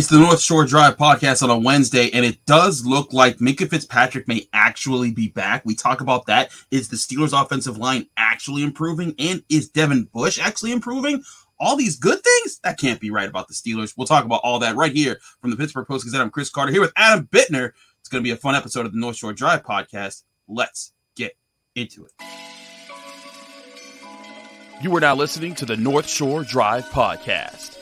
It's 0.00 0.08
the 0.08 0.18
North 0.18 0.40
Shore 0.40 0.64
Drive 0.64 0.96
podcast 0.96 1.42
on 1.42 1.50
a 1.50 1.58
Wednesday, 1.58 2.08
and 2.14 2.24
it 2.24 2.46
does 2.46 2.86
look 2.86 3.12
like 3.12 3.36
Minkah 3.36 3.68
Fitzpatrick 3.68 4.26
may 4.26 4.48
actually 4.50 5.12
be 5.12 5.28
back. 5.28 5.62
We 5.66 5.74
talk 5.74 6.00
about 6.00 6.24
that. 6.24 6.50
Is 6.70 6.88
the 6.88 6.96
Steelers' 6.96 7.38
offensive 7.38 7.76
line 7.76 8.06
actually 8.16 8.62
improving? 8.62 9.14
And 9.18 9.44
is 9.50 9.68
Devin 9.68 10.04
Bush 10.04 10.38
actually 10.38 10.72
improving? 10.72 11.22
All 11.58 11.76
these 11.76 11.98
good 11.98 12.18
things 12.24 12.60
that 12.64 12.78
can't 12.78 12.98
be 12.98 13.10
right 13.10 13.28
about 13.28 13.48
the 13.48 13.52
Steelers. 13.52 13.92
We'll 13.94 14.06
talk 14.06 14.24
about 14.24 14.40
all 14.42 14.58
that 14.60 14.74
right 14.74 14.90
here 14.90 15.20
from 15.42 15.50
the 15.50 15.56
Pittsburgh 15.58 15.86
Post 15.86 16.06
Gazette. 16.06 16.22
I'm 16.22 16.30
Chris 16.30 16.48
Carter 16.48 16.72
here 16.72 16.80
with 16.80 16.94
Adam 16.96 17.28
Bittner. 17.30 17.72
It's 17.98 18.08
going 18.08 18.22
to 18.22 18.26
be 18.26 18.30
a 18.32 18.36
fun 18.36 18.54
episode 18.54 18.86
of 18.86 18.92
the 18.92 18.98
North 18.98 19.16
Shore 19.16 19.34
Drive 19.34 19.64
podcast. 19.64 20.22
Let's 20.48 20.94
get 21.14 21.36
into 21.74 22.06
it. 22.06 22.12
You 24.80 24.96
are 24.96 25.00
now 25.00 25.14
listening 25.14 25.54
to 25.56 25.66
the 25.66 25.76
North 25.76 26.08
Shore 26.08 26.42
Drive 26.42 26.88
podcast 26.88 27.79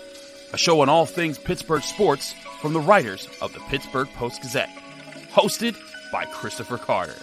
a 0.52 0.58
show 0.58 0.80
on 0.80 0.88
all 0.88 1.06
things 1.06 1.38
Pittsburgh 1.38 1.82
sports 1.82 2.34
from 2.60 2.72
the 2.72 2.80
writers 2.80 3.28
of 3.40 3.52
the 3.52 3.60
Pittsburgh 3.68 4.08
Post 4.16 4.42
Gazette, 4.42 4.70
hosted 5.32 5.76
by 6.12 6.24
Christopher 6.26 6.78
Carter. 6.78 7.16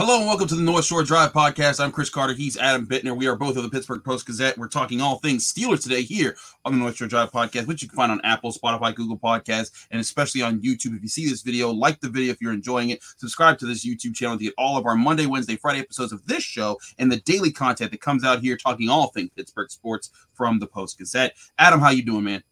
Hello 0.00 0.16
and 0.16 0.26
welcome 0.26 0.48
to 0.48 0.54
the 0.54 0.62
North 0.62 0.86
Shore 0.86 1.02
Drive 1.02 1.34
podcast. 1.34 1.78
I'm 1.78 1.92
Chris 1.92 2.08
Carter. 2.08 2.32
He's 2.32 2.56
Adam 2.56 2.86
Bittner. 2.86 3.14
We 3.14 3.26
are 3.26 3.36
both 3.36 3.58
of 3.58 3.64
the 3.64 3.68
Pittsburgh 3.68 4.02
Post 4.02 4.24
Gazette. 4.24 4.56
We're 4.56 4.66
talking 4.66 5.02
all 5.02 5.18
things 5.18 5.52
Steelers 5.52 5.82
today 5.82 6.00
here 6.00 6.38
on 6.64 6.72
the 6.72 6.78
North 6.78 6.96
Shore 6.96 7.06
Drive 7.06 7.30
podcast, 7.30 7.66
which 7.66 7.82
you 7.82 7.88
can 7.90 7.98
find 7.98 8.10
on 8.10 8.18
Apple, 8.24 8.50
Spotify, 8.50 8.94
Google 8.94 9.18
Podcasts, 9.18 9.86
and 9.90 10.00
especially 10.00 10.40
on 10.40 10.58
YouTube. 10.62 10.96
If 10.96 11.02
you 11.02 11.08
see 11.08 11.28
this 11.28 11.42
video, 11.42 11.70
like 11.70 12.00
the 12.00 12.08
video 12.08 12.32
if 12.32 12.40
you're 12.40 12.54
enjoying 12.54 12.88
it. 12.88 13.02
Subscribe 13.18 13.58
to 13.58 13.66
this 13.66 13.86
YouTube 13.86 14.14
channel 14.14 14.38
to 14.38 14.44
get 14.44 14.54
all 14.56 14.78
of 14.78 14.86
our 14.86 14.96
Monday, 14.96 15.26
Wednesday, 15.26 15.56
Friday 15.56 15.80
episodes 15.80 16.12
of 16.12 16.24
this 16.24 16.42
show 16.42 16.78
and 16.98 17.12
the 17.12 17.20
daily 17.20 17.52
content 17.52 17.90
that 17.90 18.00
comes 18.00 18.24
out 18.24 18.40
here 18.40 18.56
talking 18.56 18.88
all 18.88 19.08
things 19.08 19.28
Pittsburgh 19.36 19.70
sports 19.70 20.08
from 20.32 20.60
the 20.60 20.66
Post 20.66 20.96
Gazette. 20.96 21.34
Adam, 21.58 21.78
how 21.78 21.90
you 21.90 22.02
doing, 22.02 22.24
man? 22.24 22.42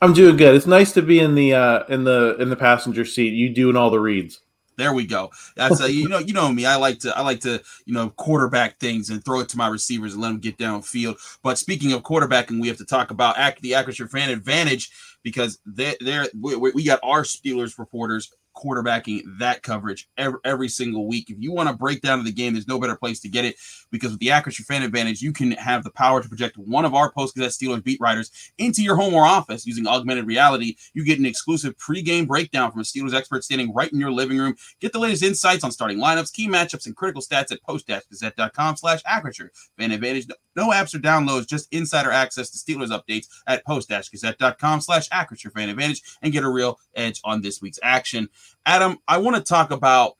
I'm 0.00 0.12
doing 0.12 0.36
good. 0.36 0.56
It's 0.56 0.66
nice 0.66 0.90
to 0.94 1.02
be 1.02 1.20
in 1.20 1.36
the 1.36 1.54
uh, 1.54 1.84
in 1.88 2.02
the 2.02 2.36
in 2.40 2.50
the 2.50 2.56
passenger 2.56 3.04
seat. 3.04 3.32
You 3.32 3.48
doing 3.50 3.76
all 3.76 3.90
the 3.90 4.00
reads. 4.00 4.40
There 4.80 4.94
we 4.94 5.04
go. 5.04 5.30
That's 5.56 5.78
uh, 5.78 5.84
you 5.84 6.08
know 6.08 6.16
you 6.16 6.32
know 6.32 6.50
me. 6.50 6.64
I 6.64 6.76
like 6.76 7.00
to 7.00 7.14
I 7.14 7.20
like 7.20 7.40
to 7.40 7.62
you 7.84 7.92
know 7.92 8.08
quarterback 8.08 8.78
things 8.78 9.10
and 9.10 9.22
throw 9.22 9.40
it 9.40 9.50
to 9.50 9.58
my 9.58 9.68
receivers 9.68 10.14
and 10.14 10.22
let 10.22 10.28
them 10.28 10.38
get 10.38 10.56
downfield. 10.56 11.16
But 11.42 11.58
speaking 11.58 11.92
of 11.92 12.02
quarterbacking, 12.02 12.62
we 12.62 12.68
have 12.68 12.78
to 12.78 12.86
talk 12.86 13.10
about 13.10 13.36
the 13.60 13.72
Acrisure 13.72 14.10
fan 14.10 14.30
advantage 14.30 14.90
because 15.22 15.58
they 15.66 15.96
they're 16.00 16.28
we, 16.40 16.56
we 16.56 16.82
got 16.82 16.98
our 17.02 17.24
Steelers 17.24 17.78
reporters 17.78 18.32
quarterbacking 18.60 19.22
that 19.38 19.62
coverage 19.62 20.08
every, 20.16 20.38
every 20.44 20.68
single 20.68 21.06
week. 21.06 21.30
If 21.30 21.36
you 21.40 21.52
want 21.52 21.68
to 21.68 21.74
break 21.74 22.00
down 22.02 22.22
the 22.24 22.32
game, 22.32 22.52
there's 22.52 22.68
no 22.68 22.78
better 22.78 22.96
place 22.96 23.20
to 23.20 23.28
get 23.28 23.44
it 23.44 23.56
because 23.90 24.10
with 24.10 24.20
the 24.20 24.28
Acrisure 24.28 24.64
Fan 24.64 24.82
Advantage, 24.82 25.22
you 25.22 25.32
can 25.32 25.52
have 25.52 25.84
the 25.84 25.90
power 25.90 26.22
to 26.22 26.28
project 26.28 26.56
one 26.58 26.84
of 26.84 26.94
our 26.94 27.10
Post 27.10 27.34
Gazette 27.34 27.52
Steelers 27.52 27.82
beat 27.82 28.00
writers 28.00 28.30
into 28.58 28.82
your 28.82 28.96
home 28.96 29.14
or 29.14 29.24
office 29.24 29.66
using 29.66 29.86
augmented 29.86 30.26
reality. 30.26 30.76
You 30.94 31.04
get 31.04 31.18
an 31.18 31.26
exclusive 31.26 31.76
pregame 31.76 32.26
breakdown 32.26 32.70
from 32.70 32.80
a 32.80 32.84
Steelers 32.84 33.14
expert 33.14 33.44
standing 33.44 33.72
right 33.72 33.92
in 33.92 33.98
your 33.98 34.12
living 34.12 34.38
room. 34.38 34.56
Get 34.80 34.92
the 34.92 34.98
latest 34.98 35.22
insights 35.22 35.64
on 35.64 35.72
starting 35.72 35.98
lineups, 35.98 36.32
key 36.32 36.48
matchups, 36.48 36.86
and 36.86 36.96
critical 36.96 37.22
stats 37.22 37.52
at 37.52 37.62
post-gazette.com 37.62 38.76
slash. 38.76 39.02
Fan 39.02 39.92
Advantage, 39.92 40.26
no 40.56 40.70
apps 40.70 40.94
or 40.94 40.98
downloads, 40.98 41.46
just 41.46 41.72
insider 41.72 42.10
access 42.10 42.50
to 42.50 42.58
Steelers 42.58 42.88
updates 42.88 43.26
at 43.46 43.64
post-gazette.com 43.64 44.80
slash 44.80 45.08
Fan 45.08 45.68
Advantage 45.68 46.02
and 46.22 46.32
get 46.32 46.44
a 46.44 46.48
real 46.48 46.78
edge 46.94 47.20
on 47.24 47.40
this 47.40 47.60
week's 47.60 47.78
action. 47.82 48.28
Adam, 48.66 48.98
I 49.08 49.18
want 49.18 49.36
to 49.36 49.42
talk 49.42 49.70
about 49.70 50.16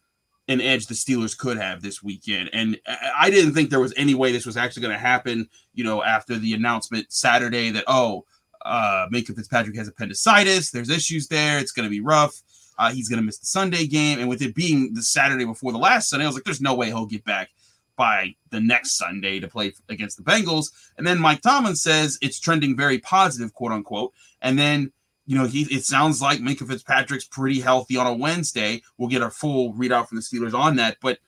an 0.48 0.60
edge 0.60 0.86
the 0.86 0.94
Steelers 0.94 1.36
could 1.36 1.56
have 1.56 1.80
this 1.80 2.02
weekend. 2.02 2.50
And 2.52 2.78
I 3.16 3.30
didn't 3.30 3.54
think 3.54 3.70
there 3.70 3.80
was 3.80 3.94
any 3.96 4.14
way 4.14 4.32
this 4.32 4.46
was 4.46 4.56
actually 4.56 4.82
going 4.82 4.94
to 4.94 4.98
happen, 4.98 5.48
you 5.74 5.84
know, 5.84 6.02
after 6.02 6.36
the 6.36 6.54
announcement 6.54 7.12
Saturday 7.12 7.70
that, 7.70 7.84
oh, 7.86 8.24
uh, 8.64 9.06
Minkah 9.12 9.34
Fitzpatrick 9.36 9.76
has 9.76 9.88
appendicitis. 9.88 10.70
There's 10.70 10.90
issues 10.90 11.28
there. 11.28 11.58
It's 11.58 11.72
going 11.72 11.86
to 11.86 11.90
be 11.90 12.00
rough. 12.00 12.42
Uh, 12.78 12.90
he's 12.90 13.08
going 13.08 13.18
to 13.20 13.24
miss 13.24 13.38
the 13.38 13.46
Sunday 13.46 13.86
game. 13.86 14.18
And 14.18 14.28
with 14.28 14.42
it 14.42 14.54
being 14.54 14.92
the 14.94 15.02
Saturday 15.02 15.44
before 15.44 15.70
the 15.70 15.78
last 15.78 16.08
Sunday, 16.08 16.24
I 16.24 16.28
was 16.28 16.34
like, 16.34 16.44
there's 16.44 16.60
no 16.60 16.74
way 16.74 16.86
he'll 16.86 17.06
get 17.06 17.24
back 17.24 17.50
by 17.96 18.34
the 18.50 18.60
next 18.60 18.96
Sunday 18.96 19.38
to 19.38 19.46
play 19.46 19.72
against 19.88 20.16
the 20.16 20.22
Bengals. 20.22 20.68
And 20.96 21.06
then 21.06 21.20
Mike 21.20 21.42
Tomlin 21.42 21.76
says 21.76 22.18
it's 22.22 22.40
trending 22.40 22.76
very 22.76 22.98
positive, 22.98 23.52
quote 23.52 23.72
unquote. 23.72 24.14
And 24.40 24.58
then 24.58 24.92
you 25.30 25.38
know, 25.38 25.46
he 25.46 25.62
it 25.72 25.84
sounds 25.84 26.20
like 26.20 26.40
Minkah 26.40 26.66
Fitzpatrick's 26.66 27.24
pretty 27.24 27.60
healthy 27.60 27.96
on 27.96 28.04
a 28.04 28.12
Wednesday. 28.12 28.82
We'll 28.98 29.08
get 29.08 29.22
a 29.22 29.30
full 29.30 29.72
readout 29.74 30.08
from 30.08 30.16
the 30.16 30.22
Steelers 30.22 30.54
on 30.54 30.74
that. 30.74 30.96
But 31.00 31.20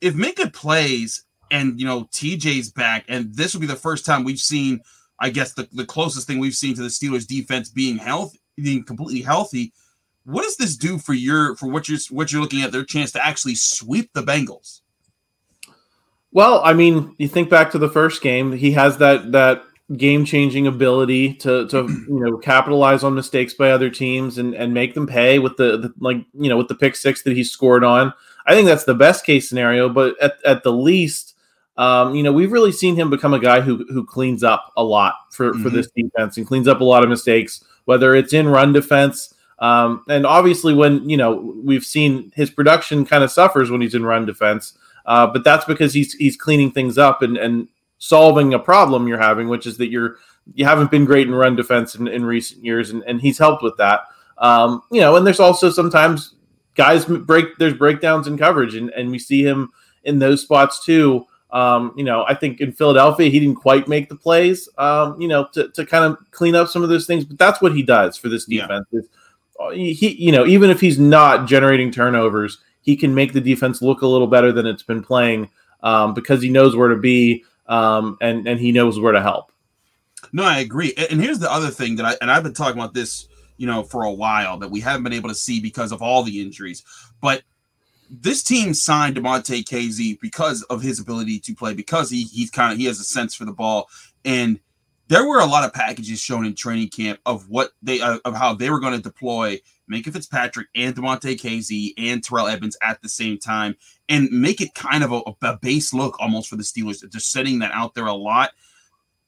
if 0.00 0.14
Minkah 0.14 0.50
plays 0.50 1.24
and 1.50 1.78
you 1.78 1.84
know 1.84 2.04
TJ's 2.04 2.70
back, 2.70 3.04
and 3.06 3.34
this 3.34 3.52
will 3.52 3.60
be 3.60 3.66
the 3.66 3.76
first 3.76 4.06
time 4.06 4.24
we've 4.24 4.38
seen, 4.38 4.80
I 5.18 5.28
guess 5.28 5.52
the, 5.52 5.68
the 5.72 5.84
closest 5.84 6.26
thing 6.26 6.38
we've 6.38 6.54
seen 6.54 6.74
to 6.74 6.80
the 6.80 6.88
Steelers 6.88 7.26
defense 7.26 7.68
being 7.68 7.98
healthy, 7.98 8.40
being 8.56 8.82
completely 8.82 9.20
healthy. 9.20 9.74
What 10.24 10.44
does 10.44 10.56
this 10.56 10.74
do 10.74 10.96
for 10.96 11.12
your 11.12 11.54
for 11.56 11.66
what 11.66 11.86
you're 11.86 11.98
what 12.08 12.32
you're 12.32 12.40
looking 12.40 12.62
at 12.62 12.72
their 12.72 12.84
chance 12.84 13.12
to 13.12 13.22
actually 13.22 13.56
sweep 13.56 14.10
the 14.14 14.22
Bengals? 14.22 14.80
Well, 16.32 16.62
I 16.64 16.72
mean, 16.72 17.14
you 17.18 17.28
think 17.28 17.50
back 17.50 17.72
to 17.72 17.78
the 17.78 17.90
first 17.90 18.22
game, 18.22 18.52
he 18.52 18.72
has 18.72 18.96
that 18.96 19.32
that 19.32 19.64
game 19.96 20.24
changing 20.24 20.66
ability 20.66 21.34
to 21.34 21.66
to 21.68 21.78
you 22.08 22.20
know 22.20 22.36
capitalize 22.38 23.02
on 23.02 23.14
mistakes 23.14 23.54
by 23.54 23.70
other 23.70 23.90
teams 23.90 24.38
and 24.38 24.54
and 24.54 24.72
make 24.74 24.94
them 24.94 25.06
pay 25.06 25.38
with 25.38 25.56
the, 25.56 25.78
the, 25.78 25.94
like 25.98 26.18
you 26.34 26.48
know 26.48 26.56
with 26.56 26.68
the 26.68 26.74
pick 26.74 26.96
six 26.96 27.22
that 27.22 27.36
he 27.36 27.44
scored 27.44 27.84
on. 27.84 28.12
I 28.46 28.54
think 28.54 28.66
that's 28.66 28.84
the 28.84 28.94
best 28.94 29.24
case 29.24 29.48
scenario, 29.48 29.88
but 29.88 30.20
at, 30.20 30.38
at 30.44 30.62
the 30.62 30.72
least, 30.72 31.36
um, 31.76 32.14
you 32.14 32.22
know, 32.22 32.32
we've 32.32 32.52
really 32.52 32.72
seen 32.72 32.96
him 32.96 33.10
become 33.10 33.34
a 33.34 33.38
guy 33.38 33.60
who 33.60 33.84
who 33.90 34.04
cleans 34.04 34.42
up 34.42 34.72
a 34.76 34.82
lot 34.82 35.14
for 35.30 35.52
mm-hmm. 35.52 35.62
for 35.62 35.70
this 35.70 35.88
defense 35.94 36.36
and 36.36 36.46
cleans 36.46 36.68
up 36.68 36.80
a 36.80 36.84
lot 36.84 37.02
of 37.02 37.08
mistakes, 37.08 37.64
whether 37.84 38.14
it's 38.14 38.32
in 38.32 38.48
run 38.48 38.72
defense. 38.72 39.34
Um, 39.58 40.04
and 40.08 40.24
obviously, 40.24 40.72
when 40.72 41.08
you 41.08 41.16
know 41.16 41.54
we've 41.64 41.84
seen 41.84 42.32
his 42.34 42.50
production 42.50 43.04
kind 43.04 43.22
of 43.22 43.30
suffers 43.30 43.70
when 43.70 43.80
he's 43.82 43.94
in 43.94 44.04
run 44.04 44.24
defense, 44.24 44.76
uh, 45.06 45.26
but 45.26 45.44
that's 45.44 45.64
because 45.64 45.92
he's 45.92 46.14
he's 46.14 46.36
cleaning 46.36 46.70
things 46.70 46.98
up 46.98 47.22
and 47.22 47.36
and 47.36 47.68
solving 48.00 48.54
a 48.54 48.58
problem 48.58 49.06
you're 49.06 49.18
having, 49.18 49.46
which 49.46 49.66
is 49.66 49.76
that 49.76 49.90
you're 49.90 50.16
you 50.54 50.64
haven't 50.64 50.90
been 50.90 51.04
great 51.04 51.28
in 51.28 51.34
run 51.34 51.54
defense 51.54 51.94
in, 51.94 52.08
in 52.08 52.24
recent 52.24 52.64
years, 52.64 52.90
and, 52.90 53.04
and 53.06 53.20
he's 53.20 53.38
helped 53.38 53.62
with 53.62 53.76
that. 53.76 54.00
Um, 54.38 54.82
you 54.90 55.00
know, 55.00 55.16
and 55.16 55.24
there's 55.24 55.38
also 55.38 55.70
sometimes 55.70 56.34
guys 56.74 57.04
break 57.04 57.56
there's 57.58 57.74
breakdowns 57.74 58.26
in 58.26 58.36
coverage, 58.36 58.74
and, 58.74 58.90
and 58.90 59.10
we 59.10 59.18
see 59.18 59.44
him 59.44 59.70
in 60.02 60.18
those 60.18 60.42
spots 60.42 60.84
too. 60.84 61.26
Um, 61.52 61.92
you 61.96 62.04
know, 62.04 62.24
I 62.26 62.34
think 62.34 62.60
in 62.60 62.72
Philadelphia 62.72 63.28
he 63.28 63.38
didn't 63.38 63.56
quite 63.56 63.86
make 63.86 64.08
the 64.08 64.16
plays, 64.16 64.68
um, 64.78 65.20
you 65.20 65.28
know, 65.28 65.48
to, 65.52 65.68
to 65.70 65.84
kind 65.84 66.04
of 66.04 66.18
clean 66.30 66.54
up 66.54 66.68
some 66.68 66.82
of 66.82 66.88
those 66.88 67.06
things, 67.06 67.24
but 67.24 67.38
that's 67.38 67.60
what 67.60 67.74
he 67.74 67.82
does 67.82 68.16
for 68.16 68.28
this 68.28 68.44
defense. 68.46 68.86
Yeah. 68.92 69.00
Is, 69.00 69.08
uh, 69.58 69.70
he, 69.70 70.14
you 70.14 70.32
know, 70.32 70.46
even 70.46 70.70
if 70.70 70.80
he's 70.80 70.98
not 70.98 71.48
generating 71.48 71.90
turnovers, 71.90 72.58
he 72.82 72.96
can 72.96 73.14
make 73.14 73.32
the 73.32 73.40
defense 73.40 73.82
look 73.82 74.02
a 74.02 74.06
little 74.06 74.28
better 74.28 74.52
than 74.52 74.64
it's 74.66 74.84
been 74.84 75.02
playing 75.02 75.50
um, 75.82 76.14
because 76.14 76.40
he 76.40 76.50
knows 76.50 76.76
where 76.76 76.88
to 76.88 76.96
be 76.96 77.44
um, 77.70 78.18
and 78.20 78.46
and 78.46 78.60
he 78.60 78.72
knows 78.72 79.00
where 79.00 79.12
to 79.12 79.22
help. 79.22 79.52
No, 80.32 80.44
I 80.44 80.58
agree. 80.58 80.92
And 81.10 81.20
here's 81.20 81.38
the 81.38 81.50
other 81.50 81.70
thing 81.70 81.96
that 81.96 82.04
I 82.04 82.16
and 82.20 82.30
I've 82.30 82.42
been 82.42 82.52
talking 82.52 82.78
about 82.78 82.92
this, 82.92 83.28
you 83.56 83.66
know, 83.66 83.82
for 83.82 84.02
a 84.02 84.12
while 84.12 84.58
that 84.58 84.70
we 84.70 84.80
haven't 84.80 85.04
been 85.04 85.14
able 85.14 85.30
to 85.30 85.34
see 85.34 85.60
because 85.60 85.92
of 85.92 86.02
all 86.02 86.22
the 86.22 86.42
injuries. 86.42 86.84
But 87.22 87.42
this 88.10 88.42
team 88.42 88.74
signed 88.74 89.16
Damontae 89.16 89.64
Kazee 89.64 90.20
because 90.20 90.62
of 90.64 90.82
his 90.82 90.98
ability 90.98 91.38
to 91.40 91.54
play, 91.54 91.72
because 91.72 92.10
he 92.10 92.24
he's 92.24 92.50
kind 92.50 92.72
of 92.72 92.78
he 92.78 92.84
has 92.86 93.00
a 93.00 93.04
sense 93.04 93.34
for 93.34 93.44
the 93.44 93.52
ball, 93.52 93.88
and 94.24 94.58
there 95.06 95.26
were 95.26 95.38
a 95.38 95.46
lot 95.46 95.64
of 95.64 95.72
packages 95.72 96.20
shown 96.20 96.44
in 96.44 96.54
training 96.54 96.88
camp 96.88 97.20
of 97.24 97.48
what 97.48 97.70
they 97.82 98.00
uh, 98.00 98.18
of 98.24 98.34
how 98.34 98.52
they 98.52 98.68
were 98.68 98.80
going 98.80 98.94
to 98.94 99.02
deploy 99.02 99.60
Minkah 99.90 100.12
Fitzpatrick 100.12 100.68
and 100.74 100.94
Damontae 100.94 101.40
Kazee 101.40 101.94
and 101.96 102.22
Terrell 102.22 102.46
Evans 102.46 102.76
at 102.82 103.00
the 103.02 103.08
same 103.08 103.38
time 103.38 103.76
and 104.10 104.28
make 104.30 104.60
it 104.60 104.74
kind 104.74 105.02
of 105.04 105.12
a, 105.12 105.22
a, 105.42 105.56
base 105.58 105.94
look 105.94 106.20
almost 106.20 106.50
for 106.50 106.56
the 106.56 106.62
Steelers. 106.62 107.08
Just 107.10 107.30
setting 107.30 107.60
that 107.60 107.70
out 107.72 107.94
there 107.94 108.06
a 108.06 108.12
lot. 108.12 108.50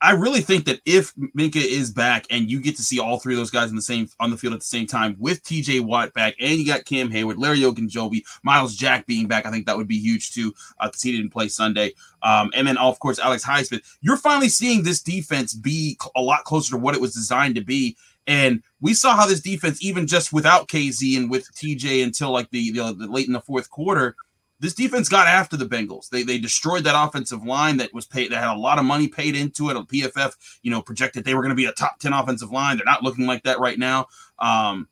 I 0.02 0.10
really 0.10 0.40
think 0.40 0.64
that 0.64 0.80
if 0.84 1.14
Minkah 1.14 1.64
is 1.64 1.92
back 1.92 2.26
and 2.28 2.50
you 2.50 2.60
get 2.60 2.74
to 2.76 2.82
see 2.82 2.98
all 2.98 3.20
three 3.20 3.34
of 3.34 3.38
those 3.38 3.52
guys 3.52 3.70
in 3.70 3.76
the 3.76 3.82
same 3.82 4.08
on 4.18 4.32
the 4.32 4.36
field 4.36 4.54
at 4.54 4.58
the 4.58 4.66
same 4.66 4.88
time 4.88 5.14
with 5.20 5.44
TJ 5.44 5.82
Watt 5.82 6.12
back 6.12 6.34
and 6.40 6.58
you 6.58 6.66
got 6.66 6.84
Cam 6.84 7.08
Heyward, 7.08 7.38
Larry 7.38 7.60
Ogunjobi, 7.60 8.22
Myles 8.42 8.74
Jack 8.74 9.06
being 9.06 9.28
back, 9.28 9.46
I 9.46 9.52
think 9.52 9.64
that 9.66 9.76
would 9.76 9.86
be 9.86 10.00
huge 10.00 10.32
too 10.32 10.52
because 10.82 11.04
uh, 11.04 11.04
he 11.04 11.12
didn't 11.12 11.30
play 11.30 11.46
Sunday. 11.46 11.92
Um, 12.24 12.50
and 12.52 12.66
then 12.66 12.76
of 12.78 12.98
course 12.98 13.20
Alex 13.20 13.46
Highsmith. 13.46 13.84
You're 14.00 14.16
finally 14.16 14.48
seeing 14.48 14.82
this 14.82 15.00
defense 15.00 15.54
be 15.54 15.96
a 16.16 16.20
lot 16.20 16.42
closer 16.42 16.72
to 16.72 16.78
what 16.78 16.96
it 16.96 17.00
was 17.00 17.14
designed 17.14 17.54
to 17.54 17.64
be. 17.64 17.96
And 18.26 18.64
we 18.80 18.94
saw 18.94 19.14
how 19.14 19.26
this 19.26 19.40
defense, 19.40 19.84
even 19.84 20.08
just 20.08 20.32
without 20.32 20.66
Kazee 20.66 21.16
and 21.16 21.30
with 21.30 21.48
TJ 21.54 22.02
until 22.02 22.32
like 22.32 22.50
the, 22.50 22.72
the, 22.72 22.92
the 22.92 23.06
late 23.06 23.28
in 23.28 23.32
the 23.32 23.40
fourth 23.40 23.70
quarter, 23.70 24.16
this 24.62 24.74
defense 24.74 25.08
got 25.08 25.26
after 25.26 25.56
the 25.56 25.66
Bengals. 25.66 26.08
They 26.08 26.22
they 26.22 26.38
destroyed 26.38 26.84
that 26.84 26.94
offensive 26.96 27.44
line 27.44 27.78
that 27.78 27.92
was 27.92 28.06
paid 28.06 28.30
that 28.30 28.38
had 28.38 28.54
a 28.54 28.58
lot 28.58 28.78
of 28.78 28.84
money 28.84 29.08
paid 29.08 29.34
into 29.34 29.70
it. 29.70 29.76
A 29.76 29.80
PFF, 29.80 30.34
you 30.62 30.70
know, 30.70 30.80
projected 30.80 31.24
they 31.24 31.34
were 31.34 31.42
going 31.42 31.50
to 31.50 31.56
be 31.56 31.64
a 31.64 31.72
top 31.72 31.98
10 31.98 32.12
offensive 32.12 32.52
line. 32.52 32.76
They're 32.76 32.86
not 32.86 33.02
looking 33.02 33.26
like 33.26 33.42
that 33.42 33.58
right 33.58 33.76
now. 33.76 34.06
Um, 34.38 34.88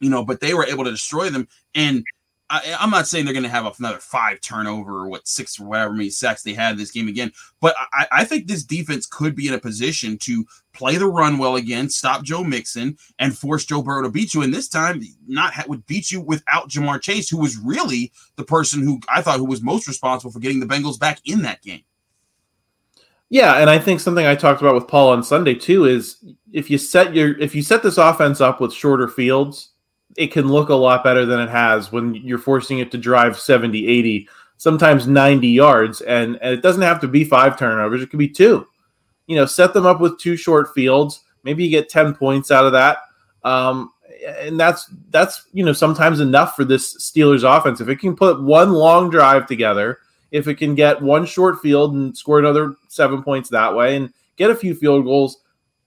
you 0.00 0.10
know, 0.10 0.24
but 0.24 0.40
they 0.40 0.52
were 0.52 0.66
able 0.66 0.82
to 0.82 0.90
destroy 0.90 1.30
them. 1.30 1.46
And 1.76 2.04
I, 2.50 2.76
am 2.80 2.90
not 2.90 3.06
saying 3.06 3.24
they're 3.24 3.34
going 3.34 3.42
to 3.42 3.50
have 3.50 3.78
another 3.78 3.98
five 3.98 4.40
turnover 4.40 5.00
or 5.00 5.08
what 5.08 5.28
six 5.28 5.60
or 5.60 5.66
whatever 5.66 5.92
many 5.92 6.10
sacks 6.10 6.42
they 6.42 6.54
had 6.54 6.78
this 6.78 6.90
game 6.90 7.08
again, 7.08 7.30
but 7.60 7.74
I, 7.92 8.06
I 8.10 8.24
think 8.24 8.46
this 8.46 8.64
defense 8.64 9.06
could 9.06 9.34
be 9.34 9.48
in 9.48 9.54
a 9.54 9.58
position 9.58 10.16
to 10.18 10.46
play 10.72 10.96
the 10.96 11.06
run 11.06 11.38
well 11.38 11.56
again, 11.56 11.90
stop 11.90 12.22
Joe 12.22 12.42
Mixon, 12.42 12.96
and 13.18 13.36
force 13.36 13.64
Joe 13.64 13.82
Burrow 13.82 14.02
to 14.02 14.08
beat 14.08 14.32
you. 14.32 14.42
And 14.42 14.54
this 14.54 14.68
time, 14.68 15.02
not 15.26 15.52
ha- 15.52 15.64
would 15.68 15.86
beat 15.86 16.10
you 16.10 16.20
without 16.20 16.70
Ja'Marr 16.70 17.02
Chase, 17.02 17.28
who 17.28 17.38
was 17.38 17.58
really 17.58 18.12
the 18.36 18.44
person 18.44 18.82
who 18.82 19.00
I 19.08 19.20
thought 19.20 19.38
who 19.38 19.44
was 19.44 19.62
most 19.62 19.86
responsible 19.86 20.30
for 20.30 20.40
getting 20.40 20.60
the 20.60 20.66
Bengals 20.66 20.98
back 20.98 21.20
in 21.24 21.42
that 21.42 21.62
game. 21.62 21.82
Yeah, 23.30 23.56
and 23.56 23.68
I 23.68 23.78
think 23.78 24.00
something 24.00 24.24
I 24.24 24.34
talked 24.34 24.62
about 24.62 24.74
with 24.74 24.88
Paul 24.88 25.10
on 25.10 25.22
Sunday 25.22 25.54
too 25.54 25.84
is 25.84 26.24
if 26.52 26.70
you 26.70 26.78
set 26.78 27.14
your 27.14 27.38
if 27.38 27.54
you 27.54 27.62
set 27.62 27.82
this 27.82 27.98
offense 27.98 28.40
up 28.40 28.60
with 28.60 28.72
shorter 28.72 29.06
fields 29.06 29.72
it 30.18 30.32
can 30.32 30.48
look 30.48 30.68
a 30.68 30.74
lot 30.74 31.04
better 31.04 31.24
than 31.24 31.38
it 31.38 31.48
has 31.48 31.92
when 31.92 32.12
you're 32.12 32.38
forcing 32.38 32.80
it 32.80 32.90
to 32.90 32.98
drive 32.98 33.38
70, 33.38 33.86
80, 33.86 34.28
sometimes 34.56 35.06
90 35.06 35.46
yards. 35.46 36.00
And, 36.00 36.36
and 36.42 36.52
it 36.52 36.60
doesn't 36.60 36.82
have 36.82 37.00
to 37.02 37.08
be 37.08 37.22
five 37.22 37.56
turnovers, 37.56 38.02
it 38.02 38.10
could 38.10 38.18
be 38.18 38.28
two. 38.28 38.66
You 39.28 39.36
know, 39.36 39.46
set 39.46 39.72
them 39.72 39.86
up 39.86 40.00
with 40.00 40.18
two 40.18 40.36
short 40.36 40.74
fields. 40.74 41.20
Maybe 41.44 41.62
you 41.62 41.70
get 41.70 41.88
10 41.88 42.16
points 42.16 42.50
out 42.50 42.66
of 42.66 42.72
that. 42.72 42.98
Um, 43.44 43.92
and 44.26 44.58
that's 44.58 44.86
that's 45.10 45.46
you 45.52 45.64
know 45.64 45.72
sometimes 45.72 46.18
enough 46.18 46.56
for 46.56 46.64
this 46.64 46.96
Steelers 46.96 47.48
offense. 47.48 47.80
If 47.80 47.88
it 47.88 48.00
can 48.00 48.16
put 48.16 48.42
one 48.42 48.72
long 48.72 49.10
drive 49.10 49.46
together, 49.46 49.98
if 50.32 50.48
it 50.48 50.56
can 50.56 50.74
get 50.74 51.00
one 51.00 51.24
short 51.24 51.60
field 51.60 51.94
and 51.94 52.18
score 52.18 52.40
another 52.40 52.74
seven 52.88 53.22
points 53.22 53.48
that 53.50 53.76
way, 53.76 53.94
and 53.94 54.12
get 54.34 54.50
a 54.50 54.56
few 54.56 54.74
field 54.74 55.04
goals, 55.04 55.38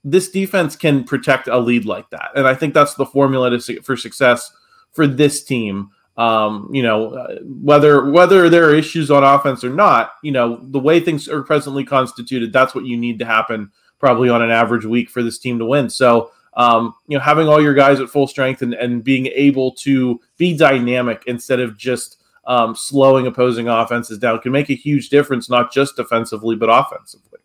this 0.03 0.29
defense 0.29 0.75
can 0.75 1.03
protect 1.03 1.47
a 1.47 1.57
lead 1.57 1.85
like 1.85 2.09
that. 2.09 2.31
And 2.35 2.47
I 2.47 2.55
think 2.55 2.73
that's 2.73 2.95
the 2.95 3.05
formula 3.05 3.57
to, 3.57 3.81
for 3.81 3.95
success 3.95 4.51
for 4.91 5.07
this 5.07 5.43
team. 5.43 5.89
Um, 6.17 6.69
you 6.73 6.83
know, 6.83 7.13
uh, 7.13 7.37
whether 7.43 8.11
whether 8.11 8.49
there 8.49 8.69
are 8.69 8.75
issues 8.75 9.09
on 9.09 9.23
offense 9.23 9.63
or 9.63 9.69
not, 9.69 10.13
you 10.21 10.31
know, 10.31 10.59
the 10.61 10.79
way 10.79 10.99
things 10.99 11.29
are 11.29 11.41
presently 11.41 11.85
constituted, 11.85 12.51
that's 12.51 12.75
what 12.75 12.85
you 12.85 12.97
need 12.97 13.19
to 13.19 13.25
happen 13.25 13.71
probably 13.97 14.29
on 14.29 14.41
an 14.41 14.51
average 14.51 14.83
week 14.83 15.09
for 15.09 15.23
this 15.23 15.39
team 15.39 15.59
to 15.59 15.65
win. 15.65 15.89
So, 15.89 16.31
um, 16.55 16.95
you 17.07 17.17
know, 17.17 17.23
having 17.23 17.47
all 17.47 17.61
your 17.61 17.73
guys 17.73 17.99
at 18.01 18.09
full 18.09 18.27
strength 18.27 18.61
and, 18.61 18.73
and 18.73 19.03
being 19.03 19.27
able 19.27 19.71
to 19.75 20.19
be 20.37 20.57
dynamic 20.57 21.23
instead 21.27 21.59
of 21.59 21.77
just 21.77 22.17
um, 22.45 22.75
slowing 22.75 23.27
opposing 23.27 23.67
offenses 23.67 24.17
down 24.17 24.39
can 24.39 24.51
make 24.51 24.69
a 24.69 24.75
huge 24.75 25.09
difference, 25.09 25.49
not 25.49 25.71
just 25.71 25.95
defensively, 25.95 26.55
but 26.55 26.69
offensively. 26.69 27.39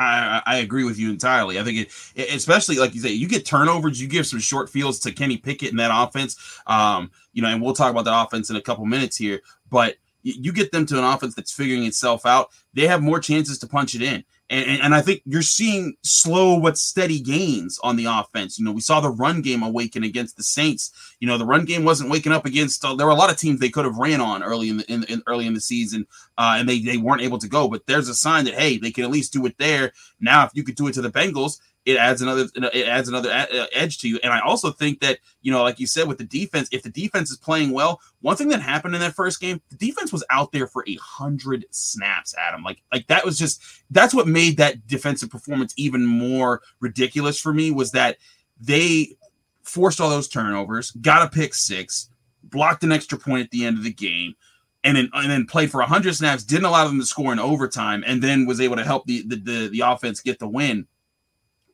I, 0.00 0.42
I 0.46 0.56
agree 0.58 0.84
with 0.84 0.98
you 0.98 1.10
entirely. 1.10 1.58
I 1.58 1.64
think 1.64 1.88
it, 2.14 2.34
especially 2.34 2.76
like 2.76 2.94
you 2.94 3.00
say, 3.00 3.10
you 3.10 3.28
get 3.28 3.44
turnovers, 3.44 4.00
you 4.00 4.08
give 4.08 4.26
some 4.26 4.38
short 4.38 4.70
fields 4.70 4.98
to 5.00 5.12
Kenny 5.12 5.36
Pickett 5.36 5.70
in 5.70 5.76
that 5.76 5.90
offense. 5.92 6.60
Um, 6.66 7.10
you 7.32 7.42
know, 7.42 7.48
and 7.48 7.62
we'll 7.62 7.74
talk 7.74 7.90
about 7.90 8.04
that 8.04 8.26
offense 8.26 8.50
in 8.50 8.56
a 8.56 8.62
couple 8.62 8.86
minutes 8.86 9.16
here. 9.16 9.40
But 9.70 9.96
you 10.22 10.52
get 10.52 10.72
them 10.72 10.84
to 10.86 10.98
an 10.98 11.04
offense 11.04 11.34
that's 11.34 11.52
figuring 11.52 11.84
itself 11.84 12.26
out, 12.26 12.50
they 12.74 12.86
have 12.86 13.02
more 13.02 13.20
chances 13.20 13.58
to 13.58 13.66
punch 13.66 13.94
it 13.94 14.02
in. 14.02 14.24
And, 14.50 14.82
and, 14.82 14.94
I 14.96 15.00
think 15.00 15.22
you're 15.24 15.42
seeing 15.42 15.94
slow 16.02 16.58
but 16.58 16.76
steady 16.76 17.20
gains 17.20 17.78
on 17.84 17.94
the 17.94 18.06
offense. 18.06 18.58
You 18.58 18.64
know, 18.64 18.72
we 18.72 18.80
saw 18.80 18.98
the 18.98 19.08
run 19.08 19.42
game 19.42 19.62
awaken 19.62 20.02
against 20.02 20.36
the 20.36 20.42
Saints. 20.42 20.90
You 21.20 21.28
know, 21.28 21.38
the 21.38 21.46
run 21.46 21.64
game 21.64 21.84
wasn't 21.84 22.10
waking 22.10 22.32
up 22.32 22.44
against. 22.46 22.84
Uh, 22.84 22.96
there 22.96 23.06
were 23.06 23.12
a 23.12 23.16
lot 23.16 23.30
of 23.30 23.36
teams 23.36 23.60
they 23.60 23.70
could 23.70 23.84
have 23.84 23.96
ran 23.96 24.20
on 24.20 24.42
early 24.42 24.68
in 24.68 24.78
the 24.78 24.92
in, 24.92 25.04
in 25.04 25.22
early 25.28 25.46
in 25.46 25.54
the 25.54 25.60
season, 25.60 26.04
uh, 26.36 26.56
and 26.58 26.68
they 26.68 26.80
they 26.80 26.96
weren't 26.96 27.22
able 27.22 27.38
to 27.38 27.48
go. 27.48 27.68
But 27.68 27.86
there's 27.86 28.08
a 28.08 28.14
sign 28.14 28.44
that 28.46 28.54
hey, 28.54 28.76
they 28.76 28.90
can 28.90 29.04
at 29.04 29.10
least 29.10 29.32
do 29.32 29.46
it 29.46 29.56
there. 29.56 29.92
Now, 30.18 30.44
if 30.44 30.50
you 30.54 30.64
could 30.64 30.74
do 30.74 30.88
it 30.88 30.94
to 30.94 31.02
the 31.02 31.12
Bengals, 31.12 31.60
it 31.86 31.96
adds 31.96 32.20
another 32.20 32.46
it 32.54 32.86
adds 32.86 33.08
another 33.08 33.30
uh, 33.30 33.66
edge 33.72 33.98
to 33.98 34.08
you. 34.08 34.20
And 34.22 34.32
I 34.32 34.40
also 34.40 34.70
think 34.70 35.00
that 35.00 35.18
you 35.42 35.50
know, 35.50 35.62
like 35.62 35.80
you 35.80 35.86
said, 35.86 36.06
with 36.08 36.18
the 36.18 36.24
defense, 36.24 36.68
if 36.72 36.82
the 36.82 36.90
defense 36.90 37.30
is 37.30 37.38
playing 37.38 37.72
well, 37.72 38.00
one 38.20 38.36
thing 38.36 38.48
that 38.48 38.60
happened 38.60 38.94
in 38.94 39.00
that 39.00 39.14
first 39.14 39.40
game, 39.40 39.60
the 39.70 39.76
defense 39.76 40.12
was 40.12 40.24
out 40.30 40.52
there 40.52 40.66
for 40.66 40.84
a 40.86 40.96
hundred 40.96 41.64
snaps. 41.70 42.34
Adam, 42.38 42.62
like 42.62 42.82
like 42.92 43.06
that 43.06 43.24
was 43.24 43.38
just 43.38 43.62
that's 43.90 44.14
what 44.14 44.28
made 44.28 44.56
that 44.58 44.86
defensive 44.86 45.30
performance 45.30 45.72
even 45.76 46.04
more 46.04 46.62
ridiculous 46.80 47.40
for 47.40 47.52
me 47.52 47.70
was 47.70 47.92
that 47.92 48.18
they 48.60 49.16
forced 49.62 50.00
all 50.00 50.10
those 50.10 50.28
turnovers, 50.28 50.90
got 50.92 51.22
a 51.26 51.30
pick 51.30 51.54
six, 51.54 52.10
blocked 52.42 52.84
an 52.84 52.92
extra 52.92 53.18
point 53.18 53.44
at 53.44 53.50
the 53.50 53.64
end 53.64 53.78
of 53.78 53.84
the 53.84 53.92
game 53.92 54.34
and 54.84 54.96
then 54.96 55.10
and 55.12 55.30
then 55.30 55.46
played 55.46 55.70
for 55.70 55.78
100 55.78 56.14
snaps, 56.14 56.44
didn't 56.44 56.64
allow 56.64 56.86
them 56.86 56.98
to 57.00 57.06
score 57.06 57.32
in 57.32 57.38
overtime, 57.38 58.02
and 58.06 58.22
then 58.22 58.46
was 58.46 58.60
able 58.60 58.76
to 58.76 58.84
help 58.84 59.06
the 59.06 59.22
the, 59.26 59.36
the, 59.36 59.68
the 59.68 59.80
offense 59.80 60.20
get 60.20 60.38
the 60.38 60.48
win. 60.48 60.86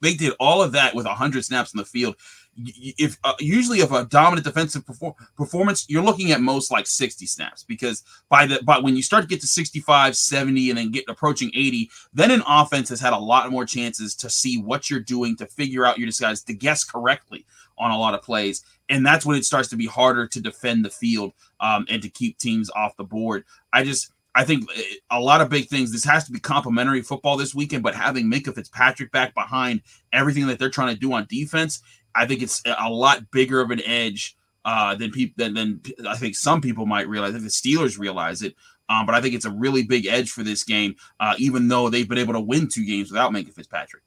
They 0.03 0.15
did 0.15 0.33
all 0.39 0.63
of 0.63 0.73
that 0.73 0.95
with 0.95 1.07
100 1.07 1.45
snaps 1.45 1.73
in 1.73 1.79
the 1.79 1.85
field. 1.85 2.17
If 2.57 3.19
uh, 3.23 3.35
usually 3.39 3.81
if 3.81 3.93
a 3.93 4.07
dominant 4.07 4.47
defensive 4.47 4.87
perform- 4.87 5.15
performance, 5.37 5.85
you're 5.89 6.03
looking 6.03 6.33
at 6.33 6.41
most 6.41 6.71
like 6.71 6.87
60 6.87 7.27
snaps 7.27 7.65
because 7.65 8.03
by 8.31 8.47
the 8.47 8.61
but 8.65 8.83
when 8.83 8.97
you 8.97 9.03
start 9.03 9.23
to 9.23 9.29
get 9.29 9.43
to 9.43 9.47
65, 9.47 10.17
70, 10.17 10.71
and 10.71 10.79
then 10.79 10.91
get 10.91 11.05
approaching 11.09 11.51
80, 11.55 11.91
then 12.15 12.31
an 12.31 12.43
offense 12.47 12.89
has 12.89 13.01
had 13.01 13.13
a 13.13 13.19
lot 13.19 13.51
more 13.51 13.67
chances 13.67 14.15
to 14.17 14.31
see 14.31 14.59
what 14.59 14.89
you're 14.89 15.01
doing, 15.01 15.37
to 15.37 15.47
figure 15.47 15.85
out 15.85 15.99
your 15.99 16.07
disguise, 16.07 16.43
to 16.45 16.55
guess 16.55 16.83
correctly 16.83 17.45
on 17.79 17.91
a 17.91 17.99
lot 17.99 18.15
of 18.15 18.23
plays, 18.23 18.65
and 18.89 19.05
that's 19.05 19.27
when 19.27 19.37
it 19.37 19.45
starts 19.45 19.69
to 19.69 19.77
be 19.77 19.87
harder 19.87 20.27
to 20.27 20.41
defend 20.41 20.85
the 20.85 20.91
field 20.91 21.33
um, 21.61 21.85
and 21.91 22.01
to 22.01 22.09
keep 22.09 22.39
teams 22.39 22.71
off 22.71 22.97
the 22.97 23.05
board. 23.05 23.45
I 23.73 23.85
just 23.85 24.13
I 24.37 24.45
think 24.45 24.69
eh, 24.77 24.83
a 25.11 25.19
lot 25.19 25.41
of 25.41 25.49
big 25.49 25.69
things. 25.69 25.91
This 25.91 26.05
has 26.05 26.25
to 26.25 26.33
be 26.33 26.39
complementary 26.39 27.01
football 27.01 27.39
this 27.39 27.55
weekend, 27.55 27.83
but 27.83 27.95
having 27.95 28.31
Minkah 28.31 28.55
Fitzpatrick 28.55 29.11
back 29.11 29.35
behind 29.35 29.81
everything 30.13 30.47
that 30.47 30.59
they're 30.59 30.71
trying 30.71 30.95
to 30.95 31.01
do 31.01 31.15
on 31.15 31.27
defense, 31.29 31.83
I 32.15 32.27
think 32.27 32.43
it's 32.43 32.63
a 32.79 32.91
lot 32.91 33.31
bigger 33.31 33.63
of 33.63 33.71
an 33.71 33.81
edge 33.85 34.37
uh, 34.67 34.95
than 34.95 35.11
people 35.11 35.43
than, 35.43 35.55
than 35.55 35.81
I 36.07 36.17
think 36.17 36.37
some 36.37 36.61
people 36.61 36.85
might 36.85 37.09
realize. 37.09 37.35
I 37.35 37.39
the 37.39 37.49
Steelers 37.49 37.99
realize 37.99 38.43
it, 38.43 38.55
um, 38.91 39.07
but 39.07 39.15
I 39.15 39.23
think 39.23 39.35
it's 39.35 39.47
a 39.47 39.51
really 39.51 39.85
big 39.85 40.07
edge 40.07 40.31
for 40.31 40.43
this 40.43 40.65
game, 40.65 40.97
uh, 41.19 41.35
even 41.39 41.69
though 41.69 41.89
they've 41.89 42.09
been 42.09 42.19
able 42.19 42.35
to 42.35 42.41
win 42.41 42.69
two 42.69 42.85
games 42.85 43.11
without 43.11 43.33
Minkah 43.33 43.55
Fitzpatrick. 43.55 44.03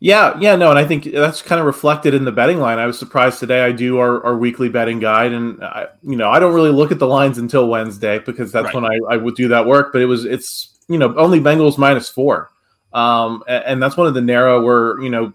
Yeah, 0.00 0.36
yeah, 0.38 0.56
no, 0.56 0.68
and 0.70 0.78
I 0.78 0.84
think 0.84 1.04
that's 1.04 1.40
kind 1.40 1.60
of 1.60 1.66
reflected 1.66 2.12
in 2.12 2.24
the 2.24 2.32
betting 2.32 2.58
line. 2.58 2.78
I 2.78 2.86
was 2.86 2.98
surprised 2.98 3.38
today. 3.38 3.62
I 3.62 3.72
do 3.72 3.98
our, 3.98 4.22
our 4.24 4.36
weekly 4.36 4.68
betting 4.68 4.98
guide, 4.98 5.32
and 5.32 5.62
I, 5.64 5.86
you 6.02 6.16
know, 6.16 6.30
I 6.30 6.38
don't 6.40 6.52
really 6.52 6.70
look 6.70 6.92
at 6.92 6.98
the 6.98 7.06
lines 7.06 7.38
until 7.38 7.68
Wednesday 7.68 8.18
because 8.18 8.52
that's 8.52 8.66
right. 8.66 8.74
when 8.74 8.84
I, 8.84 8.98
I 9.14 9.16
would 9.16 9.34
do 9.34 9.48
that 9.48 9.66
work. 9.66 9.92
But 9.92 10.02
it 10.02 10.06
was 10.06 10.24
it's 10.26 10.76
you 10.88 10.98
know 10.98 11.14
only 11.16 11.40
Bengals 11.40 11.78
minus 11.78 12.08
four, 12.10 12.50
um, 12.92 13.44
and, 13.48 13.64
and 13.64 13.82
that's 13.82 13.96
one 13.96 14.06
of 14.06 14.12
the 14.14 14.20
narrower 14.20 15.00
you 15.00 15.08
know 15.08 15.32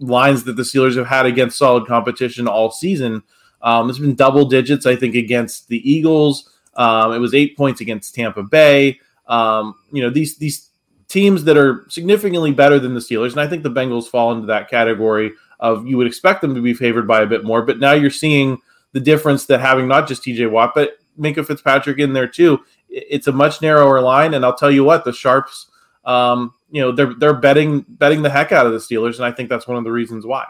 lines 0.00 0.42
that 0.44 0.56
the 0.56 0.62
Steelers 0.62 0.96
have 0.96 1.06
had 1.06 1.26
against 1.26 1.58
solid 1.58 1.86
competition 1.86 2.48
all 2.48 2.72
season. 2.72 3.22
Um, 3.62 3.90
it's 3.90 3.98
been 3.98 4.14
double 4.16 4.46
digits, 4.46 4.86
I 4.86 4.96
think, 4.96 5.14
against 5.14 5.68
the 5.68 5.88
Eagles. 5.88 6.50
Um, 6.74 7.12
it 7.12 7.18
was 7.18 7.34
eight 7.34 7.56
points 7.56 7.80
against 7.80 8.14
Tampa 8.14 8.42
Bay. 8.42 8.98
Um, 9.28 9.76
you 9.92 10.02
know 10.02 10.10
these 10.10 10.36
these 10.38 10.69
teams 11.10 11.42
that 11.44 11.56
are 11.56 11.84
significantly 11.88 12.52
better 12.52 12.78
than 12.78 12.94
the 12.94 13.00
Steelers. 13.00 13.32
And 13.32 13.40
I 13.40 13.46
think 13.48 13.64
the 13.64 13.70
Bengals 13.70 14.08
fall 14.08 14.32
into 14.32 14.46
that 14.46 14.70
category 14.70 15.32
of 15.58 15.86
you 15.86 15.96
would 15.96 16.06
expect 16.06 16.40
them 16.40 16.54
to 16.54 16.62
be 16.62 16.72
favored 16.72 17.06
by 17.06 17.20
a 17.20 17.26
bit 17.26 17.44
more. 17.44 17.62
But 17.62 17.80
now 17.80 17.92
you're 17.92 18.10
seeing 18.10 18.58
the 18.92 19.00
difference 19.00 19.44
that 19.46 19.60
having 19.60 19.88
not 19.88 20.08
just 20.08 20.22
TJ 20.22 20.50
Watt, 20.50 20.72
but 20.74 20.98
Minkah 21.18 21.44
Fitzpatrick 21.44 21.98
in 21.98 22.12
there 22.12 22.28
too. 22.28 22.60
It's 22.88 23.26
a 23.26 23.32
much 23.32 23.60
narrower 23.60 24.00
line. 24.00 24.34
And 24.34 24.44
I'll 24.44 24.56
tell 24.56 24.70
you 24.70 24.84
what, 24.84 25.04
the 25.04 25.12
Sharps, 25.12 25.68
um, 26.04 26.54
you 26.70 26.80
know, 26.80 26.92
they're 26.92 27.14
they're 27.14 27.34
betting 27.34 27.84
betting 27.88 28.22
the 28.22 28.30
heck 28.30 28.52
out 28.52 28.66
of 28.66 28.72
the 28.72 28.78
Steelers, 28.78 29.16
and 29.16 29.24
I 29.24 29.32
think 29.32 29.48
that's 29.48 29.66
one 29.66 29.76
of 29.76 29.84
the 29.84 29.92
reasons 29.92 30.24
why. 30.24 30.46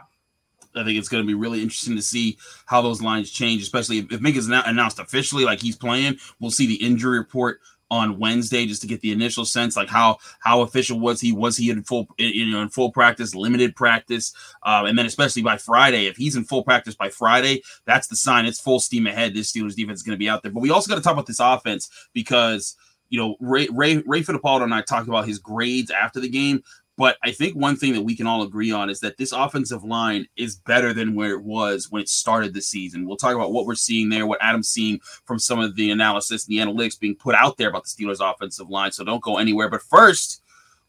I 0.77 0.85
think 0.85 0.99
it's 0.99 1.09
going 1.09 1.23
to 1.23 1.27
be 1.27 1.35
really 1.35 1.63
interesting 1.63 1.97
to 1.97 2.03
see 2.03 2.39
how 2.67 2.81
those 2.81 3.03
lines 3.03 3.31
change, 3.31 3.63
especially 3.63 3.99
if, 3.99 4.13
if 4.13 4.21
Minkah's 4.21 4.47
announced 4.49 5.01
officially, 5.01 5.45
like 5.45 5.61
he's 5.61 5.75
playing. 5.75 6.19
We'll 6.39 6.53
see 6.53 6.67
the 6.67 6.77
injury 6.77 7.19
report 7.19 7.61
on 7.91 8.19
Wednesday 8.19 8.67
just 8.67 8.81
to 8.83 8.87
get 8.89 9.01
the 9.01 9.13
initial 9.13 9.45
sense, 9.45 9.77
like 9.77 9.89
how 9.89 10.19
how 10.41 10.63
official 10.63 11.01
was 11.01 11.21
he? 11.21 11.33
Was 11.33 11.57
he 11.57 11.71
in 11.71 11.83
full 11.83 12.09
you 12.19 12.51
know 12.51 12.63
in 12.63 12.69
full 12.69 12.93
practice, 12.93 13.35
limited 13.35 13.75
practice, 13.75 14.33
um, 14.63 14.87
and 14.87 14.99
then 14.99 15.07
especially 15.07 15.43
by 15.43 15.57
Friday, 15.57 16.07
if 16.07 16.17
he's 16.17 16.37
in 16.37 16.45
full 16.45 16.63
practice 16.63 16.95
by 16.95 17.09
Friday, 17.09 17.63
that's 17.87 18.07
the 18.07 18.17
sign 18.17 18.47
it's 18.47 18.61
full 18.61 18.81
steam 18.81 19.07
ahead. 19.07 19.35
This 19.35 19.53
Steelers 19.53 19.75
defense 19.75 20.01
is 20.01 20.03
going 20.03 20.17
to 20.17 20.19
be 20.19 20.29
out 20.29 20.43
there. 20.43 20.53
But 20.53 20.61
we 20.61 20.71
also 20.71 20.89
got 20.89 20.97
to 20.97 21.03
talk 21.03 21.15
about 21.15 21.27
this 21.27 21.41
offense 21.41 21.91
because 22.13 22.77
you 23.09 23.19
know 23.19 23.37
Ray 23.41 23.69
Ray 23.73 23.99
Ray 24.07 24.23
Fittipaldo 24.23 24.63
and 24.63 24.75
I 24.75 24.83
talked 24.83 25.09
about 25.09 25.27
his 25.27 25.39
grades 25.39 25.91
after 25.91 26.21
the 26.21 26.29
game. 26.29 26.63
But 27.01 27.17
I 27.25 27.33
think 27.33 27.57
one 27.57 27.77
thing 27.77 27.95
that 27.95 28.03
we 28.03 28.15
can 28.15 28.27
all 28.27 28.43
agree 28.43 28.73
on 28.73 28.91
is 28.91 29.01
that 29.01 29.17
this 29.17 29.33
offensive 29.33 29.83
line 29.83 30.27
is 30.37 30.57
better 30.57 30.93
than 30.93 31.15
where 31.15 31.31
it 31.31 31.43
was 31.43 31.91
when 31.91 32.03
it 32.03 32.11
started 32.11 32.53
the 32.53 32.61
season. 32.61 33.07
We'll 33.07 33.17
talk 33.17 33.35
about 33.35 33.55
what 33.55 33.65
we're 33.65 33.75
seeing 33.75 34.11
there, 34.11 34.27
what 34.27 34.43
Adam's 34.43 34.69
seeing 34.69 35.01
from 35.25 35.39
some 35.39 35.61
of 35.61 35.77
the 35.77 35.93
analysis 35.93 36.47
and 36.47 36.55
the 36.55 36.63
analytics 36.63 37.01
being 37.01 37.17
put 37.17 37.35
out 37.35 37.57
there 37.57 37.71
about 37.71 37.85
the 37.85 37.89
Steelers' 37.89 38.21
offensive 38.21 38.69
line. 38.69 38.93
So 38.93 39.03
don't 39.03 39.23
go 39.23 39.39
anywhere. 39.39 39.71
But 39.71 39.81
first, 39.81 40.43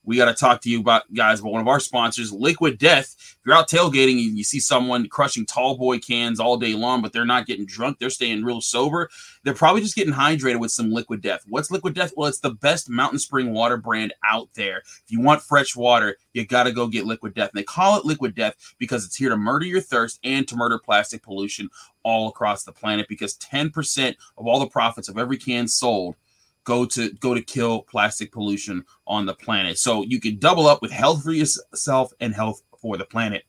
we 0.03 0.17
got 0.17 0.25
to 0.25 0.33
talk 0.33 0.61
to 0.61 0.69
you 0.69 0.79
about 0.79 1.11
guys 1.13 1.39
about 1.39 1.51
one 1.51 1.61
of 1.61 1.67
our 1.67 1.79
sponsors, 1.79 2.31
Liquid 2.31 2.77
Death. 2.77 3.15
If 3.19 3.37
you're 3.45 3.55
out 3.55 3.69
tailgating 3.69 4.27
and 4.27 4.37
you 4.37 4.43
see 4.43 4.59
someone 4.59 5.07
crushing 5.07 5.45
tall 5.45 5.77
boy 5.77 5.99
cans 5.99 6.39
all 6.39 6.57
day 6.57 6.73
long, 6.73 7.01
but 7.01 7.13
they're 7.13 7.25
not 7.25 7.45
getting 7.45 7.65
drunk, 7.65 7.99
they're 7.99 8.09
staying 8.09 8.43
real 8.43 8.61
sober. 8.61 9.09
They're 9.43 9.53
probably 9.53 9.81
just 9.81 9.95
getting 9.95 10.13
hydrated 10.13 10.59
with 10.59 10.71
some 10.71 10.91
Liquid 10.91 11.21
Death. 11.21 11.43
What's 11.47 11.69
Liquid 11.69 11.93
Death? 11.93 12.13
Well, 12.15 12.27
it's 12.27 12.39
the 12.39 12.51
best 12.51 12.89
mountain 12.89 13.19
spring 13.19 13.53
water 13.53 13.77
brand 13.77 14.13
out 14.27 14.49
there. 14.55 14.79
If 14.79 15.05
you 15.09 15.21
want 15.21 15.41
fresh 15.41 15.75
water, 15.75 16.17
you 16.33 16.45
got 16.45 16.63
to 16.63 16.71
go 16.71 16.87
get 16.87 17.05
Liquid 17.05 17.35
Death. 17.35 17.51
And 17.53 17.59
they 17.59 17.63
call 17.63 17.97
it 17.99 18.05
Liquid 18.05 18.33
Death 18.33 18.55
because 18.79 19.05
it's 19.05 19.15
here 19.15 19.29
to 19.29 19.37
murder 19.37 19.65
your 19.65 19.81
thirst 19.81 20.19
and 20.23 20.47
to 20.47 20.55
murder 20.55 20.79
plastic 20.79 21.21
pollution 21.21 21.69
all 22.03 22.27
across 22.27 22.63
the 22.63 22.71
planet. 22.71 23.07
Because 23.07 23.37
10% 23.37 24.15
of 24.37 24.47
all 24.47 24.59
the 24.59 24.67
profits 24.67 25.09
of 25.09 25.17
every 25.17 25.37
can 25.37 25.67
sold 25.67 26.15
go 26.63 26.85
to 26.85 27.11
go 27.13 27.33
to 27.33 27.41
kill 27.41 27.81
plastic 27.83 28.31
pollution 28.31 28.85
on 29.07 29.25
the 29.25 29.33
planet. 29.33 29.77
So 29.77 30.03
you 30.03 30.19
can 30.19 30.39
double 30.39 30.67
up 30.67 30.81
with 30.81 30.91
health 30.91 31.23
for 31.23 31.31
yourself 31.31 32.11
and 32.19 32.33
health 32.33 32.61
for 32.79 32.97
the 32.97 33.05
planet 33.05 33.43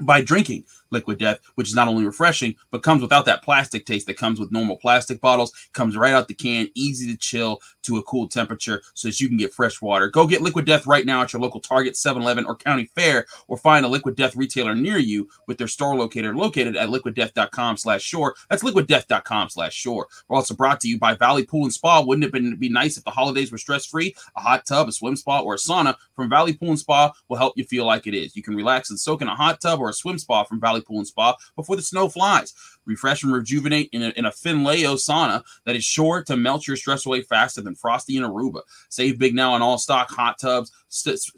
by 0.00 0.22
drinking 0.22 0.64
liquid 0.90 1.18
death 1.18 1.38
which 1.54 1.68
is 1.68 1.74
not 1.74 1.88
only 1.88 2.04
refreshing 2.04 2.54
but 2.70 2.82
comes 2.82 3.02
without 3.02 3.24
that 3.24 3.42
plastic 3.42 3.86
taste 3.86 4.06
that 4.06 4.16
comes 4.16 4.40
with 4.40 4.52
normal 4.52 4.76
plastic 4.76 5.20
bottles 5.20 5.52
comes 5.72 5.96
right 5.96 6.12
out 6.12 6.28
the 6.28 6.34
can 6.34 6.68
easy 6.74 7.10
to 7.10 7.18
chill 7.18 7.60
to 7.82 7.98
a 7.98 8.02
cool 8.04 8.28
temperature 8.28 8.82
so 8.94 9.08
that 9.08 9.20
you 9.20 9.28
can 9.28 9.36
get 9.36 9.52
fresh 9.52 9.80
water. 9.80 10.08
Go 10.08 10.26
get 10.26 10.42
liquid 10.42 10.64
death 10.66 10.86
right 10.86 11.06
now 11.06 11.22
at 11.22 11.32
your 11.32 11.42
local 11.42 11.60
target 11.60 11.94
7-eleven 11.94 12.44
or 12.44 12.56
county 12.56 12.90
fair 12.94 13.26
or 13.48 13.56
find 13.56 13.84
a 13.84 13.88
liquid 13.88 14.16
death 14.16 14.36
retailer 14.36 14.74
near 14.74 14.98
you 14.98 15.28
with 15.46 15.58
their 15.58 15.68
store 15.68 15.94
locator 15.96 16.34
located 16.34 16.76
at 16.76 16.88
liquiddeath.com 16.88 17.76
slash 17.76 18.02
shore. 18.02 18.34
That's 18.48 18.62
liquiddeath.com 18.62 19.50
slash 19.50 19.74
shore. 19.74 20.08
We're 20.28 20.36
also 20.36 20.54
brought 20.54 20.80
to 20.80 20.88
you 20.88 20.98
by 20.98 21.14
valley 21.14 21.44
pool 21.44 21.64
and 21.64 21.72
spa. 21.72 22.02
Wouldn't 22.02 22.34
it 22.34 22.60
be 22.60 22.68
nice 22.68 22.96
if 22.96 23.04
the 23.04 23.10
holidays 23.10 23.52
were 23.52 23.58
stress 23.58 23.86
free 23.86 24.14
a 24.36 24.40
hot 24.40 24.66
tub 24.66 24.88
a 24.88 24.92
swim 24.92 25.16
spa 25.16 25.40
or 25.40 25.54
a 25.54 25.58
sauna 25.58 25.94
from 26.14 26.28
valley 26.28 26.52
pool 26.52 26.70
and 26.70 26.78
spa 26.78 27.12
will 27.28 27.36
help 27.36 27.56
you 27.56 27.64
feel 27.64 27.84
like 27.84 28.06
it 28.06 28.14
is. 28.14 28.36
You 28.36 28.42
can 28.42 28.54
relax 28.54 28.90
and 28.90 28.98
soak 28.98 29.22
in 29.22 29.28
a 29.28 29.34
hot 29.34 29.60
tub 29.60 29.80
or 29.80 29.90
a 29.90 29.92
swim 29.92 30.18
spa 30.18 30.44
from 30.44 30.60
valley 30.60 30.79
pool 30.82 30.98
and 30.98 31.06
spa 31.06 31.36
before 31.56 31.76
the 31.76 31.82
snow 31.82 32.08
flies. 32.08 32.54
Refresh 32.84 33.22
and 33.22 33.32
rejuvenate 33.32 33.88
in 33.92 34.02
a, 34.02 34.08
in 34.10 34.24
a 34.24 34.30
Finnleo 34.30 34.94
sauna 34.94 35.42
that 35.64 35.76
is 35.76 35.84
sure 35.84 36.22
to 36.24 36.36
melt 36.36 36.66
your 36.66 36.76
stress 36.76 37.06
away 37.06 37.22
faster 37.22 37.60
than 37.60 37.74
Frosty 37.74 38.16
in 38.16 38.22
Aruba. 38.22 38.62
Save 38.88 39.18
big 39.18 39.34
now 39.34 39.52
on 39.52 39.62
all 39.62 39.78
stock 39.78 40.10
hot 40.10 40.38
tubs, 40.38 40.72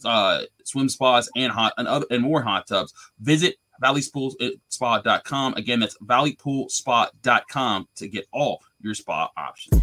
uh, 0.04 0.42
swim 0.64 0.88
spas, 0.88 1.28
and 1.36 1.52
hot 1.52 1.72
and 1.76 1.88
other 1.88 2.06
and 2.10 2.22
more 2.22 2.42
hot 2.42 2.66
tubs. 2.66 2.92
Visit 3.20 3.56
valleypoolspa.com. 3.82 5.54
Again, 5.54 5.80
that's 5.80 5.98
valleypoolspa.com 5.98 7.88
to 7.96 8.08
get 8.08 8.26
all 8.32 8.62
your 8.80 8.94
spa 8.94 9.30
options. 9.36 9.82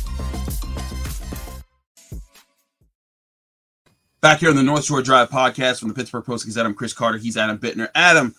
Back 4.21 4.41
here 4.41 4.51
on 4.51 4.55
the 4.55 4.61
North 4.61 4.85
Shore 4.85 5.01
Drive 5.01 5.31
podcast 5.31 5.79
from 5.79 5.87
the 5.87 5.95
Pittsburgh 5.95 6.23
Post 6.23 6.45
Gazette, 6.45 6.67
I'm 6.67 6.75
Chris 6.75 6.93
Carter. 6.93 7.17
He's 7.17 7.37
Adam 7.37 7.57
Bittner. 7.57 7.89
Adam, 7.95 8.35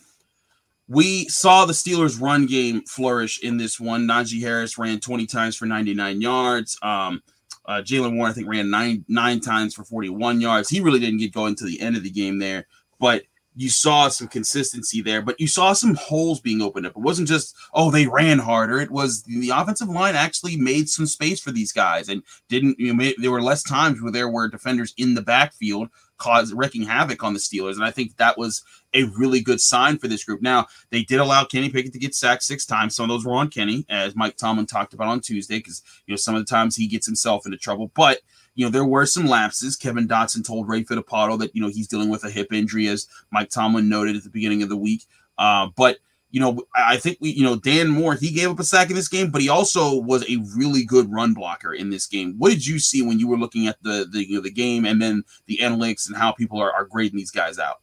we 0.87 1.27
saw 1.27 1.65
the 1.65 1.73
Steelers' 1.73 2.21
run 2.21 2.47
game 2.47 2.83
flourish 2.83 3.43
in 3.43 3.57
this 3.57 3.81
one. 3.81 4.07
Najee 4.07 4.41
Harris 4.41 4.79
ran 4.79 5.01
20 5.01 5.27
times 5.27 5.57
for 5.57 5.67
99 5.67 6.21
yards. 6.21 6.79
Um, 6.83 7.21
uh, 7.67 7.83
Jaylen 7.85 8.17
Warren, 8.17 8.31
I 8.31 8.33
think, 8.33 8.47
ran 8.47 8.71
nine 8.71 9.05
nine 9.09 9.41
times 9.41 9.75
for 9.75 9.83
41 9.83 10.41
yards. 10.41 10.69
He 10.69 10.79
really 10.79 11.01
didn't 11.01 11.19
get 11.19 11.33
going 11.33 11.57
to 11.57 11.65
the 11.65 11.81
end 11.81 11.97
of 11.97 12.05
the 12.05 12.11
game 12.11 12.39
there, 12.39 12.69
but 13.01 13.25
you 13.55 13.69
saw 13.69 14.09
some 14.09 14.29
consistency 14.29 15.03
there, 15.03 15.21
but 15.21 15.39
you 15.39 15.47
saw 15.47 15.73
some 15.73 15.95
holes 15.95 16.41
being 16.41 16.63
opened 16.63 16.87
up. 16.87 16.93
It 16.93 17.03
wasn't 17.03 17.29
just, 17.29 17.55
oh, 17.75 17.91
they 17.91 18.07
ran 18.07 18.39
harder. 18.39 18.81
It 18.81 18.91
was 18.91 19.23
the 19.25 19.51
offensive 19.51 19.89
line 19.89 20.15
actually 20.15 20.57
made 20.57 20.89
some 20.89 21.07
space 21.07 21.41
for 21.41 21.51
these 21.51 21.73
guys 21.73 22.09
and 22.09 22.23
didn't, 22.49 22.79
you 22.79 22.95
know, 22.95 23.13
there 23.19 23.31
were 23.31 23.43
less 23.43 23.63
times 23.63 24.01
where 24.01 24.13
there 24.13 24.31
were 24.31 24.49
defenders 24.49 24.95
in 24.97 25.15
the 25.15 25.23
backfield 25.23 25.89
cause 26.17 26.53
wrecking 26.53 26.85
havoc 26.85 27.23
on 27.25 27.35
the 27.35 27.41
Steelers. 27.41 27.75
And 27.75 27.85
I 27.85 27.91
think 27.91 28.17
that 28.17 28.39
was 28.39 28.63
a 28.95 29.05
really 29.05 29.41
good 29.41 29.61
sign 29.61 29.99
for 29.99 30.09
this 30.09 30.25
group. 30.25 30.41
Now, 30.41 30.69
they 30.91 31.03
did 31.03 31.19
allow 31.19 31.45
Kenny 31.45 31.69
Pickett 31.69 31.93
to 31.95 31.99
get 31.99 32.15
sacked 32.15 32.45
six 32.45 32.65
times. 32.65 32.95
Some 32.95 33.05
of 33.05 33.09
those 33.11 33.27
were 33.27 33.35
on 33.35 33.49
Kenny, 33.49 33.85
as 33.89 34.15
Mike 34.15 34.37
Tomlin 34.37 34.67
talked 34.67 34.95
about 34.95 35.09
on 35.09 35.21
Tuesday, 35.21 35.59
because, 35.59 35.83
you 36.07 36.13
know, 36.13 36.17
some 36.17 36.35
of 36.35 36.41
the 36.41 36.51
times 36.51 36.77
he 36.77 36.87
gets 36.87 37.07
himself 37.07 37.45
into 37.45 37.59
trouble. 37.59 37.91
But, 37.95 38.21
you 38.55 38.65
know, 38.65 38.71
there 38.71 38.85
were 38.85 39.07
some 39.07 39.27
lapses. 39.27 39.77
Kevin 39.77 40.07
Dotson 40.07 40.47
told 40.47 40.69
Ray 40.69 40.85
Fittipaldo 40.85 41.39
that, 41.39 41.55
you 41.55 41.63
know, 41.63 41.69
he's 41.69 41.89
dealing 41.89 42.11
with 42.11 42.25
a 42.25 42.31
hip 42.31 42.53
injury, 42.53 42.89
as 42.89 43.09
Mike 43.31 43.51
Tomlin 43.51 43.89
noted 43.89 44.17
at 44.17 44.25
the 44.25 44.31
beginning 44.31 44.63
of 44.63 44.69
the 44.69 44.77
week. 44.77 45.05
Uh, 45.39 45.69
but, 45.77 45.99
you 46.31 46.41
know, 46.41 46.63
I 46.75 46.97
think 46.97 47.19
we, 47.21 47.31
you 47.31 47.45
know, 47.45 47.57
Dan 47.57 47.89
Moore, 47.89 48.15
he 48.15 48.31
gave 48.31 48.51
up 48.51 48.61
a 48.61 48.65
sack 48.65 48.91
in 48.91 48.97
this 48.97 49.09
game, 49.09 49.31
but 49.31 49.43
he 49.43 49.49
also 49.49 49.99
was 49.99 50.23
a 50.29 50.43
really 50.57 50.85
good 50.85 51.11
run 51.11 51.35
blocker 51.35 51.75
in 51.75 51.91
this 51.91 52.07
game. 52.07 52.35
What 52.39 52.51
did 52.51 52.67
you 52.67 52.79
see 52.79 53.03
when 53.03 53.19
you 53.19 53.29
were 53.29 53.39
looking 53.39 53.67
at 53.67 53.77
the 53.83 54.07
the, 54.11 54.27
you 54.27 54.37
know, 54.37 54.43
the 54.43 54.51
game 54.51 54.85
and 54.85 55.01
then 55.01 55.25
the 55.47 55.59
analytics 55.63 56.09
and 56.09 56.17
how 56.17 56.33
people 56.33 56.59
are, 56.59 56.73
are 56.73 56.85
grading 56.85 57.19
these 57.19 57.31
guys 57.31 57.59
out? 57.59 57.81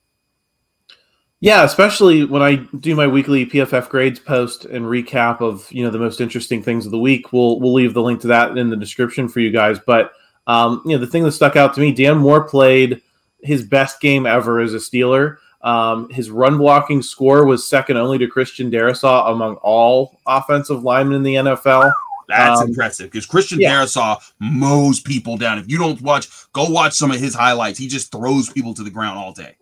Yeah, 1.42 1.64
especially 1.64 2.26
when 2.26 2.42
I 2.42 2.56
do 2.80 2.96
my 2.96 3.08
weekly 3.08 3.46
PFF 3.46 3.88
grades 3.88 4.20
post 4.20 4.66
and 4.66 4.84
recap 4.84 5.40
of 5.40 5.72
you 5.72 5.84
know 5.84 5.90
the 5.90 6.00
most 6.00 6.20
interesting 6.20 6.62
things 6.62 6.86
of 6.86 6.92
the 6.92 7.00
week. 7.00 7.32
We'll 7.32 7.60
we'll 7.62 7.74
leave 7.74 7.94
the 7.94 8.02
link 8.02 8.20
to 8.22 8.28
that 8.28 8.58
in 8.58 8.70
the 8.70 8.76
description 8.76 9.30
for 9.30 9.40
you 9.40 9.50
guys. 9.50 9.80
But 9.80 10.12
um, 10.50 10.82
you 10.84 10.94
know, 10.94 10.98
the 10.98 11.06
thing 11.06 11.24
that 11.24 11.32
stuck 11.32 11.56
out 11.56 11.75
to 11.75 11.79
me, 11.79 11.94
Dan 11.94 12.18
Moore 12.18 12.44
played 12.44 13.03
his 13.44 13.63
best 13.63 14.01
game 14.01 14.25
ever 14.25 14.60
as 14.60 14.74
a 14.74 14.77
Steeler. 14.77 15.38
Um, 15.62 16.10
his 16.10 16.32
run 16.32 16.58
blocking 16.58 17.03
score 17.03 17.46
was 17.46 17.70
second 17.70 17.98
only 17.98 18.18
to 18.18 18.27
Christian 18.27 18.72
Darrisaw 18.72 19.32
among 19.32 19.56
all 19.58 20.20
offensive 20.25 20.84
linemen 20.84 21.18
in 21.18 21.24
the 21.24 21.36
NFL. 21.36 21.94
That's 22.27 22.62
um, 22.62 22.70
impressive 22.70 23.12
because 23.12 23.27
Christian 23.27 23.60
yeah. 23.60 23.75
Darrisaw 23.75 24.18
mows 24.39 25.00
people 25.00 25.38
down. 25.38 25.60
If 25.60 25.70
you 25.70 25.77
don't 25.77 26.01
watch, 26.01 26.27
go 26.51 26.68
watch 26.68 26.94
some 26.94 27.12
of 27.12 27.20
his 27.20 27.36
highlights. 27.36 27.77
He 27.77 27.88
just 27.88 28.12
throws 28.12 28.50
people 28.50 28.74
to 28.74 28.84
the 28.84 28.89
ground 28.89 29.20
all 29.20 29.34
day. 29.34 29.56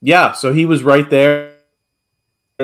Yeah, 0.00 0.32
so 0.32 0.52
he 0.52 0.66
was 0.66 0.84
right 0.84 1.08
there. 1.10 1.51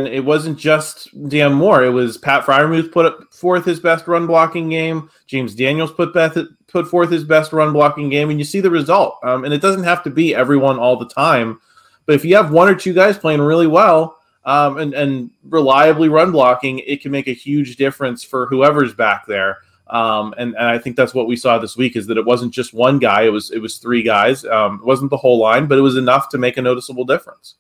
It 0.07 0.25
wasn't 0.25 0.59
just 0.59 1.09
Dan 1.29 1.55
Moore. 1.55 1.85
It 1.85 1.91
was 1.91 2.19
Pat 2.19 2.45
Freiermuth 2.45 2.93
put 2.93 3.33
forth 3.33 3.65
his 3.65 3.81
best 3.81 4.07
run 4.07 4.27
blocking 4.27 4.69
game. 4.69 5.11
James 5.27 5.55
Daniels 5.55 5.93
put 5.93 6.15
Beth, 6.15 6.37
put 6.69 6.87
forth 6.89 7.11
his 7.11 7.25
best 7.25 7.53
run 7.53 7.73
blocking 7.73 8.09
game, 8.09 8.31
and 8.31 8.39
you 8.39 8.45
see 8.45 8.61
the 8.61 8.71
result. 8.71 9.19
Um, 9.23 9.45
and 9.45 9.55
it 9.55 9.61
doesn't 9.61 9.85
have 9.85 10.03
to 10.05 10.11
be 10.11 10.35
everyone 10.35 10.79
all 10.79 10.97
the 10.97 11.09
time, 11.09 11.61
but 12.07 12.15
if 12.15 12.25
you 12.25 12.37
have 12.37 12.51
one 12.51 12.69
or 12.69 12.75
two 12.75 12.95
guys 12.95 13.19
playing 13.19 13.41
really 13.41 13.67
well 13.67 14.19
um, 14.45 14.79
and, 14.79 14.95
and 14.95 15.31
reliably 15.45 16.09
run 16.09 16.33
blocking, 16.33 16.79
it 16.81 17.03
can 17.03 17.11
make 17.11 17.29
a 17.29 17.33
huge 17.33 17.77
difference 17.77 18.23
for 18.23 18.47
whoever's 18.47 18.95
back 18.95 19.27
there. 19.27 19.59
Um, 19.89 20.35
and, 20.37 20.55
and, 20.55 20.67
I 20.67 20.79
think 20.79 20.97
that's 20.97 21.15
what 21.15 21.27
we 21.29 21.37
saw 21.37 21.59
this 21.59 21.77
week 21.77 21.97
is 21.97 22.07
that 22.09 22.19
it 22.19 22.25
wasn't 22.25 22.53
just 22.53 22.75
one 22.75 22.99
guy; 22.99 23.23
it 23.23 23.31
was 23.31 23.51
it 23.51 23.61
was 23.61 23.79
three 23.79 24.03
guys. 24.03 24.45
Um, 24.45 24.81
it 24.81 24.85
wasn't 24.85 25.09
the 25.09 25.17
whole 25.17 25.39
line, 25.39 25.67
but 25.67 25.79
it 25.79 25.83
was 25.83 25.97
enough 25.97 26.29
to 26.31 26.39
make 26.39 26.59
a 26.59 26.63
noticeable 26.63 27.07
difference. 27.07 27.55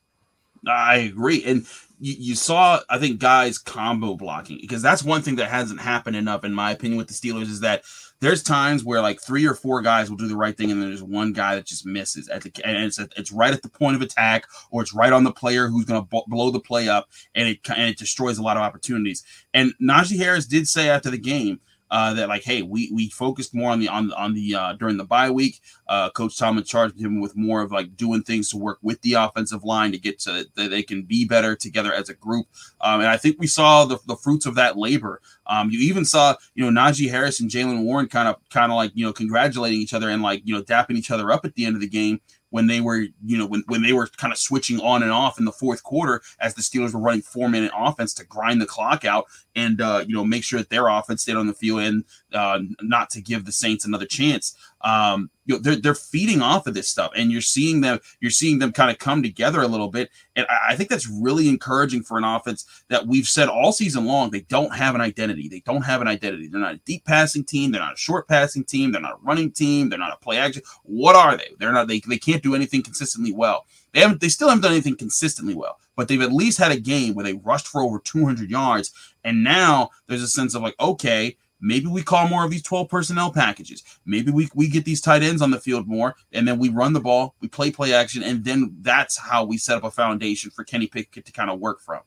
I 0.66 0.96
agree, 0.96 1.42
and 1.44 1.66
you, 2.00 2.14
you, 2.18 2.34
saw, 2.34 2.80
I 2.88 2.98
think, 2.98 3.18
guys 3.18 3.58
combo 3.58 4.14
blocking 4.14 4.58
because 4.60 4.82
that's 4.82 5.02
one 5.02 5.22
thing 5.22 5.36
that 5.36 5.50
hasn't 5.50 5.80
happened 5.80 6.16
enough, 6.16 6.44
in 6.44 6.54
my 6.54 6.70
opinion, 6.70 6.98
with 6.98 7.08
the 7.08 7.14
Steelers 7.14 7.50
is 7.50 7.60
that 7.60 7.82
there's 8.20 8.42
times 8.42 8.84
where 8.84 9.00
like 9.00 9.20
three 9.20 9.46
or 9.46 9.54
four 9.54 9.80
guys 9.80 10.10
will 10.10 10.16
do 10.16 10.28
the 10.28 10.36
right 10.36 10.56
thing, 10.56 10.70
and 10.70 10.80
then 10.80 10.88
there's 10.88 11.02
one 11.02 11.32
guy 11.32 11.54
that 11.54 11.66
just 11.66 11.86
misses 11.86 12.28
at 12.28 12.42
the 12.42 12.52
and 12.64 12.84
it's 12.84 12.98
it's 12.98 13.32
right 13.32 13.52
at 13.52 13.62
the 13.62 13.68
point 13.68 13.96
of 13.96 14.02
attack, 14.02 14.46
or 14.70 14.82
it's 14.82 14.94
right 14.94 15.12
on 15.12 15.24
the 15.24 15.32
player 15.32 15.68
who's 15.68 15.84
going 15.84 16.02
to 16.02 16.08
b- 16.08 16.24
blow 16.26 16.50
the 16.50 16.60
play 16.60 16.88
up, 16.88 17.08
and 17.34 17.48
it 17.48 17.58
and 17.68 17.90
it 17.90 17.98
destroys 17.98 18.38
a 18.38 18.42
lot 18.42 18.56
of 18.56 18.62
opportunities. 18.62 19.22
And 19.54 19.72
Najee 19.80 20.18
Harris 20.18 20.46
did 20.46 20.68
say 20.68 20.88
after 20.88 21.10
the 21.10 21.18
game 21.18 21.60
uh, 21.90 22.14
that 22.14 22.28
like, 22.28 22.44
hey, 22.44 22.62
we 22.62 22.90
we 22.92 23.08
focused 23.08 23.54
more 23.54 23.70
on 23.70 23.80
the 23.80 23.88
on 23.88 24.12
on 24.12 24.34
the 24.34 24.54
uh, 24.54 24.72
during 24.74 24.96
the 24.96 25.04
bye 25.04 25.30
week. 25.30 25.60
Uh, 25.88 26.10
Coach 26.10 26.36
Tomlin 26.36 26.64
charged 26.64 27.00
him 27.00 27.20
with 27.20 27.36
more 27.36 27.62
of 27.62 27.72
like 27.72 27.96
doing 27.96 28.22
things 28.22 28.50
to 28.50 28.56
work 28.56 28.78
with 28.82 29.00
the 29.02 29.14
offensive 29.14 29.64
line 29.64 29.92
to 29.92 29.98
get 29.98 30.18
to 30.20 30.46
that 30.54 30.68
they 30.68 30.82
can 30.82 31.02
be 31.02 31.24
better 31.24 31.56
together 31.56 31.92
as 31.92 32.08
a 32.08 32.14
group. 32.14 32.46
Um, 32.80 33.00
and 33.00 33.08
I 33.08 33.16
think 33.16 33.36
we 33.38 33.46
saw 33.46 33.84
the, 33.84 33.98
the 34.06 34.16
fruits 34.16 34.46
of 34.46 34.54
that 34.56 34.76
labor. 34.76 35.20
Um, 35.46 35.70
you 35.70 35.80
even 35.80 36.04
saw 36.04 36.34
you 36.54 36.68
know 36.68 36.80
Najee 36.80 37.10
Harris 37.10 37.40
and 37.40 37.50
Jaylen 37.50 37.84
Warren 37.84 38.08
kind 38.08 38.28
of 38.28 38.36
kind 38.50 38.70
of 38.70 38.76
like 38.76 38.92
you 38.94 39.04
know 39.04 39.12
congratulating 39.12 39.80
each 39.80 39.94
other 39.94 40.10
and 40.10 40.22
like 40.22 40.42
you 40.44 40.54
know 40.54 40.62
dapping 40.62 40.96
each 40.96 41.10
other 41.10 41.32
up 41.32 41.44
at 41.44 41.54
the 41.54 41.64
end 41.64 41.74
of 41.74 41.80
the 41.80 41.88
game 41.88 42.20
when 42.50 42.66
they 42.66 42.80
were, 42.80 43.06
you 43.24 43.38
know, 43.38 43.46
when, 43.46 43.62
when 43.66 43.82
they 43.82 43.92
were 43.92 44.06
kind 44.06 44.32
of 44.32 44.38
switching 44.38 44.80
on 44.80 45.02
and 45.02 45.12
off 45.12 45.38
in 45.38 45.44
the 45.44 45.52
fourth 45.52 45.82
quarter 45.82 46.22
as 46.40 46.54
the 46.54 46.62
Steelers 46.62 46.94
were 46.94 47.00
running 47.00 47.22
four 47.22 47.48
minute 47.48 47.72
offense 47.76 48.14
to 48.14 48.24
grind 48.24 48.60
the 48.60 48.66
clock 48.66 49.04
out 49.04 49.26
and, 49.54 49.80
uh, 49.80 50.04
you 50.06 50.14
know, 50.14 50.24
make 50.24 50.44
sure 50.44 50.58
that 50.58 50.70
their 50.70 50.88
offense 50.88 51.22
stayed 51.22 51.36
on 51.36 51.46
the 51.46 51.54
field 51.54 51.80
and 51.80 52.04
uh, 52.32 52.58
not 52.80 53.10
to 53.10 53.20
give 53.20 53.44
the 53.44 53.52
Saints 53.52 53.84
another 53.84 54.06
chance. 54.06 54.56
Um, 54.80 55.30
you 55.44 55.54
know, 55.54 55.60
they're, 55.60 55.76
they're 55.76 55.94
feeding 55.94 56.42
off 56.42 56.66
of 56.66 56.74
this 56.74 56.88
stuff 56.88 57.10
and 57.16 57.32
you're 57.32 57.40
seeing 57.40 57.80
them, 57.80 57.98
you're 58.20 58.30
seeing 58.30 58.58
them 58.58 58.72
kind 58.72 58.90
of 58.90 58.98
come 58.98 59.22
together 59.22 59.62
a 59.62 59.66
little 59.66 59.88
bit. 59.88 60.10
And 60.36 60.46
I, 60.48 60.72
I 60.72 60.76
think 60.76 60.90
that's 60.90 61.08
really 61.08 61.48
encouraging 61.48 62.02
for 62.02 62.18
an 62.18 62.24
offense 62.24 62.66
that 62.88 63.06
we've 63.06 63.26
said 63.26 63.48
all 63.48 63.72
season 63.72 64.04
long, 64.04 64.30
they 64.30 64.42
don't 64.42 64.74
have 64.74 64.94
an 64.94 65.00
identity. 65.00 65.48
They 65.48 65.60
don't 65.60 65.82
have 65.82 66.00
an 66.00 66.08
identity. 66.08 66.48
They're 66.48 66.60
not 66.60 66.74
a 66.74 66.80
deep 66.84 67.04
passing 67.04 67.44
team. 67.44 67.72
They're 67.72 67.80
not 67.80 67.94
a 67.94 67.98
short 67.98 68.28
passing 68.28 68.64
team. 68.64 68.92
They're 68.92 69.00
not 69.00 69.14
a 69.14 69.26
running 69.26 69.50
team. 69.50 69.88
They're 69.88 69.98
not 69.98 70.12
a 70.12 70.22
play 70.22 70.36
action. 70.36 70.62
What 70.84 71.16
are 71.16 71.36
they? 71.36 71.50
They're 71.58 71.72
not, 71.72 71.88
they, 71.88 72.00
they 72.00 72.18
can't 72.18 72.42
do 72.42 72.54
anything 72.54 72.82
consistently 72.82 73.32
well. 73.32 73.66
They 73.92 74.00
haven't, 74.00 74.20
they 74.20 74.28
still 74.28 74.48
haven't 74.48 74.62
done 74.62 74.72
anything 74.72 74.96
consistently 74.96 75.54
well, 75.54 75.78
but 75.96 76.08
they've 76.08 76.20
at 76.20 76.32
least 76.32 76.58
had 76.58 76.72
a 76.72 76.78
game 76.78 77.14
where 77.14 77.24
they 77.24 77.34
rushed 77.34 77.68
for 77.68 77.82
over 77.82 77.98
200 77.98 78.50
yards. 78.50 78.92
And 79.24 79.42
now 79.42 79.90
there's 80.06 80.22
a 80.22 80.28
sense 80.28 80.54
of 80.54 80.62
like, 80.62 80.74
okay, 80.78 81.36
Maybe 81.60 81.86
we 81.86 82.02
call 82.02 82.28
more 82.28 82.44
of 82.44 82.50
these 82.50 82.62
12 82.62 82.88
personnel 82.88 83.32
packages. 83.32 83.82
Maybe 84.06 84.30
we, 84.30 84.48
we 84.54 84.68
get 84.68 84.84
these 84.84 85.00
tight 85.00 85.22
ends 85.22 85.42
on 85.42 85.50
the 85.50 85.60
field 85.60 85.88
more, 85.88 86.14
and 86.32 86.46
then 86.46 86.58
we 86.58 86.68
run 86.68 86.92
the 86.92 87.00
ball, 87.00 87.34
we 87.40 87.48
play 87.48 87.70
play 87.70 87.92
action, 87.92 88.22
and 88.22 88.44
then 88.44 88.76
that's 88.80 89.16
how 89.16 89.44
we 89.44 89.58
set 89.58 89.76
up 89.76 89.84
a 89.84 89.90
foundation 89.90 90.50
for 90.50 90.64
Kenny 90.64 90.86
Pickett 90.86 91.26
to 91.26 91.32
kind 91.32 91.50
of 91.50 91.58
work 91.58 91.80
from. 91.80 92.00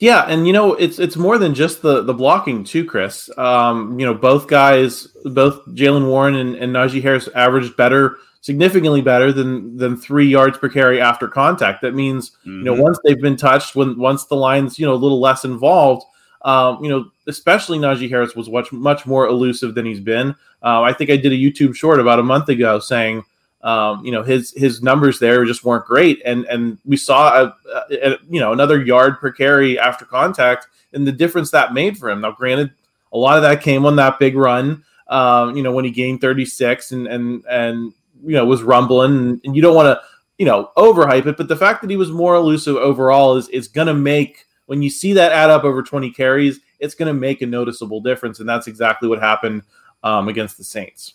Yeah, 0.00 0.24
and 0.26 0.46
you 0.46 0.54
know 0.54 0.72
it's 0.74 0.98
it's 0.98 1.16
more 1.16 1.36
than 1.36 1.54
just 1.54 1.82
the 1.82 2.02
the 2.02 2.14
blocking 2.14 2.64
too, 2.64 2.86
Chris. 2.86 3.28
Um, 3.36 4.00
you 4.00 4.06
know 4.06 4.14
both 4.14 4.48
guys, 4.48 5.08
both 5.24 5.64
Jaylen 5.68 6.08
Warren 6.08 6.36
and, 6.36 6.56
and 6.56 6.74
Najee 6.74 7.02
Harris 7.02 7.28
averaged 7.34 7.76
better, 7.76 8.16
significantly 8.40 9.02
better 9.02 9.30
than 9.30 9.76
than 9.76 9.98
three 9.98 10.26
yards 10.26 10.56
per 10.56 10.70
carry 10.70 11.02
after 11.02 11.28
contact. 11.28 11.82
That 11.82 11.94
means 11.94 12.30
mm-hmm. 12.30 12.50
you 12.50 12.64
know 12.64 12.72
mm-hmm. 12.72 12.82
once 12.82 12.98
they've 13.04 13.20
been 13.20 13.36
touched, 13.36 13.76
when 13.76 13.98
once 13.98 14.24
the 14.24 14.36
line's 14.36 14.78
you 14.78 14.86
know 14.86 14.94
a 14.94 14.96
little 14.96 15.20
less 15.20 15.44
involved, 15.44 16.06
um, 16.42 16.82
you 16.82 16.88
know, 16.88 17.10
especially 17.26 17.78
Najee 17.78 18.08
Harris 18.08 18.34
was 18.34 18.48
much 18.48 18.72
much 18.72 19.06
more 19.06 19.26
elusive 19.26 19.74
than 19.74 19.86
he's 19.86 20.00
been. 20.00 20.34
Uh, 20.62 20.82
I 20.82 20.92
think 20.92 21.10
I 21.10 21.16
did 21.16 21.32
a 21.32 21.36
YouTube 21.36 21.74
short 21.74 22.00
about 22.00 22.18
a 22.18 22.22
month 22.22 22.48
ago 22.48 22.78
saying, 22.78 23.24
um, 23.62 24.04
you 24.04 24.10
know, 24.10 24.22
his 24.22 24.52
his 24.52 24.82
numbers 24.82 25.18
there 25.18 25.44
just 25.44 25.64
weren't 25.64 25.84
great, 25.84 26.22
and 26.24 26.46
and 26.46 26.78
we 26.84 26.96
saw 26.96 27.42
a, 27.42 27.56
a, 28.02 28.16
you 28.28 28.40
know 28.40 28.52
another 28.52 28.82
yard 28.82 29.20
per 29.20 29.30
carry 29.30 29.78
after 29.78 30.04
contact, 30.04 30.66
and 30.94 31.06
the 31.06 31.12
difference 31.12 31.50
that 31.50 31.74
made 31.74 31.98
for 31.98 32.08
him. 32.08 32.22
Now, 32.22 32.32
granted, 32.32 32.70
a 33.12 33.18
lot 33.18 33.36
of 33.36 33.42
that 33.42 33.62
came 33.62 33.84
on 33.84 33.96
that 33.96 34.18
big 34.18 34.34
run. 34.34 34.84
Um, 35.08 35.56
you 35.56 35.62
know, 35.62 35.72
when 35.72 35.84
he 35.84 35.90
gained 35.90 36.20
36 36.22 36.92
and 36.92 37.06
and 37.06 37.44
and 37.50 37.92
you 38.24 38.32
know 38.32 38.46
was 38.46 38.62
rumbling, 38.62 39.12
and, 39.12 39.40
and 39.44 39.56
you 39.56 39.60
don't 39.60 39.74
want 39.74 39.86
to 39.86 40.00
you 40.38 40.46
know 40.46 40.70
overhype 40.78 41.26
it, 41.26 41.36
but 41.36 41.48
the 41.48 41.56
fact 41.56 41.82
that 41.82 41.90
he 41.90 41.96
was 41.96 42.10
more 42.10 42.34
elusive 42.34 42.76
overall 42.76 43.36
is 43.36 43.48
is 43.50 43.68
going 43.68 43.88
to 43.88 43.94
make 43.94 44.46
when 44.70 44.82
you 44.82 44.88
see 44.88 45.12
that 45.14 45.32
add 45.32 45.50
up 45.50 45.64
over 45.64 45.82
20 45.82 46.12
carries, 46.12 46.60
it's 46.78 46.94
going 46.94 47.12
to 47.12 47.12
make 47.12 47.42
a 47.42 47.46
noticeable 47.46 48.00
difference. 48.00 48.38
And 48.38 48.48
that's 48.48 48.68
exactly 48.68 49.08
what 49.08 49.18
happened 49.18 49.62
um, 50.04 50.28
against 50.28 50.58
the 50.58 50.62
Saints. 50.62 51.14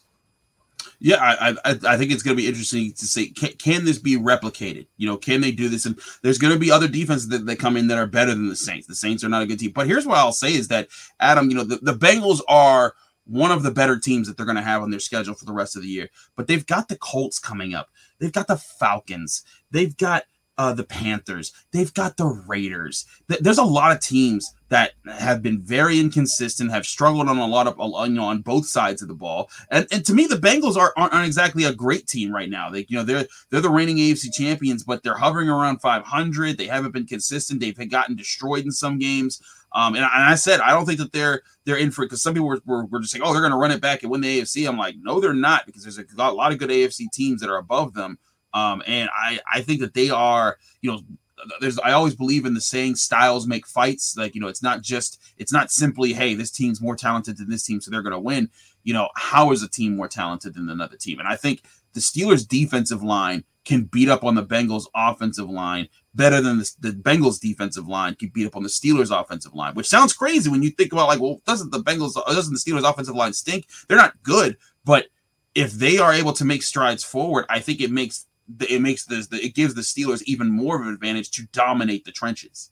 Yeah, 0.99 1.23
I, 1.23 1.51
I, 1.63 1.79
I 1.87 1.97
think 1.97 2.11
it's 2.11 2.21
going 2.21 2.35
to 2.35 2.43
be 2.43 2.49
interesting 2.49 2.91
to 2.91 3.05
see 3.05 3.29
can, 3.29 3.53
can, 3.53 3.85
this 3.85 3.97
be 3.97 4.17
replicated? 4.17 4.87
You 4.97 5.07
know, 5.07 5.15
can 5.15 5.39
they 5.39 5.53
do 5.53 5.69
this? 5.69 5.85
And 5.85 5.97
there's 6.21 6.37
going 6.37 6.51
to 6.51 6.59
be 6.59 6.69
other 6.69 6.89
defenses 6.89 7.29
that, 7.29 7.45
that 7.45 7.57
come 7.57 7.77
in 7.77 7.87
that 7.87 7.97
are 7.97 8.05
better 8.05 8.31
than 8.31 8.49
the 8.49 8.57
Saints. 8.57 8.87
The 8.87 8.95
Saints 8.95 9.23
are 9.23 9.29
not 9.29 9.41
a 9.41 9.45
good 9.45 9.59
team. 9.59 9.71
But 9.71 9.87
here's 9.87 10.05
what 10.05 10.17
I'll 10.17 10.33
say 10.33 10.53
is 10.53 10.67
that 10.67 10.89
Adam, 11.21 11.49
you 11.49 11.55
know, 11.55 11.63
the, 11.63 11.77
the 11.77 11.93
Bengals 11.93 12.41
are 12.49 12.93
one 13.23 13.53
of 13.53 13.63
the 13.63 13.71
better 13.71 13.97
teams 13.97 14.27
that 14.27 14.35
they're 14.35 14.45
going 14.45 14.57
to 14.57 14.61
have 14.63 14.81
on 14.81 14.91
their 14.91 14.99
schedule 14.99 15.33
for 15.33 15.45
the 15.45 15.53
rest 15.53 15.77
of 15.77 15.81
the 15.81 15.87
year. 15.87 16.09
But 16.35 16.47
they've 16.47 16.65
got 16.65 16.89
the 16.89 16.97
Colts 16.97 17.39
coming 17.39 17.73
up. 17.73 17.87
They've 18.19 18.33
got 18.33 18.47
the 18.47 18.57
Falcons. 18.57 19.45
They've 19.71 19.95
got 19.95 20.25
uh, 20.57 20.73
the 20.73 20.83
Panthers. 20.83 21.53
They've 21.71 21.93
got 21.93 22.17
the 22.17 22.25
Raiders. 22.25 23.05
There's 23.27 23.57
a 23.57 23.63
lot 23.63 23.91
of 23.91 23.99
teams 23.99 24.53
that 24.69 24.93
have 25.05 25.43
been 25.43 25.61
very 25.61 25.99
inconsistent, 25.99 26.71
have 26.71 26.85
struggled 26.85 27.29
on 27.29 27.37
a 27.37 27.47
lot 27.47 27.67
of 27.67 27.77
you 28.07 28.15
know 28.15 28.25
on 28.25 28.41
both 28.41 28.65
sides 28.65 29.01
of 29.01 29.07
the 29.07 29.13
ball. 29.13 29.49
And, 29.69 29.87
and 29.91 30.05
to 30.05 30.13
me, 30.13 30.25
the 30.25 30.35
Bengals 30.35 30.75
are 30.75 30.93
aren't, 30.97 31.13
aren't 31.13 31.27
exactly 31.27 31.65
a 31.65 31.73
great 31.73 32.07
team 32.07 32.33
right 32.33 32.49
now. 32.49 32.69
They 32.69 32.85
you 32.87 32.97
know 32.97 33.03
they're 33.03 33.27
they're 33.49 33.61
the 33.61 33.69
reigning 33.69 33.97
AFC 33.97 34.33
champions, 34.33 34.83
but 34.83 35.03
they're 35.03 35.17
hovering 35.17 35.49
around 35.49 35.81
500. 35.81 36.57
They 36.57 36.67
haven't 36.67 36.91
been 36.91 37.05
consistent. 37.05 37.59
They've 37.59 37.89
gotten 37.89 38.15
destroyed 38.15 38.65
in 38.65 38.71
some 38.71 38.97
games. 38.97 39.41
Um, 39.73 39.95
and, 39.95 40.05
and 40.05 40.23
I 40.23 40.35
said 40.35 40.61
I 40.61 40.71
don't 40.71 40.85
think 40.85 40.99
that 40.99 41.11
they're 41.11 41.41
they're 41.65 41.77
in 41.77 41.91
for 41.91 42.03
it 42.03 42.07
because 42.07 42.21
some 42.21 42.33
people 42.33 42.47
were, 42.47 42.61
were, 42.65 42.85
were 42.85 43.01
just 43.01 43.11
saying, 43.11 43.23
oh, 43.25 43.33
they're 43.33 43.41
going 43.41 43.51
to 43.51 43.57
run 43.57 43.71
it 43.71 43.81
back 43.81 44.03
and 44.03 44.11
win 44.11 44.21
the 44.21 44.39
AFC. 44.39 44.67
I'm 44.67 44.77
like, 44.77 44.95
no, 44.99 45.19
they're 45.19 45.33
not 45.33 45.65
because 45.65 45.83
there's 45.83 45.97
a 45.97 46.31
lot 46.31 46.51
of 46.51 46.59
good 46.59 46.69
AFC 46.69 47.11
teams 47.11 47.41
that 47.41 47.49
are 47.49 47.57
above 47.57 47.93
them. 47.93 48.17
Um, 48.55 48.81
and 48.87 49.09
I, 49.13 49.39
I 49.51 49.61
think 49.61 49.81
that 49.81 49.93
they 49.93 50.09
are, 50.09 50.57
you 50.81 50.91
know, 50.91 51.01
there's 51.59 51.77
I 51.79 51.91
always 51.91 52.15
believe 52.15 52.45
in 52.45 52.53
the 52.53 52.61
saying 52.61 52.95
styles 52.95 53.45
make 53.45 53.67
fights. 53.67 54.15
Like, 54.17 54.33
you 54.33 54.41
know, 54.41 54.47
it's 54.47 54.63
not 54.63 54.81
just 54.81 55.21
it's 55.37 55.51
not 55.51 55.71
simply, 55.71 56.13
hey, 56.13 56.33
this 56.33 56.49
team's 56.49 56.81
more 56.81 56.95
talented 56.95 57.37
than 57.37 57.49
this 57.49 57.63
team, 57.63 57.81
so 57.81 57.91
they're 57.91 58.01
gonna 58.01 58.19
win. 58.19 58.49
You 58.83 58.93
know, 58.93 59.09
how 59.15 59.51
is 59.51 59.61
a 59.61 59.69
team 59.69 59.97
more 59.97 60.07
talented 60.07 60.55
than 60.55 60.69
another 60.69 60.95
team? 60.95 61.19
And 61.19 61.27
I 61.27 61.35
think 61.35 61.63
the 61.93 61.99
Steelers 61.99 62.47
defensive 62.47 63.03
line 63.03 63.43
can 63.65 63.83
beat 63.83 64.09
up 64.09 64.23
on 64.23 64.35
the 64.35 64.45
Bengals 64.45 64.85
offensive 64.95 65.49
line 65.49 65.89
better 66.13 66.39
than 66.39 66.59
the, 66.59 66.71
the 66.79 66.91
Bengals 66.91 67.41
defensive 67.41 67.87
line 67.87 68.15
can 68.15 68.29
beat 68.29 68.45
up 68.45 68.55
on 68.55 68.63
the 68.63 68.69
Steelers 68.69 69.17
offensive 69.17 69.53
line, 69.53 69.73
which 69.73 69.87
sounds 69.87 70.13
crazy 70.13 70.49
when 70.49 70.63
you 70.63 70.69
think 70.69 70.93
about 70.93 71.07
like, 71.07 71.19
well, 71.19 71.41
doesn't 71.45 71.71
the 71.71 71.79
Bengals 71.79 72.13
doesn't 72.13 72.53
the 72.53 72.59
Steelers 72.59 72.89
offensive 72.89 73.15
line 73.15 73.33
stink? 73.33 73.67
They're 73.87 73.97
not 73.97 74.21
good, 74.23 74.57
but 74.85 75.07
if 75.55 75.71
they 75.71 75.97
are 75.97 76.13
able 76.13 76.33
to 76.33 76.45
make 76.45 76.63
strides 76.63 77.03
forward, 77.03 77.45
I 77.49 77.59
think 77.59 77.81
it 77.81 77.91
makes 77.91 78.27
it 78.61 78.81
makes 78.81 79.05
this 79.05 79.27
the, 79.27 79.43
it 79.43 79.55
gives 79.55 79.73
the 79.73 79.81
Steelers 79.81 80.21
even 80.23 80.49
more 80.49 80.75
of 80.75 80.87
an 80.87 80.93
advantage 80.93 81.31
to 81.31 81.43
dominate 81.51 82.05
the 82.05 82.11
trenches. 82.11 82.71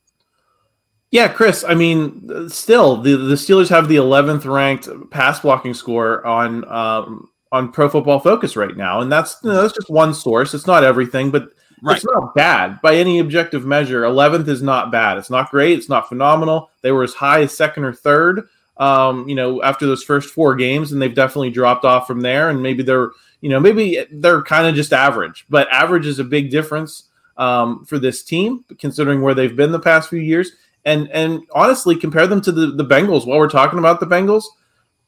Yeah, 1.12 1.28
Chris. 1.28 1.64
I 1.64 1.76
mean, 1.76 2.50
still 2.50 2.98
the 2.98 3.16
the 3.16 3.36
Steelers 3.36 3.70
have 3.70 3.88
the 3.88 3.98
11th 3.98 4.46
ranked 4.52 4.90
pass 5.12 5.40
blocking 5.40 5.74
score 5.74 6.26
on 6.26 6.68
um, 6.72 7.30
on 7.52 7.72
Pro 7.72 7.88
Football 7.88 8.20
Focus 8.20 8.56
right 8.56 8.76
now, 8.76 9.02
and 9.02 9.12
that's 9.12 9.38
you 9.44 9.50
know, 9.50 9.62
that's 9.62 9.76
just 9.76 9.90
one 9.90 10.14
source. 10.14 10.56
It's 10.56 10.66
not 10.66 10.84
everything, 10.84 11.30
but 11.30 11.50
right. 11.84 11.96
it's 11.96 12.06
not 12.06 12.34
bad 12.34 12.82
by 12.82 12.96
any 12.96 13.20
objective 13.20 13.66
measure. 13.66 14.02
11th 14.02 14.48
is 14.48 14.64
not 14.64 14.92
bad. 14.92 15.18
It's 15.20 15.30
not 15.30 15.52
great. 15.52 15.78
It's 15.78 15.90
not 15.90 16.10
phenomenal. 16.10 16.72
They 16.82 16.92
were 16.92 17.04
as 17.04 17.14
high 17.14 17.42
as 17.42 17.56
second 17.56 17.84
or 17.84 17.94
third. 17.94 18.48
Um, 18.78 19.30
you 19.30 19.36
know, 19.36 19.62
after 19.62 19.86
those 19.86 20.04
first 20.04 20.30
four 20.30 20.56
games, 20.56 20.92
and 20.92 21.02
they've 21.02 21.14
definitely 21.14 21.52
dropped 21.52 21.86
off 21.86 22.08
from 22.08 22.22
there. 22.22 22.50
And 22.50 22.64
maybe 22.64 22.82
they're 22.82 23.12
you 23.44 23.50
know, 23.50 23.60
maybe 23.60 24.06
they're 24.10 24.42
kind 24.42 24.68
of 24.68 24.74
just 24.74 24.94
average, 24.94 25.46
but 25.50 25.68
average 25.70 26.06
is 26.06 26.18
a 26.18 26.24
big 26.24 26.50
difference 26.50 27.10
um, 27.36 27.84
for 27.84 28.00
this 28.00 28.24
team, 28.24 28.64
considering 28.80 29.22
where 29.22 29.34
they've 29.34 29.54
been 29.54 29.74
the 29.74 29.82
past 29.82 30.10
few 30.10 30.22
years. 30.22 30.54
And 30.86 31.10
and 31.12 31.42
honestly, 31.54 31.98
compare 31.98 32.26
them 32.26 32.40
to 32.40 32.54
the, 32.54 32.68
the 32.68 32.86
Bengals. 32.86 33.28
While 33.28 33.40
we're 33.40 33.50
talking 33.50 33.80
about 33.80 34.00
the 34.00 34.06
Bengals, 34.06 34.46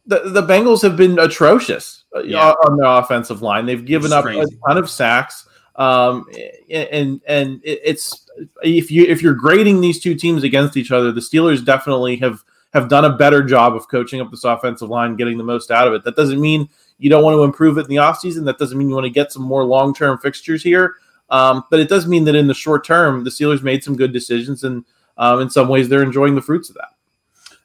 the, 0.05 0.19
the 0.31 0.41
Bengals 0.41 0.81
have 0.81 0.97
been 0.97 1.17
atrocious 1.17 2.03
uh, 2.13 2.23
yeah. 2.23 2.51
on 2.65 2.75
their 2.75 2.87
offensive 2.87 3.41
line. 3.41 3.65
They've 3.65 3.85
given 3.85 4.11
up 4.11 4.25
crazy. 4.25 4.41
a 4.41 4.67
ton 4.67 4.77
of 4.77 4.89
sacks. 4.89 5.47
Um, 5.77 6.25
and 6.69 7.21
and 7.25 7.61
it's 7.63 8.27
if 8.63 8.91
you 8.91 9.05
if 9.05 9.21
you're 9.21 9.33
grading 9.33 9.79
these 9.79 10.01
two 10.01 10.13
teams 10.13 10.43
against 10.43 10.75
each 10.75 10.91
other, 10.91 11.13
the 11.13 11.21
Steelers 11.21 11.63
definitely 11.63 12.17
have 12.17 12.43
have 12.75 12.89
done 12.89 13.05
a 13.05 13.15
better 13.15 13.41
job 13.41 13.73
of 13.73 13.87
coaching 13.87 14.19
up 14.19 14.29
this 14.29 14.43
offensive 14.43 14.89
line, 14.89 15.15
getting 15.15 15.37
the 15.37 15.43
most 15.45 15.71
out 15.71 15.87
of 15.87 15.93
it. 15.93 16.03
That 16.03 16.17
doesn't 16.17 16.41
mean 16.41 16.67
you 16.97 17.09
don't 17.09 17.23
want 17.23 17.35
to 17.35 17.43
improve 17.43 17.77
it 17.77 17.85
in 17.85 17.87
the 17.87 17.95
offseason. 17.95 18.43
That 18.43 18.57
doesn't 18.57 18.77
mean 18.77 18.89
you 18.89 18.95
want 18.95 19.05
to 19.05 19.09
get 19.11 19.31
some 19.31 19.43
more 19.43 19.63
long 19.63 19.93
term 19.93 20.17
fixtures 20.17 20.61
here. 20.61 20.95
Um, 21.29 21.63
but 21.71 21.79
it 21.79 21.87
does 21.87 22.05
mean 22.05 22.25
that 22.25 22.35
in 22.35 22.47
the 22.47 22.53
short 22.53 22.85
term, 22.85 23.23
the 23.23 23.29
Steelers 23.29 23.63
made 23.63 23.81
some 23.81 23.95
good 23.95 24.11
decisions, 24.11 24.65
and 24.65 24.83
um, 25.17 25.39
in 25.39 25.49
some 25.49 25.69
ways, 25.69 25.87
they're 25.87 26.03
enjoying 26.03 26.35
the 26.35 26.41
fruits 26.41 26.69
of 26.69 26.75
that. 26.75 26.89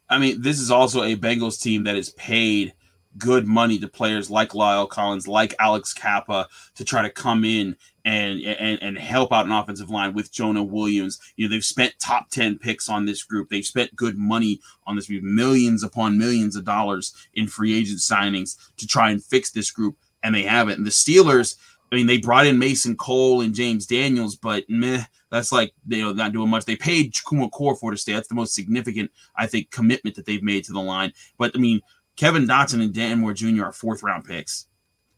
I 0.09 0.18
mean, 0.18 0.40
this 0.40 0.61
is 0.61 0.70
also 0.70 1.03
a 1.03 1.16
Bengals 1.16 1.61
team 1.61 1.83
that 1.85 1.96
is 1.96 2.11
paid 2.11 2.73
good 3.18 3.46
money 3.46 3.79
to 3.79 3.88
players 3.88 4.31
like 4.31 4.51
La'el 4.51 4.88
Collins, 4.88 5.27
like 5.27 5.55
Alex 5.59 5.92
Cappa, 5.92 6.49
to 6.77 6.85
try 6.85 7.03
to 7.03 7.11
come 7.11 7.44
in 7.44 7.77
and 8.05 8.40
and 8.40 8.79
and 8.83 8.99
help 8.99 9.33
out 9.33 9.46
an 9.46 9.53
offensive 9.53 9.90
line 9.90 10.14
with 10.14 10.33
Jonah 10.33 10.62
Williams. 10.62 11.18
You 11.37 11.46
know, 11.46 11.55
they've 11.55 11.64
spent 11.64 11.94
top 11.99 12.31
10 12.31 12.59
picks 12.59 12.88
on 12.88 13.07
this 13.07 13.23
group. 13.23 13.49
They've 13.49 13.64
spent 13.64 13.96
good 13.96 14.16
money 14.16 14.61
on 14.87 14.96
this 14.96 15.07
group, 15.07 15.23
millions 15.23 15.83
upon 15.83 16.18
millions 16.18 16.57
of 16.57 16.64
dollars 16.64 17.14
in 17.35 17.46
free 17.46 17.77
agent 17.77 17.99
signings 17.99 18.57
to 18.77 18.87
try 18.87 19.11
and 19.11 19.23
fix 19.23 19.51
this 19.51 19.70
group, 19.70 19.96
and 20.23 20.35
they 20.35 20.42
haven't. 20.42 20.79
And 20.79 20.87
the 20.87 20.90
Steelers, 20.90 21.57
I 21.92 21.96
mean, 21.96 22.07
they 22.07 22.18
brought 22.18 22.46
in 22.46 22.59
Mason 22.59 22.96
Cole 22.96 23.40
and 23.42 23.55
James 23.55 23.87
Daniels, 23.87 24.37
but 24.37 24.64
meh, 24.68 25.05
that's 25.31 25.53
like 25.53 25.73
you 25.88 26.03
know 26.03 26.12
not 26.12 26.33
doing 26.33 26.49
much. 26.49 26.64
They 26.64 26.77
paid 26.77 27.12
Chukwuma 27.12 27.51
for 27.79 27.90
to 27.90 27.96
stay. 27.96 28.12
That's 28.12 28.29
the 28.29 28.35
most 28.35 28.55
significant, 28.55 29.11
I 29.37 29.46
think, 29.46 29.70
commitment 29.70 30.16
that 30.16 30.27
they've 30.27 30.42
made 30.42 30.64
to 30.64 30.73
the 30.73 30.81
line. 30.81 31.12
But 31.38 31.53
I 31.55 31.59
mean, 31.59 31.81
Kevin 32.21 32.47
Dotson 32.47 32.83
and 32.83 32.93
Dan 32.93 33.21
Moore 33.21 33.33
Jr. 33.33 33.65
are 33.65 33.73
fourth 33.73 34.03
round 34.03 34.25
picks 34.25 34.67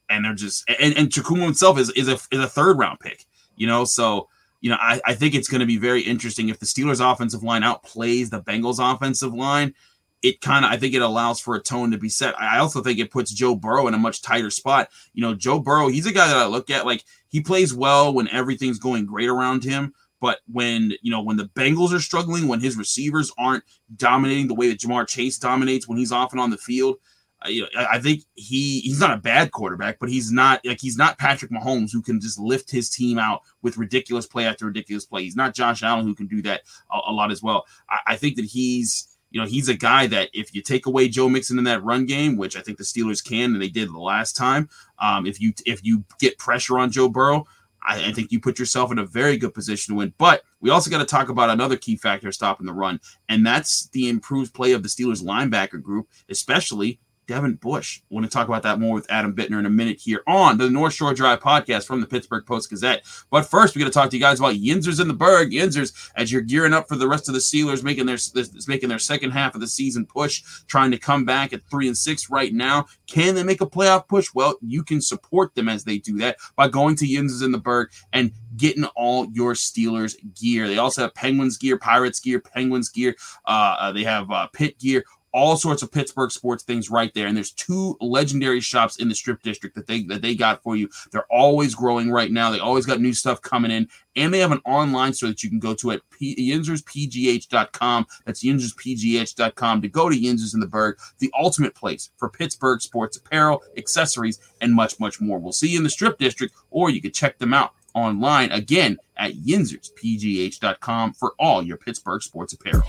and 0.08 0.24
they're 0.24 0.34
just 0.34 0.64
and, 0.68 0.96
and 0.96 1.12
himself 1.12 1.76
is 1.76 1.90
is 1.90 2.06
a 2.06 2.14
is 2.30 2.38
a 2.38 2.46
third 2.46 2.78
round 2.78 3.00
pick, 3.00 3.26
you 3.56 3.66
know. 3.66 3.84
So 3.84 4.28
you 4.60 4.70
know, 4.70 4.76
I, 4.80 5.00
I 5.04 5.14
think 5.14 5.34
it's 5.34 5.48
going 5.48 5.62
to 5.62 5.66
be 5.66 5.78
very 5.78 6.02
interesting 6.02 6.48
if 6.48 6.60
the 6.60 6.66
Steelers' 6.66 7.00
offensive 7.00 7.42
line 7.42 7.62
outplays 7.62 8.30
the 8.30 8.40
Bengals' 8.40 8.78
offensive 8.78 9.34
line. 9.34 9.74
it 10.22 10.40
kind 10.40 10.64
of 10.64 10.70
I 10.70 10.76
think 10.76 10.94
it 10.94 11.02
allows 11.02 11.40
for 11.40 11.56
a 11.56 11.60
tone 11.60 11.90
to 11.90 11.98
be 11.98 12.08
set. 12.08 12.40
I 12.40 12.58
also 12.58 12.80
think 12.80 13.00
it 13.00 13.10
puts 13.10 13.32
Joe 13.32 13.56
Burrow 13.56 13.88
in 13.88 13.94
a 13.94 13.98
much 13.98 14.22
tighter 14.22 14.50
spot. 14.50 14.88
You 15.12 15.22
know, 15.22 15.34
Joe 15.34 15.58
Burrow, 15.58 15.88
he's 15.88 16.06
a 16.06 16.12
guy 16.12 16.28
that 16.28 16.36
I 16.36 16.46
look 16.46 16.70
at 16.70 16.86
like 16.86 17.02
he 17.28 17.40
plays 17.40 17.74
well 17.74 18.14
when 18.14 18.28
everything's 18.28 18.78
going 18.78 19.06
great 19.06 19.28
around 19.28 19.64
him. 19.64 19.92
But 20.22 20.38
when 20.46 20.92
you 21.02 21.10
know 21.10 21.20
when 21.20 21.36
the 21.36 21.48
Bengals 21.48 21.92
are 21.92 21.98
struggling, 21.98 22.46
when 22.46 22.60
his 22.60 22.76
receivers 22.76 23.32
aren't 23.36 23.64
dominating 23.96 24.46
the 24.46 24.54
way 24.54 24.68
that 24.68 24.78
Ja'Marr 24.78 25.08
Chase 25.08 25.36
dominates 25.36 25.88
when 25.88 25.98
he's 25.98 26.12
off 26.12 26.30
and 26.30 26.40
on 26.40 26.50
the 26.50 26.56
field, 26.56 26.98
I, 27.42 27.66
I 27.76 27.98
think 27.98 28.22
he 28.34 28.78
he's 28.82 29.00
not 29.00 29.10
a 29.10 29.16
bad 29.16 29.50
quarterback, 29.50 29.98
but 29.98 30.08
he's 30.08 30.30
not 30.30 30.64
like 30.64 30.80
he's 30.80 30.96
not 30.96 31.18
Patrick 31.18 31.50
Mahomes 31.50 31.90
who 31.92 32.00
can 32.00 32.20
just 32.20 32.38
lift 32.38 32.70
his 32.70 32.88
team 32.88 33.18
out 33.18 33.42
with 33.62 33.76
ridiculous 33.76 34.24
play 34.24 34.46
after 34.46 34.66
ridiculous 34.66 35.04
play. 35.04 35.24
He's 35.24 35.34
not 35.34 35.56
Josh 35.56 35.82
Allen 35.82 36.06
who 36.06 36.14
can 36.14 36.28
do 36.28 36.40
that 36.42 36.62
a, 36.92 37.00
a 37.08 37.12
lot 37.12 37.32
as 37.32 37.42
well. 37.42 37.66
I, 37.90 38.12
I 38.12 38.16
think 38.16 38.36
that 38.36 38.44
he's 38.44 39.08
you 39.32 39.40
know, 39.40 39.46
he's 39.46 39.68
a 39.68 39.74
guy 39.74 40.06
that 40.08 40.28
if 40.34 40.54
you 40.54 40.62
take 40.62 40.86
away 40.86 41.08
Joe 41.08 41.28
Mixon 41.28 41.58
in 41.58 41.64
that 41.64 41.82
run 41.82 42.06
game, 42.06 42.36
which 42.36 42.54
I 42.54 42.60
think 42.60 42.76
the 42.78 42.84
Steelers 42.84 43.24
can, 43.24 43.54
and 43.54 43.62
they 43.62 43.70
did 43.70 43.88
the 43.88 43.98
last 43.98 44.36
time, 44.36 44.68
um, 45.00 45.26
if 45.26 45.40
you 45.40 45.52
if 45.66 45.82
you 45.82 46.04
get 46.20 46.38
pressure 46.38 46.78
on 46.78 46.92
Joe 46.92 47.08
Burrow, 47.08 47.46
I, 47.84 48.08
I, 48.08 48.12
think 48.12 48.32
you 48.32 48.40
put 48.40 48.58
yourself 48.58 48.92
in 48.92 48.98
a 48.98 49.06
very 49.06 49.36
good 49.36 49.54
position 49.54 49.92
to 49.92 49.98
win. 49.98 50.14
But 50.18 50.42
we 50.60 50.70
also 50.70 50.90
got 50.90 50.98
to 50.98 51.04
talk 51.04 51.28
about 51.28 51.50
another 51.50 51.76
key 51.76 51.96
factor 51.96 52.30
stopping 52.32 52.66
the 52.66 52.72
run, 52.72 53.00
and 53.28 53.44
that's 53.44 53.88
the 53.88 54.08
improved 54.08 54.54
play 54.54 54.72
of 54.72 54.82
the 54.82 54.88
Steelers 54.88 55.22
linebacker 55.22 55.82
group, 55.82 56.08
especially 56.28 57.00
Devin 57.26 57.54
Bush. 57.54 58.00
I 58.10 58.14
want 58.14 58.26
to 58.26 58.30
talk 58.30 58.48
about 58.48 58.62
that 58.62 58.78
more 58.78 58.94
with 58.94 59.10
Adam 59.10 59.34
Bittner 59.34 59.58
in 59.58 59.66
a 59.66 59.70
minute 59.70 60.00
here 60.00 60.22
on 60.26 60.58
the 60.58 60.68
North 60.68 60.94
Shore 60.94 61.14
Drive 61.14 61.40
podcast 61.40 61.86
from 61.86 62.00
the 62.00 62.06
Pittsburgh 62.06 62.44
Post 62.46 62.70
Gazette. 62.70 63.04
But 63.30 63.46
first, 63.46 63.74
we 63.74 63.80
got 63.80 63.86
to 63.86 63.92
talk 63.92 64.10
to 64.10 64.16
you 64.16 64.22
guys 64.22 64.38
about 64.38 64.54
Yinzers 64.54 65.00
in 65.00 65.08
the 65.08 65.14
Berg. 65.14 65.52
Yinzers, 65.52 66.10
as 66.16 66.32
you're 66.32 66.42
gearing 66.42 66.72
up 66.72 66.88
for 66.88 66.96
the 66.96 67.08
rest 67.08 67.28
of 67.28 67.34
the 67.34 67.40
Steelers, 67.40 67.82
making 67.82 68.06
their 68.06 68.18
making 68.66 68.88
their 68.88 68.98
second 68.98 69.30
half 69.30 69.54
of 69.54 69.60
the 69.60 69.66
season 69.66 70.06
push, 70.06 70.42
trying 70.66 70.90
to 70.90 70.98
come 70.98 71.24
back 71.24 71.52
at 71.52 71.66
three 71.70 71.86
and 71.86 71.96
six 71.96 72.30
right 72.30 72.52
now. 72.52 72.86
Can 73.06 73.34
they 73.34 73.44
make 73.44 73.60
a 73.60 73.66
playoff 73.66 74.08
push? 74.08 74.28
Well, 74.34 74.56
you 74.60 74.82
can 74.82 75.00
support 75.00 75.54
them 75.54 75.68
as 75.68 75.84
they 75.84 75.98
do 75.98 76.18
that 76.18 76.36
by 76.56 76.68
going 76.68 76.96
to 76.96 77.06
Yinzers 77.06 77.44
in 77.44 77.52
the 77.52 77.58
Berg 77.58 77.90
and 78.12 78.32
getting 78.56 78.84
all 78.96 79.26
your 79.32 79.54
Steelers 79.54 80.16
gear. 80.38 80.66
They 80.66 80.78
also 80.78 81.02
have 81.02 81.14
Penguins 81.14 81.56
gear, 81.56 81.78
Pirates 81.78 82.20
gear, 82.20 82.40
Penguins 82.40 82.88
gear. 82.88 83.16
Uh, 83.44 83.76
uh 83.78 83.92
they 83.92 84.04
have 84.04 84.30
uh, 84.30 84.46
Pit 84.48 84.78
gear 84.78 85.04
all 85.32 85.56
sorts 85.56 85.82
of 85.82 85.90
Pittsburgh 85.90 86.30
sports 86.30 86.62
things 86.62 86.90
right 86.90 87.12
there. 87.14 87.26
And 87.26 87.36
there's 87.36 87.52
two 87.52 87.96
legendary 88.00 88.60
shops 88.60 88.96
in 88.96 89.08
the 89.08 89.14
Strip 89.14 89.42
District 89.42 89.74
that 89.74 89.86
they 89.86 90.02
that 90.04 90.22
they 90.22 90.34
got 90.34 90.62
for 90.62 90.76
you. 90.76 90.88
They're 91.10 91.30
always 91.30 91.74
growing 91.74 92.10
right 92.10 92.30
now. 92.30 92.50
They 92.50 92.58
always 92.58 92.86
got 92.86 93.00
new 93.00 93.14
stuff 93.14 93.40
coming 93.42 93.70
in, 93.70 93.88
and 94.16 94.32
they 94.32 94.38
have 94.38 94.52
an 94.52 94.60
online 94.64 95.12
store 95.14 95.30
that 95.30 95.42
you 95.42 95.50
can 95.50 95.58
go 95.58 95.74
to 95.74 95.92
at 95.92 96.02
P- 96.10 96.50
yinzerspgh.com. 96.50 98.06
That's 98.24 98.44
yinzerspgh.com 98.44 99.82
to 99.82 99.88
go 99.88 100.08
to 100.08 100.16
Yinzers 100.16 100.54
in 100.54 100.60
the 100.60 100.66
Berg, 100.66 100.98
the 101.18 101.32
ultimate 101.38 101.74
place 101.74 102.10
for 102.16 102.28
Pittsburgh 102.28 102.80
sports 102.80 103.16
apparel, 103.16 103.62
accessories, 103.76 104.38
and 104.60 104.74
much 104.74 105.00
much 105.00 105.20
more. 105.20 105.38
We'll 105.38 105.52
see 105.52 105.68
you 105.68 105.78
in 105.78 105.84
the 105.84 105.90
Strip 105.90 106.18
District, 106.18 106.54
or 106.70 106.90
you 106.90 107.00
can 107.00 107.12
check 107.12 107.38
them 107.38 107.54
out 107.54 107.72
online 107.94 108.50
again 108.52 108.98
at 109.16 109.34
yinzerspgh.com 109.34 111.12
for 111.14 111.34
all 111.38 111.62
your 111.62 111.76
Pittsburgh 111.76 112.22
sports 112.22 112.52
apparel. 112.52 112.84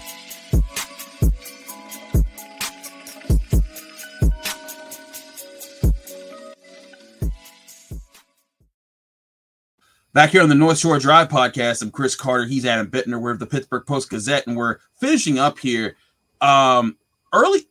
Back 10.14 10.30
here 10.30 10.44
on 10.44 10.50
the 10.50 10.54
North 10.54 10.78
Shore 10.78 11.00
Drive 11.00 11.30
podcast, 11.30 11.82
I'm 11.82 11.90
Chris 11.90 12.16
Carter. 12.16 12.46
He's 12.46 12.68
Adam 12.68 12.86
Bittner. 12.86 13.20
We're 13.20 13.36
the 13.36 13.48
Pittsburgh 13.48 13.84
Post 13.88 14.12
Gazette, 14.12 14.46
and 14.46 14.56
we're 14.56 14.78
finishing 15.00 15.40
up 15.40 15.58
here. 15.58 15.96
Um, 16.40 16.98
early 17.34 17.62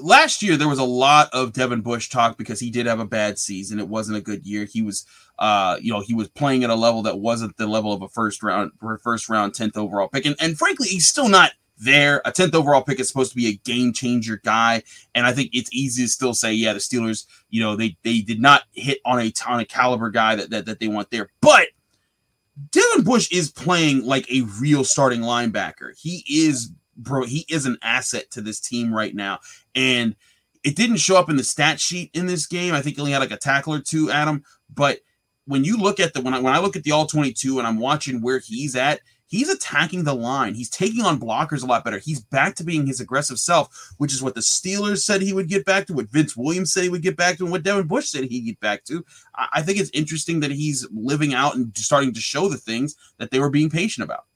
last 0.00 0.44
year, 0.44 0.56
there 0.56 0.68
was 0.68 0.78
a 0.78 0.84
lot 0.84 1.28
of 1.32 1.52
Devin 1.52 1.80
Bush 1.80 2.08
talk 2.08 2.38
because 2.38 2.60
he 2.60 2.70
did 2.70 2.86
have 2.86 3.00
a 3.00 3.04
bad 3.04 3.36
season. 3.36 3.80
It 3.80 3.88
wasn't 3.88 4.18
a 4.18 4.20
good 4.20 4.46
year. 4.46 4.64
He 4.64 4.80
was, 4.80 5.06
uh, 5.40 5.76
you 5.80 5.92
know, 5.92 5.98
he 5.98 6.14
was 6.14 6.28
playing 6.28 6.62
at 6.62 6.70
a 6.70 6.74
level 6.76 7.02
that 7.02 7.18
wasn't 7.18 7.56
the 7.56 7.66
level 7.66 7.92
of 7.92 8.00
a 8.00 8.08
first 8.08 8.44
round, 8.44 8.70
first 9.02 9.28
round, 9.28 9.52
tenth 9.52 9.76
overall 9.76 10.06
pick, 10.06 10.24
and, 10.24 10.36
and 10.38 10.56
frankly, 10.56 10.86
he's 10.86 11.08
still 11.08 11.28
not 11.28 11.50
there. 11.84 12.22
A 12.24 12.32
10th 12.32 12.54
overall 12.54 12.82
pick 12.82 13.00
is 13.00 13.08
supposed 13.08 13.30
to 13.32 13.36
be 13.36 13.48
a 13.48 13.56
game 13.64 13.92
changer 13.92 14.40
guy. 14.44 14.82
And 15.14 15.26
I 15.26 15.32
think 15.32 15.50
it's 15.52 15.72
easy 15.72 16.04
to 16.04 16.08
still 16.08 16.34
say, 16.34 16.52
yeah, 16.52 16.72
the 16.72 16.78
Steelers, 16.78 17.26
you 17.50 17.62
know, 17.62 17.76
they 17.76 17.96
they 18.02 18.20
did 18.20 18.40
not 18.40 18.62
hit 18.72 18.98
on 19.04 19.18
a 19.18 19.30
ton 19.30 19.60
of 19.60 19.68
caliber 19.68 20.10
guy 20.10 20.36
that, 20.36 20.50
that, 20.50 20.66
that 20.66 20.80
they 20.80 20.88
want 20.88 21.10
there. 21.10 21.28
But 21.40 21.68
Devin 22.70 23.04
Bush 23.04 23.30
is 23.32 23.50
playing 23.50 24.04
like 24.04 24.30
a 24.30 24.42
real 24.60 24.84
starting 24.84 25.20
linebacker. 25.20 25.98
He 25.98 26.24
is, 26.28 26.70
bro, 26.96 27.24
he 27.24 27.46
is 27.48 27.66
an 27.66 27.78
asset 27.82 28.30
to 28.32 28.40
this 28.40 28.60
team 28.60 28.94
right 28.94 29.14
now. 29.14 29.38
And 29.74 30.14
it 30.62 30.76
didn't 30.76 30.98
show 30.98 31.16
up 31.16 31.30
in 31.30 31.36
the 31.36 31.44
stat 31.44 31.80
sheet 31.80 32.10
in 32.14 32.26
this 32.26 32.46
game. 32.46 32.74
I 32.74 32.82
think 32.82 32.96
he 32.96 33.00
only 33.00 33.12
had 33.12 33.18
like 33.18 33.30
a 33.30 33.36
tackle 33.36 33.74
or 33.74 33.80
two, 33.80 34.10
Adam. 34.10 34.44
But 34.72 35.00
when 35.46 35.64
you 35.64 35.76
look 35.76 35.98
at 35.98 36.14
the 36.14 36.20
when 36.20 36.34
I 36.34 36.40
when 36.40 36.54
I 36.54 36.60
look 36.60 36.76
at 36.76 36.84
the 36.84 36.92
all 36.92 37.06
22 37.06 37.58
and 37.58 37.66
I'm 37.66 37.78
watching 37.78 38.20
where 38.20 38.38
he's 38.38 38.76
at, 38.76 39.00
he's 39.32 39.48
attacking 39.48 40.04
the 40.04 40.14
line. 40.14 40.54
He's 40.54 40.68
taking 40.68 41.04
on 41.04 41.18
blockers 41.18 41.62
a 41.62 41.66
lot 41.66 41.84
better. 41.84 41.98
He's 41.98 42.20
back 42.20 42.54
to 42.56 42.64
being 42.64 42.86
his 42.86 43.00
aggressive 43.00 43.38
self, 43.38 43.94
which 43.96 44.12
is 44.12 44.22
what 44.22 44.34
the 44.34 44.42
Steelers 44.42 44.98
said 44.98 45.22
he 45.22 45.32
would 45.32 45.48
get 45.48 45.64
back 45.64 45.86
to, 45.86 45.94
what 45.94 46.10
Vince 46.10 46.36
Williams 46.36 46.72
said 46.72 46.82
he 46.82 46.90
would 46.90 47.02
get 47.02 47.16
back 47.16 47.38
to, 47.38 47.44
and 47.44 47.50
what 47.50 47.62
Devin 47.62 47.86
Bush 47.86 48.08
said 48.08 48.24
he'd 48.24 48.42
get 48.42 48.60
back 48.60 48.84
to. 48.84 49.02
I 49.34 49.62
think 49.62 49.80
it's 49.80 49.90
interesting 49.94 50.40
that 50.40 50.50
he's 50.50 50.86
living 50.92 51.32
out 51.32 51.56
and 51.56 51.76
starting 51.76 52.12
to 52.12 52.20
show 52.20 52.48
the 52.48 52.58
things 52.58 52.94
that 53.16 53.30
they 53.30 53.40
were 53.40 53.50
being 53.50 53.70
patient 53.70 54.04
about. 54.04 54.26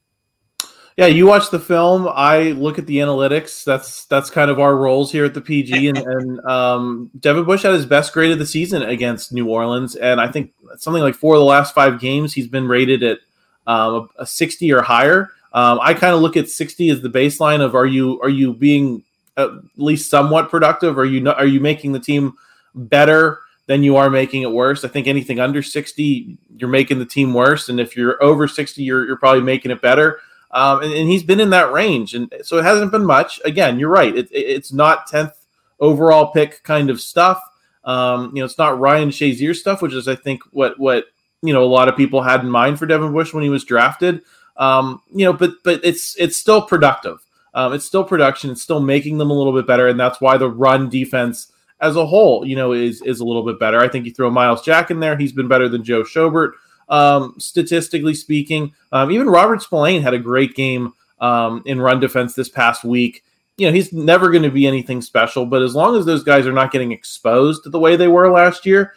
Yeah, 0.97 1.05
you 1.05 1.27
watch 1.27 1.51
the 1.51 1.59
film. 1.59 2.07
I 2.11 2.53
look 2.53 2.79
at 2.79 2.87
the 2.87 2.97
analytics. 2.97 3.63
That's 3.63 4.05
that's 4.05 4.31
kind 4.31 4.49
of 4.49 4.59
our 4.59 4.75
roles 4.75 5.11
here 5.11 5.25
at 5.25 5.35
the 5.35 5.41
PG. 5.41 5.89
And, 5.89 5.97
and 5.99 6.39
um, 6.47 7.11
Devin 7.19 7.43
Bush 7.43 7.61
had 7.61 7.73
his 7.73 7.85
best 7.85 8.13
grade 8.13 8.31
of 8.31 8.39
the 8.39 8.47
season 8.47 8.81
against 8.81 9.31
New 9.31 9.47
Orleans, 9.47 9.95
and 9.95 10.19
I 10.19 10.31
think 10.31 10.53
something 10.77 11.03
like 11.03 11.13
four 11.13 11.35
of 11.35 11.39
the 11.39 11.45
last 11.45 11.75
five 11.75 11.99
games 11.99 12.33
he's 12.33 12.47
been 12.47 12.67
rated 12.67 13.03
at 13.03 13.19
um, 13.67 14.09
a, 14.17 14.23
a 14.23 14.25
60 14.25 14.73
or 14.73 14.81
higher. 14.81 15.29
Um, 15.53 15.79
I 15.81 15.93
kind 15.93 16.15
of 16.15 16.21
look 16.21 16.37
at 16.37 16.49
60 16.49 16.89
as 16.89 17.01
the 17.01 17.09
baseline 17.09 17.61
of 17.61 17.75
are 17.75 17.85
you 17.85 18.19
are 18.21 18.29
you 18.29 18.53
being 18.53 19.03
at 19.37 19.49
least 19.75 20.09
somewhat 20.09 20.49
productive? 20.49 20.97
Are 20.97 21.05
you 21.05 21.21
not, 21.21 21.37
are 21.37 21.45
you 21.45 21.59
making 21.59 21.91
the 21.91 21.99
team 21.99 22.33
better 22.73 23.39
than 23.67 23.83
you 23.83 23.95
are 23.95 24.09
making 24.09 24.41
it 24.41 24.51
worse? 24.51 24.83
I 24.83 24.87
think 24.87 25.07
anything 25.07 25.39
under 25.39 25.61
60, 25.61 26.37
you're 26.57 26.69
making 26.69 26.99
the 26.99 27.05
team 27.05 27.33
worse, 27.33 27.69
and 27.69 27.79
if 27.79 27.95
you're 27.95 28.21
over 28.23 28.47
60, 28.47 28.81
you're 28.81 29.05
you're 29.05 29.17
probably 29.17 29.43
making 29.43 29.71
it 29.71 29.81
better. 29.81 30.19
Um, 30.51 30.81
and, 30.81 30.93
and, 30.93 31.09
he's 31.09 31.23
been 31.23 31.41
in 31.41 31.49
that 31.49 31.73
range, 31.73 32.13
and 32.13 32.33
so 32.41 32.57
it 32.57 32.63
hasn't 32.63 32.91
been 32.91 33.05
much. 33.05 33.41
Again, 33.43 33.77
you're 33.79 33.89
right; 33.89 34.15
it, 34.15 34.31
it, 34.31 34.45
it's 34.45 34.71
not 34.71 35.09
10th 35.09 35.33
overall 35.79 36.31
pick 36.31 36.63
kind 36.63 36.89
of 36.89 37.01
stuff. 37.01 37.39
Um, 37.83 38.31
you 38.33 38.41
know, 38.41 38.45
it's 38.45 38.57
not 38.57 38.79
Ryan 38.79 39.09
Shazier 39.09 39.55
stuff, 39.55 39.81
which 39.81 39.93
is 39.93 40.07
I 40.07 40.15
think 40.15 40.41
what 40.51 40.79
what 40.79 41.05
you 41.41 41.53
know 41.53 41.63
a 41.63 41.65
lot 41.65 41.87
of 41.87 41.95
people 41.95 42.21
had 42.21 42.41
in 42.41 42.49
mind 42.49 42.79
for 42.79 42.85
Devin 42.85 43.13
Bush 43.13 43.33
when 43.33 43.43
he 43.43 43.49
was 43.49 43.63
drafted. 43.63 44.21
Um, 44.57 45.01
you 45.13 45.25
know, 45.25 45.33
but 45.33 45.53
but 45.63 45.81
it's 45.83 46.15
it's 46.17 46.37
still 46.37 46.61
productive. 46.61 47.19
Um, 47.53 47.73
it's 47.73 47.85
still 47.85 48.03
production. 48.03 48.51
It's 48.51 48.61
still 48.61 48.79
making 48.79 49.17
them 49.17 49.31
a 49.31 49.33
little 49.33 49.53
bit 49.53 49.67
better, 49.67 49.87
and 49.87 49.99
that's 49.99 50.21
why 50.21 50.37
the 50.37 50.49
run 50.49 50.89
defense 50.89 51.51
as 51.79 51.95
a 51.95 52.05
whole, 52.05 52.45
you 52.45 52.55
know, 52.55 52.71
is 52.71 53.01
is 53.01 53.19
a 53.19 53.25
little 53.25 53.43
bit 53.43 53.59
better. 53.59 53.79
I 53.79 53.87
think 53.87 54.05
you 54.05 54.13
throw 54.13 54.29
Myles 54.29 54.63
Jack 54.63 54.91
in 54.91 54.99
there; 54.99 55.17
he's 55.17 55.31
been 55.31 55.47
better 55.47 55.69
than 55.69 55.83
Joe 55.83 56.03
Schobert, 56.03 56.51
um, 56.89 57.35
statistically 57.37 58.13
speaking. 58.13 58.73
Um, 58.91 59.11
even 59.11 59.27
Robert 59.27 59.61
Spillane 59.61 60.01
had 60.01 60.13
a 60.13 60.19
great 60.19 60.55
game 60.55 60.93
um, 61.19 61.61
in 61.65 61.81
run 61.81 61.99
defense 61.99 62.33
this 62.33 62.49
past 62.49 62.83
week. 62.83 63.23
You 63.57 63.67
know, 63.67 63.73
he's 63.73 63.91
never 63.91 64.29
going 64.29 64.43
to 64.43 64.51
be 64.51 64.67
anything 64.67 65.01
special, 65.01 65.45
but 65.45 65.63
as 65.63 65.73
long 65.73 65.95
as 65.95 66.05
those 66.05 66.23
guys 66.23 66.45
are 66.45 66.53
not 66.53 66.71
getting 66.71 66.91
exposed 66.91 67.71
the 67.71 67.79
way 67.79 67.95
they 67.95 68.07
were 68.07 68.31
last 68.31 68.67
year, 68.67 68.93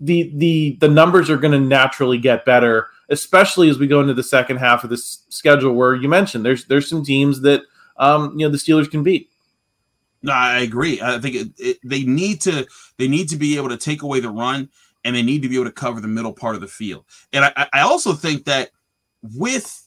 the 0.00 0.30
the 0.34 0.76
the 0.80 0.88
numbers 0.88 1.30
are 1.30 1.36
going 1.36 1.52
to 1.52 1.60
naturally 1.60 2.18
get 2.18 2.44
better, 2.44 2.88
especially 3.08 3.68
as 3.68 3.78
we 3.78 3.86
go 3.86 4.00
into 4.00 4.14
the 4.14 4.22
second 4.22 4.58
half 4.58 4.84
of 4.84 4.90
this 4.90 5.24
schedule, 5.28 5.74
where 5.74 5.94
you 5.94 6.08
mentioned 6.08 6.44
there's 6.44 6.66
there's 6.66 6.88
some 6.88 7.04
teams 7.04 7.40
that 7.42 7.62
um, 7.96 8.32
you 8.38 8.46
know 8.46 8.50
the 8.50 8.58
Steelers 8.58 8.90
can 8.90 9.02
beat. 9.02 9.30
No, 10.22 10.32
I 10.32 10.58
agree. 10.60 11.00
I 11.00 11.18
think 11.18 11.36
it, 11.36 11.48
it, 11.58 11.78
they 11.84 12.02
need 12.02 12.40
to 12.42 12.66
they 12.98 13.08
need 13.08 13.28
to 13.30 13.36
be 13.36 13.56
able 13.56 13.68
to 13.68 13.76
take 13.76 14.02
away 14.02 14.20
the 14.20 14.30
run, 14.30 14.68
and 15.04 15.14
they 15.14 15.22
need 15.22 15.42
to 15.42 15.48
be 15.48 15.54
able 15.54 15.66
to 15.66 15.72
cover 15.72 16.00
the 16.00 16.08
middle 16.08 16.32
part 16.32 16.56
of 16.56 16.60
the 16.60 16.68
field. 16.68 17.04
And 17.32 17.44
I, 17.44 17.68
I 17.72 17.80
also 17.80 18.12
think 18.12 18.44
that 18.44 18.70
with 19.22 19.86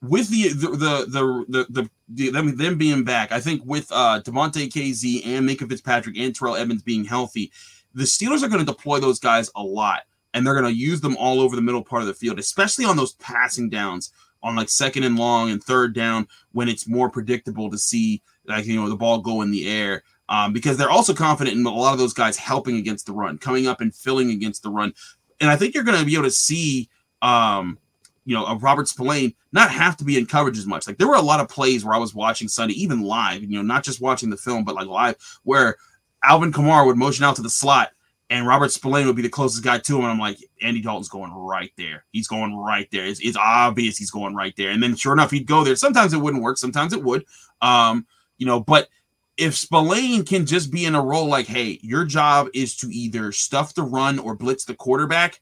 with 0.00 0.28
the 0.28 0.48
the 0.50 0.68
the 0.68 1.04
the, 1.06 1.44
the, 1.48 1.66
the, 1.68 1.90
the 2.08 2.30
them, 2.30 2.56
them 2.56 2.78
being 2.78 3.04
back, 3.04 3.32
I 3.32 3.40
think 3.40 3.62
with 3.64 3.90
uh 3.90 4.20
Damontae 4.24 4.70
Kazee 4.70 5.26
and 5.26 5.48
Minkah 5.48 5.68
Fitzpatrick 5.68 6.16
and 6.16 6.34
Terrell 6.34 6.56
Edmunds 6.56 6.82
being 6.82 7.04
healthy, 7.04 7.52
the 7.94 8.04
Steelers 8.04 8.42
are 8.42 8.48
going 8.48 8.64
to 8.64 8.72
deploy 8.72 8.98
those 8.98 9.18
guys 9.18 9.50
a 9.54 9.62
lot, 9.62 10.02
and 10.32 10.46
they're 10.46 10.60
going 10.60 10.72
to 10.72 10.78
use 10.78 11.00
them 11.00 11.16
all 11.16 11.40
over 11.40 11.56
the 11.56 11.62
middle 11.62 11.82
part 11.82 12.02
of 12.02 12.08
the 12.08 12.14
field, 12.14 12.38
especially 12.38 12.84
on 12.84 12.96
those 12.96 13.14
passing 13.14 13.70
downs 13.70 14.12
on 14.42 14.56
like 14.56 14.68
second 14.68 15.04
and 15.04 15.18
long 15.18 15.50
and 15.50 15.62
third 15.62 15.94
down 15.94 16.28
when 16.52 16.68
it's 16.68 16.86
more 16.86 17.08
predictable 17.08 17.70
to 17.70 17.78
see 17.78 18.22
like 18.46 18.66
you 18.66 18.78
know 18.78 18.88
the 18.88 18.96
ball 18.96 19.18
go 19.18 19.42
in 19.42 19.50
the 19.50 19.68
air. 19.68 20.02
Um, 20.26 20.54
because 20.54 20.78
they're 20.78 20.90
also 20.90 21.12
confident 21.12 21.58
in 21.58 21.66
a 21.66 21.70
lot 21.70 21.92
of 21.92 21.98
those 21.98 22.14
guys 22.14 22.38
helping 22.38 22.76
against 22.76 23.04
the 23.04 23.12
run, 23.12 23.36
coming 23.36 23.66
up 23.66 23.82
and 23.82 23.94
filling 23.94 24.30
against 24.30 24.62
the 24.62 24.70
run, 24.70 24.94
and 25.40 25.50
I 25.50 25.56
think 25.56 25.74
you're 25.74 25.84
going 25.84 25.98
to 25.98 26.04
be 26.04 26.14
able 26.14 26.24
to 26.24 26.30
see 26.30 26.88
um, 27.20 27.78
you 28.24 28.34
know, 28.34 28.46
a 28.46 28.56
Robert 28.56 28.88
Spillane 28.88 29.34
not 29.52 29.70
have 29.70 29.96
to 29.98 30.04
be 30.04 30.16
in 30.16 30.26
coverage 30.26 30.58
as 30.58 30.66
much. 30.66 30.86
Like 30.86 30.98
there 30.98 31.08
were 31.08 31.14
a 31.14 31.22
lot 31.22 31.40
of 31.40 31.48
plays 31.48 31.84
where 31.84 31.94
I 31.94 31.98
was 31.98 32.14
watching 32.14 32.48
Sunday, 32.48 32.74
even 32.74 33.02
live, 33.02 33.42
you 33.42 33.56
know, 33.56 33.62
not 33.62 33.84
just 33.84 34.00
watching 34.00 34.30
the 34.30 34.36
film, 34.36 34.64
but 34.64 34.74
like 34.74 34.86
live, 34.86 35.16
where 35.44 35.76
Alvin 36.24 36.52
Kamara 36.52 36.86
would 36.86 36.96
motion 36.96 37.24
out 37.24 37.36
to 37.36 37.42
the 37.42 37.50
slot 37.50 37.90
and 38.30 38.46
Robert 38.46 38.72
Spillane 38.72 39.06
would 39.06 39.16
be 39.16 39.22
the 39.22 39.28
closest 39.28 39.62
guy 39.62 39.78
to 39.78 39.96
him. 39.96 40.02
And 40.02 40.12
I'm 40.12 40.18
like, 40.18 40.38
Andy 40.62 40.80
Dalton's 40.80 41.08
going 41.08 41.32
right 41.32 41.72
there. 41.76 42.04
He's 42.10 42.26
going 42.26 42.56
right 42.56 42.88
there. 42.90 43.04
It's, 43.04 43.20
it's 43.20 43.36
obvious 43.36 43.98
he's 43.98 44.10
going 44.10 44.34
right 44.34 44.54
there. 44.56 44.70
And 44.70 44.82
then 44.82 44.96
sure 44.96 45.12
enough, 45.12 45.30
he'd 45.30 45.46
go 45.46 45.62
there. 45.62 45.76
Sometimes 45.76 46.12
it 46.12 46.18
wouldn't 46.18 46.42
work, 46.42 46.58
sometimes 46.58 46.92
it 46.92 47.02
would. 47.02 47.24
Um, 47.60 48.06
you 48.38 48.46
know, 48.46 48.60
but 48.60 48.88
if 49.36 49.54
Spillane 49.54 50.24
can 50.24 50.46
just 50.46 50.70
be 50.70 50.86
in 50.86 50.94
a 50.94 51.02
role 51.02 51.26
like, 51.26 51.46
hey, 51.46 51.78
your 51.82 52.04
job 52.04 52.48
is 52.54 52.76
to 52.76 52.88
either 52.88 53.30
stuff 53.32 53.74
the 53.74 53.82
run 53.82 54.18
or 54.18 54.34
blitz 54.34 54.64
the 54.64 54.74
quarterback, 54.74 55.40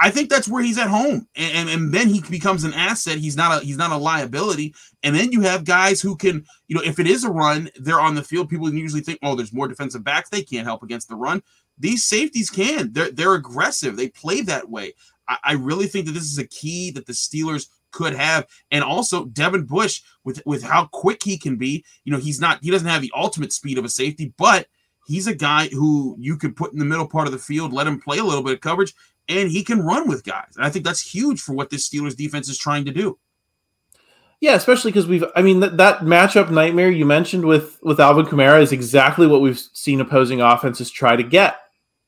I 0.00 0.10
think 0.10 0.30
that's 0.30 0.48
where 0.48 0.62
he's 0.62 0.78
at 0.78 0.88
home, 0.88 1.28
and, 1.36 1.56
and, 1.56 1.68
and 1.68 1.94
then 1.94 2.08
he 2.08 2.20
becomes 2.22 2.64
an 2.64 2.74
asset. 2.74 3.18
He's 3.18 3.36
not 3.36 3.62
a 3.62 3.64
he's 3.64 3.76
not 3.76 3.92
a 3.92 3.96
liability. 3.96 4.74
And 5.04 5.14
then 5.14 5.30
you 5.30 5.42
have 5.42 5.64
guys 5.64 6.00
who 6.00 6.16
can, 6.16 6.44
you 6.66 6.74
know, 6.74 6.82
if 6.82 6.98
it 6.98 7.06
is 7.06 7.24
a 7.24 7.30
run, 7.30 7.70
they're 7.76 8.00
on 8.00 8.14
the 8.14 8.22
field. 8.24 8.48
People 8.48 8.72
usually 8.72 9.02
think, 9.02 9.20
oh, 9.22 9.36
there's 9.36 9.52
more 9.52 9.68
defensive 9.68 10.02
backs. 10.02 10.28
They 10.28 10.42
can't 10.42 10.66
help 10.66 10.82
against 10.82 11.08
the 11.08 11.14
run. 11.14 11.42
These 11.78 12.04
safeties 12.04 12.50
can. 12.50 12.92
They're 12.92 13.12
they're 13.12 13.34
aggressive. 13.34 13.96
They 13.96 14.08
play 14.08 14.40
that 14.42 14.68
way. 14.68 14.94
I, 15.28 15.38
I 15.44 15.52
really 15.52 15.86
think 15.86 16.06
that 16.06 16.12
this 16.12 16.24
is 16.24 16.38
a 16.38 16.48
key 16.48 16.90
that 16.92 17.06
the 17.06 17.12
Steelers 17.12 17.68
could 17.92 18.14
have, 18.14 18.46
and 18.70 18.82
also 18.82 19.26
Devin 19.26 19.66
Bush 19.66 20.02
with 20.24 20.42
with 20.44 20.64
how 20.64 20.86
quick 20.86 21.22
he 21.22 21.38
can 21.38 21.56
be. 21.56 21.84
You 22.04 22.12
know, 22.12 22.18
he's 22.18 22.40
not 22.40 22.58
he 22.62 22.70
doesn't 22.70 22.88
have 22.88 23.02
the 23.02 23.12
ultimate 23.14 23.52
speed 23.52 23.78
of 23.78 23.84
a 23.84 23.88
safety, 23.88 24.32
but 24.36 24.66
he's 25.06 25.26
a 25.26 25.34
guy 25.34 25.68
who 25.68 26.16
you 26.18 26.36
could 26.36 26.56
put 26.56 26.72
in 26.72 26.78
the 26.78 26.84
middle 26.84 27.06
part 27.06 27.26
of 27.26 27.32
the 27.32 27.38
field, 27.38 27.72
let 27.72 27.86
him 27.86 28.00
play 28.00 28.18
a 28.18 28.24
little 28.24 28.42
bit 28.42 28.54
of 28.54 28.60
coverage, 28.60 28.94
and 29.40 29.50
he 29.50 29.64
can 29.64 29.82
run 29.82 30.08
with 30.08 30.24
guys. 30.24 30.52
And 30.56 30.64
I 30.64 30.70
think 30.70 30.84
that's 30.84 31.00
huge 31.00 31.40
for 31.40 31.52
what 31.52 31.70
this 31.70 31.88
Steelers 31.88 32.16
defense 32.16 32.48
is 32.48 32.58
trying 32.58 32.84
to 32.84 32.92
do. 32.92 33.18
Yeah, 34.40 34.54
especially 34.54 34.90
because 34.90 35.06
we've, 35.06 35.24
I 35.36 35.42
mean, 35.42 35.60
that, 35.60 35.76
that 35.76 35.98
matchup 36.00 36.50
nightmare 36.50 36.90
you 36.90 37.06
mentioned 37.06 37.44
with 37.44 37.78
with 37.82 38.00
Alvin 38.00 38.26
Kamara 38.26 38.60
is 38.60 38.72
exactly 38.72 39.26
what 39.28 39.40
we've 39.40 39.58
seen 39.58 40.00
opposing 40.00 40.40
offenses 40.40 40.90
try 40.90 41.14
to 41.14 41.22
get. 41.22 41.58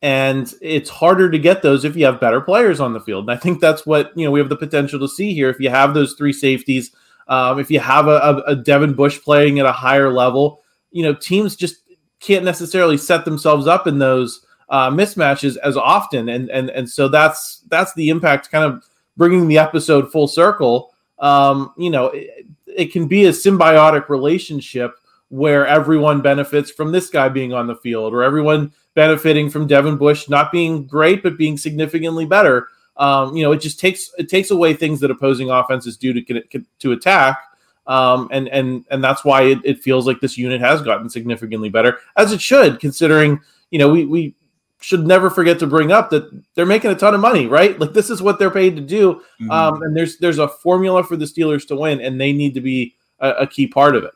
And 0.02 0.52
it's 0.60 0.90
harder 0.90 1.30
to 1.30 1.38
get 1.38 1.62
those 1.62 1.84
if 1.84 1.96
you 1.96 2.04
have 2.04 2.20
better 2.20 2.40
players 2.40 2.80
on 2.80 2.92
the 2.92 3.00
field. 3.00 3.24
And 3.24 3.30
I 3.30 3.40
think 3.40 3.60
that's 3.60 3.86
what, 3.86 4.12
you 4.16 4.24
know, 4.24 4.32
we 4.32 4.40
have 4.40 4.48
the 4.48 4.56
potential 4.56 4.98
to 5.00 5.08
see 5.08 5.32
here. 5.32 5.48
If 5.48 5.60
you 5.60 5.70
have 5.70 5.94
those 5.94 6.14
three 6.14 6.32
safeties, 6.32 6.90
um, 7.28 7.58
if 7.58 7.70
you 7.70 7.80
have 7.80 8.08
a, 8.08 8.16
a, 8.16 8.36
a 8.48 8.56
Devin 8.56 8.94
Bush 8.94 9.22
playing 9.22 9.60
at 9.60 9.66
a 9.66 9.72
higher 9.72 10.12
level, 10.12 10.60
you 10.90 11.04
know, 11.04 11.14
teams 11.14 11.56
just 11.56 11.76
can't 12.20 12.44
necessarily 12.44 12.98
set 12.98 13.24
themselves 13.24 13.66
up 13.66 13.86
in 13.86 13.98
those 13.98 14.43
uh, 14.68 14.90
mismatches 14.90 15.56
as 15.58 15.76
often, 15.76 16.28
and 16.28 16.50
and 16.50 16.70
and 16.70 16.88
so 16.88 17.08
that's 17.08 17.60
that's 17.68 17.94
the 17.94 18.08
impact, 18.08 18.50
kind 18.50 18.64
of 18.64 18.84
bringing 19.16 19.48
the 19.48 19.58
episode 19.58 20.10
full 20.10 20.28
circle. 20.28 20.92
Um, 21.18 21.72
you 21.78 21.90
know, 21.90 22.06
it, 22.06 22.46
it 22.66 22.92
can 22.92 23.06
be 23.06 23.26
a 23.26 23.30
symbiotic 23.30 24.08
relationship 24.08 24.96
where 25.28 25.66
everyone 25.66 26.20
benefits 26.20 26.70
from 26.70 26.92
this 26.92 27.10
guy 27.10 27.28
being 27.28 27.52
on 27.52 27.66
the 27.66 27.76
field, 27.76 28.12
or 28.12 28.22
everyone 28.22 28.72
benefiting 28.94 29.50
from 29.50 29.66
Devin 29.66 29.96
Bush 29.96 30.28
not 30.28 30.52
being 30.52 30.86
great 30.86 31.22
but 31.22 31.36
being 31.36 31.56
significantly 31.56 32.24
better. 32.24 32.68
Um, 32.96 33.36
you 33.36 33.42
know, 33.42 33.52
it 33.52 33.60
just 33.60 33.80
takes 33.80 34.12
it 34.18 34.28
takes 34.28 34.50
away 34.50 34.74
things 34.74 35.00
that 35.00 35.10
opposing 35.10 35.50
offenses 35.50 35.96
do 35.96 36.12
to 36.14 36.64
to 36.78 36.92
attack, 36.92 37.42
um, 37.86 38.28
and 38.30 38.48
and 38.48 38.84
and 38.90 39.02
that's 39.02 39.24
why 39.24 39.42
it, 39.42 39.58
it 39.64 39.82
feels 39.82 40.06
like 40.06 40.20
this 40.20 40.38
unit 40.38 40.60
has 40.60 40.80
gotten 40.80 41.10
significantly 41.10 41.68
better, 41.68 41.98
as 42.16 42.32
it 42.32 42.40
should, 42.40 42.78
considering 42.78 43.40
you 43.70 43.80
know 43.80 43.88
we 43.88 44.04
we 44.04 44.34
should 44.84 45.06
never 45.06 45.30
forget 45.30 45.58
to 45.58 45.66
bring 45.66 45.90
up 45.90 46.10
that 46.10 46.30
they're 46.54 46.66
making 46.66 46.90
a 46.90 46.94
ton 46.94 47.14
of 47.14 47.20
money, 47.20 47.46
right? 47.46 47.78
Like 47.80 47.94
this 47.94 48.10
is 48.10 48.20
what 48.20 48.38
they're 48.38 48.50
paid 48.50 48.76
to 48.76 48.82
do, 48.82 49.14
mm-hmm. 49.40 49.50
um, 49.50 49.82
and 49.82 49.96
there's 49.96 50.18
there's 50.18 50.38
a 50.38 50.46
formula 50.46 51.02
for 51.02 51.16
the 51.16 51.24
Steelers 51.24 51.66
to 51.68 51.76
win, 51.76 52.02
and 52.02 52.20
they 52.20 52.34
need 52.34 52.52
to 52.52 52.60
be 52.60 52.94
a, 53.18 53.30
a 53.30 53.46
key 53.46 53.66
part 53.66 53.96
of 53.96 54.04
it. 54.04 54.10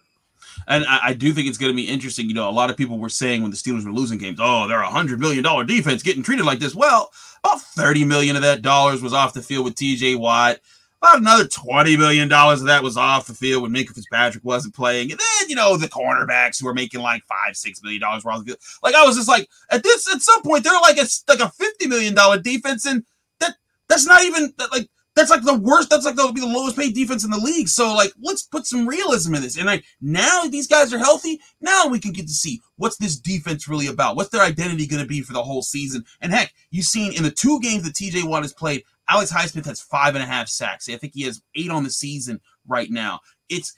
And 0.66 0.84
I, 0.84 0.98
I 1.04 1.14
do 1.14 1.32
think 1.32 1.48
it's 1.48 1.56
going 1.56 1.72
to 1.72 1.76
be 1.76 1.88
interesting. 1.88 2.28
You 2.28 2.34
know, 2.34 2.50
a 2.50 2.52
lot 2.52 2.68
of 2.68 2.76
people 2.76 2.98
were 2.98 3.08
saying 3.08 3.40
when 3.40 3.50
the 3.50 3.56
Steelers 3.56 3.86
were 3.86 3.92
losing 3.92 4.18
games, 4.18 4.38
"Oh, 4.42 4.68
they're 4.68 4.82
a 4.82 4.90
hundred 4.90 5.20
million 5.20 5.42
dollar 5.42 5.64
defense 5.64 6.02
getting 6.02 6.22
treated 6.22 6.44
like 6.44 6.58
this." 6.58 6.74
Well, 6.74 7.10
about 7.42 7.62
thirty 7.62 8.04
million 8.04 8.36
of 8.36 8.42
that 8.42 8.60
dollars 8.60 9.00
was 9.00 9.14
off 9.14 9.32
the 9.32 9.40
field 9.40 9.64
with 9.64 9.74
T.J. 9.74 10.16
Watt. 10.16 10.58
About 11.00 11.18
another 11.18 11.44
$20 11.44 11.96
million 11.96 12.32
of 12.32 12.64
that 12.64 12.82
was 12.82 12.96
off 12.96 13.28
the 13.28 13.34
field 13.34 13.62
when 13.62 13.72
Minkah 13.72 13.94
Fitzpatrick 13.94 14.44
wasn't 14.44 14.74
playing. 14.74 15.12
And 15.12 15.20
then, 15.20 15.48
you 15.48 15.54
know, 15.54 15.76
the 15.76 15.86
cornerbacks 15.86 16.58
who 16.58 16.66
were 16.66 16.74
making 16.74 17.00
like 17.00 17.22
five, 17.24 17.56
six 17.56 17.80
million 17.82 18.00
dollars 18.00 18.26
off 18.26 18.40
the 18.40 18.46
field. 18.46 18.58
Like 18.82 18.96
I 18.96 19.04
was 19.04 19.16
just 19.16 19.28
like, 19.28 19.48
at 19.70 19.84
this 19.84 20.12
at 20.12 20.22
some 20.22 20.42
point, 20.42 20.64
they're 20.64 20.72
like 20.80 20.98
a 20.98 21.06
like 21.28 21.38
a 21.38 21.52
$50 21.52 21.88
million 21.88 22.42
defense, 22.42 22.84
and 22.84 23.04
that 23.38 23.54
that's 23.88 24.06
not 24.06 24.24
even 24.24 24.52
like 24.72 24.88
that's 25.18 25.30
like 25.30 25.42
the 25.42 25.54
worst. 25.54 25.90
That's 25.90 26.04
like 26.04 26.14
the, 26.14 26.30
be 26.32 26.40
the 26.40 26.46
lowest 26.46 26.76
paid 26.76 26.94
defense 26.94 27.24
in 27.24 27.30
the 27.30 27.38
league. 27.38 27.68
So 27.68 27.94
like, 27.94 28.12
let's 28.22 28.42
put 28.42 28.66
some 28.66 28.86
realism 28.86 29.34
in 29.34 29.42
this. 29.42 29.56
And 29.56 29.66
like 29.66 29.84
now 30.00 30.44
these 30.44 30.66
guys 30.66 30.92
are 30.92 30.98
healthy. 30.98 31.40
Now 31.60 31.86
we 31.88 31.98
can 31.98 32.12
get 32.12 32.26
to 32.26 32.32
see 32.32 32.60
what's 32.76 32.96
this 32.96 33.18
defense 33.18 33.68
really 33.68 33.86
about. 33.86 34.16
What's 34.16 34.30
their 34.30 34.42
identity 34.42 34.86
going 34.86 35.02
to 35.02 35.08
be 35.08 35.22
for 35.22 35.32
the 35.32 35.42
whole 35.42 35.62
season? 35.62 36.04
And 36.20 36.32
heck, 36.32 36.54
you've 36.70 36.86
seen 36.86 37.12
in 37.12 37.22
the 37.22 37.30
two 37.30 37.60
games 37.60 37.84
that 37.84 37.94
TJ 37.94 38.24
Watt 38.24 38.42
has 38.42 38.52
played, 38.52 38.84
Alex 39.08 39.32
Highsmith 39.32 39.64
has 39.64 39.80
five 39.80 40.14
and 40.14 40.22
a 40.22 40.26
half 40.26 40.48
sacks. 40.48 40.88
I 40.88 40.96
think 40.96 41.14
he 41.14 41.22
has 41.22 41.42
eight 41.54 41.70
on 41.70 41.84
the 41.84 41.90
season 41.90 42.40
right 42.66 42.90
now. 42.90 43.20
It's 43.48 43.74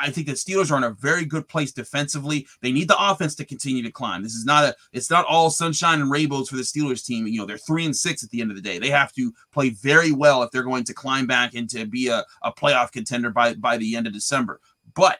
I 0.00 0.10
think 0.10 0.28
the 0.28 0.34
Steelers 0.34 0.70
are 0.70 0.76
in 0.76 0.84
a 0.84 0.90
very 0.90 1.24
good 1.24 1.48
place 1.48 1.72
defensively. 1.72 2.46
They 2.62 2.70
need 2.70 2.88
the 2.88 2.96
offense 2.98 3.34
to 3.36 3.44
continue 3.44 3.82
to 3.82 3.90
climb. 3.90 4.22
This 4.22 4.34
is 4.34 4.44
not 4.44 4.64
a 4.64 4.76
it's 4.92 5.10
not 5.10 5.26
all 5.26 5.50
sunshine 5.50 6.00
and 6.00 6.10
rainbows 6.10 6.48
for 6.48 6.56
the 6.56 6.62
Steelers 6.62 7.04
team. 7.04 7.26
You 7.26 7.40
know, 7.40 7.46
they're 7.46 7.58
three 7.58 7.84
and 7.84 7.96
six 7.96 8.22
at 8.22 8.30
the 8.30 8.40
end 8.40 8.50
of 8.50 8.56
the 8.56 8.62
day. 8.62 8.78
They 8.78 8.90
have 8.90 9.12
to 9.14 9.32
play 9.52 9.70
very 9.70 10.12
well 10.12 10.42
if 10.42 10.50
they're 10.50 10.62
going 10.62 10.84
to 10.84 10.94
climb 10.94 11.26
back 11.26 11.54
and 11.54 11.68
to 11.70 11.84
be 11.84 12.08
a, 12.08 12.24
a 12.42 12.52
playoff 12.52 12.92
contender 12.92 13.30
by 13.30 13.54
by 13.54 13.76
the 13.76 13.96
end 13.96 14.06
of 14.06 14.12
December. 14.12 14.60
But 14.94 15.18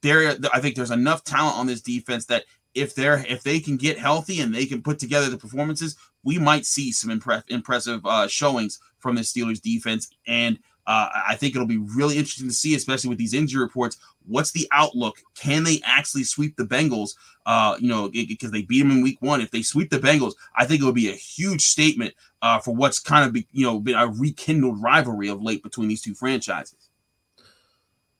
there 0.00 0.36
I 0.52 0.60
think 0.60 0.74
there's 0.74 0.90
enough 0.90 1.24
talent 1.24 1.58
on 1.58 1.66
this 1.66 1.82
defense 1.82 2.26
that 2.26 2.44
if 2.74 2.94
they're 2.94 3.24
if 3.28 3.42
they 3.42 3.60
can 3.60 3.76
get 3.76 3.98
healthy 3.98 4.40
and 4.40 4.54
they 4.54 4.66
can 4.66 4.82
put 4.82 4.98
together 4.98 5.28
the 5.28 5.36
performances, 5.36 5.96
we 6.22 6.38
might 6.38 6.64
see 6.64 6.92
some 6.92 7.10
impre- 7.10 7.48
impressive 7.48 8.04
uh, 8.06 8.28
showings 8.28 8.78
from 8.98 9.14
the 9.14 9.22
Steelers 9.22 9.60
defense. 9.60 10.08
And 10.26 10.58
uh, 10.88 11.10
I 11.28 11.36
think 11.36 11.54
it'll 11.54 11.66
be 11.66 11.76
really 11.76 12.16
interesting 12.16 12.48
to 12.48 12.54
see, 12.54 12.74
especially 12.74 13.10
with 13.10 13.18
these 13.18 13.34
injury 13.34 13.60
reports. 13.60 13.98
What's 14.26 14.52
the 14.52 14.66
outlook? 14.72 15.18
Can 15.36 15.62
they 15.62 15.82
actually 15.84 16.24
sweep 16.24 16.56
the 16.56 16.64
Bengals? 16.64 17.10
Uh, 17.44 17.76
you 17.78 17.88
know, 17.88 18.08
because 18.08 18.50
they 18.50 18.62
beat 18.62 18.80
them 18.80 18.90
in 18.90 19.02
Week 19.02 19.18
One. 19.20 19.42
If 19.42 19.50
they 19.50 19.60
sweep 19.60 19.90
the 19.90 19.98
Bengals, 19.98 20.32
I 20.56 20.64
think 20.64 20.80
it 20.80 20.86
would 20.86 20.94
be 20.94 21.10
a 21.10 21.14
huge 21.14 21.60
statement 21.60 22.14
uh, 22.40 22.58
for 22.58 22.74
what's 22.74 23.00
kind 23.00 23.26
of 23.26 23.34
be, 23.34 23.46
you 23.52 23.66
know 23.66 23.78
been 23.78 23.96
a 23.96 24.06
rekindled 24.06 24.82
rivalry 24.82 25.28
of 25.28 25.42
late 25.42 25.62
between 25.62 25.88
these 25.88 26.00
two 26.00 26.14
franchises. 26.14 26.88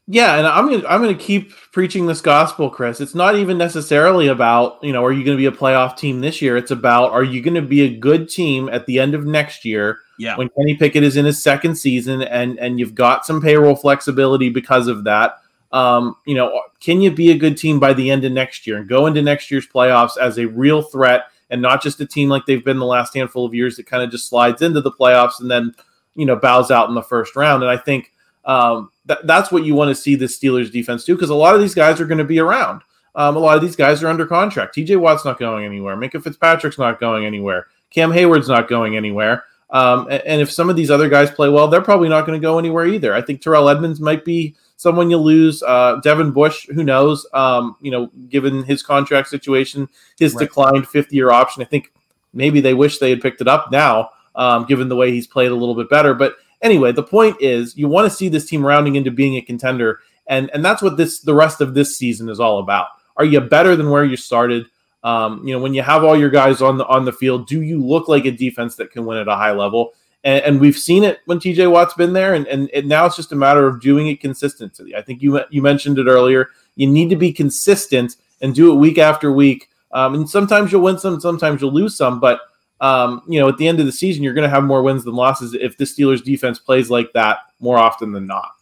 Yeah, 0.06 0.36
and 0.36 0.46
I'm 0.46 0.68
gonna 0.68 0.86
I'm 0.86 1.00
gonna 1.00 1.14
keep 1.14 1.52
preaching 1.72 2.04
this 2.04 2.20
gospel, 2.20 2.68
Chris. 2.68 3.00
It's 3.00 3.14
not 3.14 3.36
even 3.36 3.56
necessarily 3.56 4.28
about 4.28 4.84
you 4.84 4.92
know 4.92 5.02
are 5.02 5.12
you 5.12 5.24
going 5.24 5.38
to 5.38 5.40
be 5.40 5.46
a 5.46 5.58
playoff 5.58 5.96
team 5.96 6.20
this 6.20 6.42
year. 6.42 6.58
It's 6.58 6.70
about 6.70 7.12
are 7.12 7.24
you 7.24 7.40
going 7.40 7.54
to 7.54 7.62
be 7.62 7.80
a 7.82 7.96
good 7.96 8.28
team 8.28 8.68
at 8.68 8.84
the 8.84 9.00
end 9.00 9.14
of 9.14 9.24
next 9.24 9.64
year. 9.64 10.00
Yeah. 10.18 10.36
When 10.36 10.48
Kenny 10.50 10.74
Pickett 10.74 11.02
is 11.02 11.16
in 11.16 11.24
his 11.24 11.42
second 11.42 11.76
season 11.76 12.22
and 12.22 12.58
and 12.58 12.78
you've 12.78 12.94
got 12.94 13.24
some 13.24 13.40
payroll 13.40 13.76
flexibility 13.76 14.48
because 14.48 14.88
of 14.88 15.04
that. 15.04 15.38
Um, 15.70 16.16
you 16.26 16.34
know, 16.34 16.62
can 16.80 17.00
you 17.00 17.10
be 17.10 17.30
a 17.30 17.36
good 17.36 17.56
team 17.56 17.78
by 17.78 17.92
the 17.92 18.10
end 18.10 18.24
of 18.24 18.32
next 18.32 18.66
year 18.66 18.78
and 18.78 18.88
go 18.88 19.06
into 19.06 19.20
next 19.20 19.50
year's 19.50 19.66
playoffs 19.66 20.16
as 20.16 20.38
a 20.38 20.46
real 20.46 20.80
threat 20.82 21.26
and 21.50 21.60
not 21.60 21.82
just 21.82 22.00
a 22.00 22.06
team 22.06 22.28
like 22.28 22.46
they've 22.46 22.64
been 22.64 22.78
the 22.78 22.86
last 22.86 23.14
handful 23.14 23.44
of 23.44 23.54
years 23.54 23.76
that 23.76 23.86
kind 23.86 24.02
of 24.02 24.10
just 24.10 24.28
slides 24.28 24.62
into 24.62 24.80
the 24.80 24.90
playoffs 24.90 25.40
and 25.40 25.50
then 25.50 25.74
you 26.14 26.26
know 26.26 26.36
bows 26.36 26.70
out 26.70 26.88
in 26.88 26.94
the 26.94 27.02
first 27.02 27.36
round. 27.36 27.62
And 27.62 27.70
I 27.70 27.76
think 27.76 28.12
um, 28.44 28.90
that, 29.06 29.26
that's 29.26 29.52
what 29.52 29.64
you 29.64 29.74
want 29.74 29.88
to 29.88 29.94
see 29.94 30.14
the 30.14 30.26
Steelers 30.26 30.72
defense 30.72 31.04
do 31.04 31.14
because 31.14 31.30
a 31.30 31.34
lot 31.34 31.54
of 31.54 31.60
these 31.60 31.74
guys 31.74 32.00
are 32.00 32.06
going 32.06 32.18
to 32.18 32.24
be 32.24 32.40
around. 32.40 32.82
Um, 33.14 33.36
a 33.36 33.40
lot 33.40 33.56
of 33.56 33.62
these 33.62 33.76
guys 33.76 34.02
are 34.02 34.08
under 34.08 34.26
contract. 34.26 34.76
TJ 34.76 34.98
Watt's 34.98 35.24
not 35.24 35.38
going 35.38 35.64
anywhere. 35.64 35.96
Minkah 35.96 36.22
Fitzpatrick's 36.22 36.78
not 36.78 37.00
going 37.00 37.24
anywhere. 37.24 37.66
Cam 37.90 38.10
Heyward's 38.10 38.48
not 38.48 38.68
going 38.68 38.96
anywhere. 38.96 39.44
Um, 39.70 40.08
and, 40.10 40.22
and, 40.24 40.40
if 40.40 40.50
some 40.50 40.70
of 40.70 40.76
these 40.76 40.90
other 40.90 41.10
guys 41.10 41.30
play 41.30 41.50
well, 41.50 41.68
they're 41.68 41.82
probably 41.82 42.08
not 42.08 42.24
going 42.24 42.40
to 42.40 42.42
go 42.42 42.58
anywhere 42.58 42.86
either. 42.86 43.12
I 43.12 43.20
think 43.20 43.42
Terrell 43.42 43.68
Edmunds 43.68 44.00
might 44.00 44.24
be 44.24 44.56
someone 44.76 45.10
you 45.10 45.18
lose. 45.18 45.62
Uh, 45.62 46.00
Devin 46.02 46.30
Bush, 46.30 46.66
who 46.68 46.82
knows? 46.82 47.26
Um, 47.34 47.76
you 47.82 47.90
know, 47.90 48.06
given 48.30 48.62
his 48.62 48.82
contract 48.82 49.28
situation, 49.28 49.86
his 50.18 50.32
right. 50.34 50.40
declined 50.40 50.88
fifth 50.88 51.12
year 51.12 51.30
option, 51.30 51.62
I 51.62 51.66
think 51.66 51.92
maybe 52.32 52.62
they 52.62 52.72
wish 52.72 52.96
they 52.96 53.10
had 53.10 53.20
picked 53.20 53.42
it 53.42 53.48
up 53.48 53.70
now, 53.70 54.08
um, 54.36 54.64
given 54.64 54.88
the 54.88 54.96
way 54.96 55.10
he's 55.10 55.26
played 55.26 55.50
a 55.50 55.54
little 55.54 55.74
bit 55.74 55.90
better. 55.90 56.14
But 56.14 56.36
Anyway, 56.60 56.92
the 56.92 57.02
point 57.02 57.36
is 57.40 57.76
you 57.76 57.88
want 57.88 58.10
to 58.10 58.16
see 58.16 58.28
this 58.28 58.46
team 58.46 58.64
rounding 58.64 58.96
into 58.96 59.10
being 59.10 59.36
a 59.36 59.40
contender, 59.40 60.00
and 60.26 60.50
and 60.52 60.64
that's 60.64 60.82
what 60.82 60.96
this 60.96 61.20
the 61.20 61.34
rest 61.34 61.60
of 61.60 61.74
this 61.74 61.96
season 61.96 62.28
is 62.28 62.40
all 62.40 62.58
about. 62.58 62.88
Are 63.16 63.24
you 63.24 63.40
better 63.40 63.76
than 63.76 63.90
where 63.90 64.04
you 64.04 64.16
started? 64.16 64.66
Um, 65.04 65.46
you 65.46 65.54
know, 65.54 65.60
when 65.60 65.74
you 65.74 65.82
have 65.82 66.04
all 66.04 66.18
your 66.18 66.30
guys 66.30 66.60
on 66.60 66.78
the 66.78 66.86
on 66.86 67.04
the 67.04 67.12
field, 67.12 67.46
do 67.46 67.62
you 67.62 67.82
look 67.82 68.08
like 68.08 68.24
a 68.24 68.30
defense 68.30 68.76
that 68.76 68.90
can 68.90 69.06
win 69.06 69.18
at 69.18 69.28
a 69.28 69.36
high 69.36 69.52
level? 69.52 69.92
And, 70.24 70.42
and 70.44 70.60
we've 70.60 70.76
seen 70.76 71.04
it 71.04 71.20
when 71.26 71.38
TJ 71.38 71.70
Watt's 71.70 71.94
been 71.94 72.12
there, 72.12 72.34
and, 72.34 72.46
and 72.48 72.68
and 72.70 72.88
now 72.88 73.06
it's 73.06 73.16
just 73.16 73.32
a 73.32 73.36
matter 73.36 73.66
of 73.66 73.80
doing 73.80 74.08
it 74.08 74.20
consistently. 74.20 74.96
I 74.96 75.02
think 75.02 75.22
you 75.22 75.40
you 75.50 75.62
mentioned 75.62 75.98
it 75.98 76.06
earlier. 76.06 76.48
You 76.74 76.88
need 76.88 77.10
to 77.10 77.16
be 77.16 77.32
consistent 77.32 78.16
and 78.40 78.54
do 78.54 78.72
it 78.72 78.76
week 78.76 78.98
after 78.98 79.32
week. 79.32 79.68
Um, 79.92 80.14
and 80.14 80.28
sometimes 80.28 80.70
you'll 80.70 80.82
win 80.82 80.98
some, 80.98 81.20
sometimes 81.20 81.60
you'll 81.60 81.72
lose 81.72 81.96
some, 81.96 82.20
but 82.20 82.40
um, 82.80 83.22
you 83.28 83.40
know, 83.40 83.48
at 83.48 83.56
the 83.56 83.66
end 83.66 83.80
of 83.80 83.86
the 83.86 83.92
season, 83.92 84.22
you're 84.22 84.34
going 84.34 84.48
to 84.48 84.54
have 84.54 84.64
more 84.64 84.82
wins 84.82 85.04
than 85.04 85.14
losses 85.14 85.54
if 85.54 85.76
the 85.76 85.84
Steelers 85.84 86.22
defense 86.22 86.58
plays 86.58 86.90
like 86.90 87.12
that 87.14 87.38
more 87.58 87.78
often 87.78 88.12
than 88.12 88.26
not. 88.26 88.52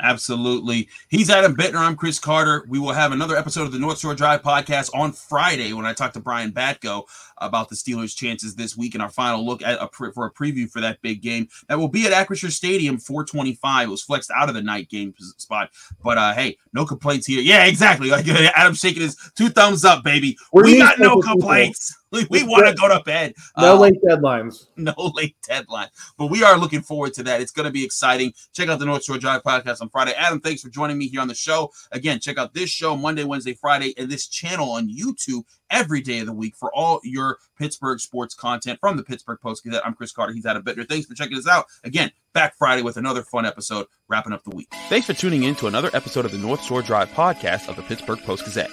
Absolutely. 0.00 0.88
He's 1.08 1.28
Adam 1.28 1.56
Bittner. 1.56 1.78
I'm 1.78 1.96
Chris 1.96 2.20
Carter. 2.20 2.64
We 2.68 2.78
will 2.78 2.92
have 2.92 3.10
another 3.10 3.36
episode 3.36 3.62
of 3.62 3.72
the 3.72 3.80
North 3.80 3.98
Shore 3.98 4.14
Drive 4.14 4.42
podcast 4.42 4.90
on 4.94 5.10
Friday 5.10 5.72
when 5.72 5.86
I 5.86 5.92
talk 5.92 6.12
to 6.12 6.20
Brian 6.20 6.52
Batko 6.52 7.02
about 7.38 7.68
the 7.68 7.74
Steelers' 7.74 8.16
chances 8.16 8.54
this 8.54 8.76
week 8.76 8.94
and 8.94 9.02
our 9.02 9.08
final 9.08 9.44
look 9.44 9.60
at 9.60 9.82
a 9.82 9.88
pre- 9.88 10.12
for 10.12 10.26
a 10.26 10.32
preview 10.32 10.70
for 10.70 10.80
that 10.80 11.02
big 11.02 11.20
game 11.20 11.48
that 11.66 11.78
will 11.78 11.88
be 11.88 12.06
at 12.06 12.12
Acrisure 12.12 12.52
Stadium 12.52 12.96
425. 12.98 13.88
It 13.88 13.90
was 13.90 14.02
flexed 14.02 14.30
out 14.36 14.48
of 14.48 14.54
the 14.54 14.62
night 14.62 14.88
game 14.88 15.14
spot, 15.18 15.70
but 16.00 16.16
uh, 16.16 16.32
hey, 16.32 16.58
no 16.72 16.86
complaints 16.86 17.26
here. 17.26 17.40
Yeah, 17.40 17.64
exactly. 17.64 18.10
Like 18.10 18.28
Adam 18.54 18.74
shaking 18.74 19.02
his 19.02 19.16
two 19.34 19.48
thumbs 19.48 19.84
up, 19.84 20.04
baby. 20.04 20.36
We're 20.52 20.62
we 20.62 20.78
got 20.78 21.00
no 21.00 21.20
complaints. 21.20 21.97
We, 22.10 22.26
we 22.30 22.42
want 22.42 22.66
to 22.66 22.74
go 22.74 22.88
to 22.88 23.02
bed. 23.04 23.34
No 23.56 23.74
uh, 23.74 23.78
late 23.78 24.02
deadlines. 24.02 24.66
No 24.78 24.94
late 25.14 25.36
deadline. 25.46 25.88
But 26.16 26.26
we 26.26 26.44
are 26.44 26.56
looking 26.56 26.82
forward 26.82 27.12
to 27.14 27.22
that. 27.24 27.40
It's 27.40 27.50
going 27.50 27.66
to 27.66 27.72
be 27.72 27.84
exciting. 27.84 28.32
Check 28.54 28.68
out 28.68 28.78
the 28.78 28.84
North 28.84 29.02
Shore 29.02 29.18
Drive 29.18 29.42
podcast 29.42 29.82
on 29.82 29.88
Friday. 29.88 30.12
Adam, 30.16 30.40
thanks 30.40 30.62
for 30.62 30.68
joining 30.68 30.96
me 30.96 31.08
here 31.08 31.20
on 31.20 31.28
the 31.28 31.34
show. 31.34 31.72
Again, 31.90 32.20
check 32.20 32.38
out 32.38 32.54
this 32.54 32.70
show 32.70 32.96
Monday, 32.96 33.24
Wednesday, 33.24 33.54
Friday, 33.54 33.92
and 33.98 34.08
this 34.08 34.28
channel 34.28 34.70
on 34.70 34.88
YouTube 34.88 35.42
every 35.70 36.00
day 36.00 36.20
of 36.20 36.26
the 36.26 36.32
week 36.32 36.56
for 36.56 36.72
all 36.74 37.00
your 37.02 37.38
Pittsburgh 37.58 38.00
sports 38.00 38.34
content 38.34 38.78
from 38.80 38.96
the 38.96 39.02
Pittsburgh 39.02 39.40
Post 39.40 39.64
Gazette. 39.64 39.84
I'm 39.84 39.94
Chris 39.94 40.12
Carter. 40.12 40.32
He's 40.32 40.46
Adam 40.46 40.62
Bittner. 40.62 40.88
Thanks 40.88 41.06
for 41.06 41.14
checking 41.14 41.36
us 41.36 41.48
out. 41.48 41.66
Again, 41.84 42.10
back 42.32 42.56
Friday 42.56 42.82
with 42.82 42.96
another 42.96 43.22
fun 43.22 43.44
episode, 43.44 43.86
wrapping 44.08 44.32
up 44.32 44.44
the 44.44 44.54
week. 44.54 44.68
Thanks 44.88 45.06
for 45.06 45.14
tuning 45.14 45.42
in 45.42 45.54
to 45.56 45.66
another 45.66 45.90
episode 45.92 46.24
of 46.24 46.32
the 46.32 46.38
North 46.38 46.62
Shore 46.62 46.82
Drive 46.82 47.10
podcast 47.10 47.68
of 47.68 47.76
the 47.76 47.82
Pittsburgh 47.82 48.20
Post 48.20 48.44
Gazette. 48.44 48.70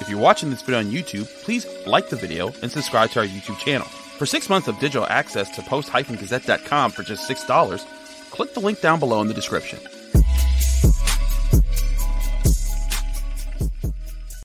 If 0.00 0.10
you're 0.10 0.18
watching 0.18 0.50
this 0.50 0.62
video 0.62 0.80
on 0.80 0.86
YouTube, 0.86 1.26
please 1.42 1.66
like 1.86 2.10
the 2.10 2.16
video 2.16 2.52
and 2.62 2.70
subscribe 2.70 3.10
to 3.10 3.20
our 3.20 3.26
YouTube 3.26 3.58
channel. 3.58 3.86
For 3.86 4.26
six 4.26 4.48
months 4.48 4.68
of 4.68 4.78
digital 4.78 5.06
access 5.08 5.48
to 5.56 5.62
post-gazette.com 5.62 6.90
for 6.90 7.02
just 7.02 7.28
$6, 7.28 8.30
click 8.30 8.54
the 8.54 8.60
link 8.60 8.80
down 8.80 8.98
below 8.98 9.20
in 9.20 9.28
the 9.28 9.34
description. 9.34 9.78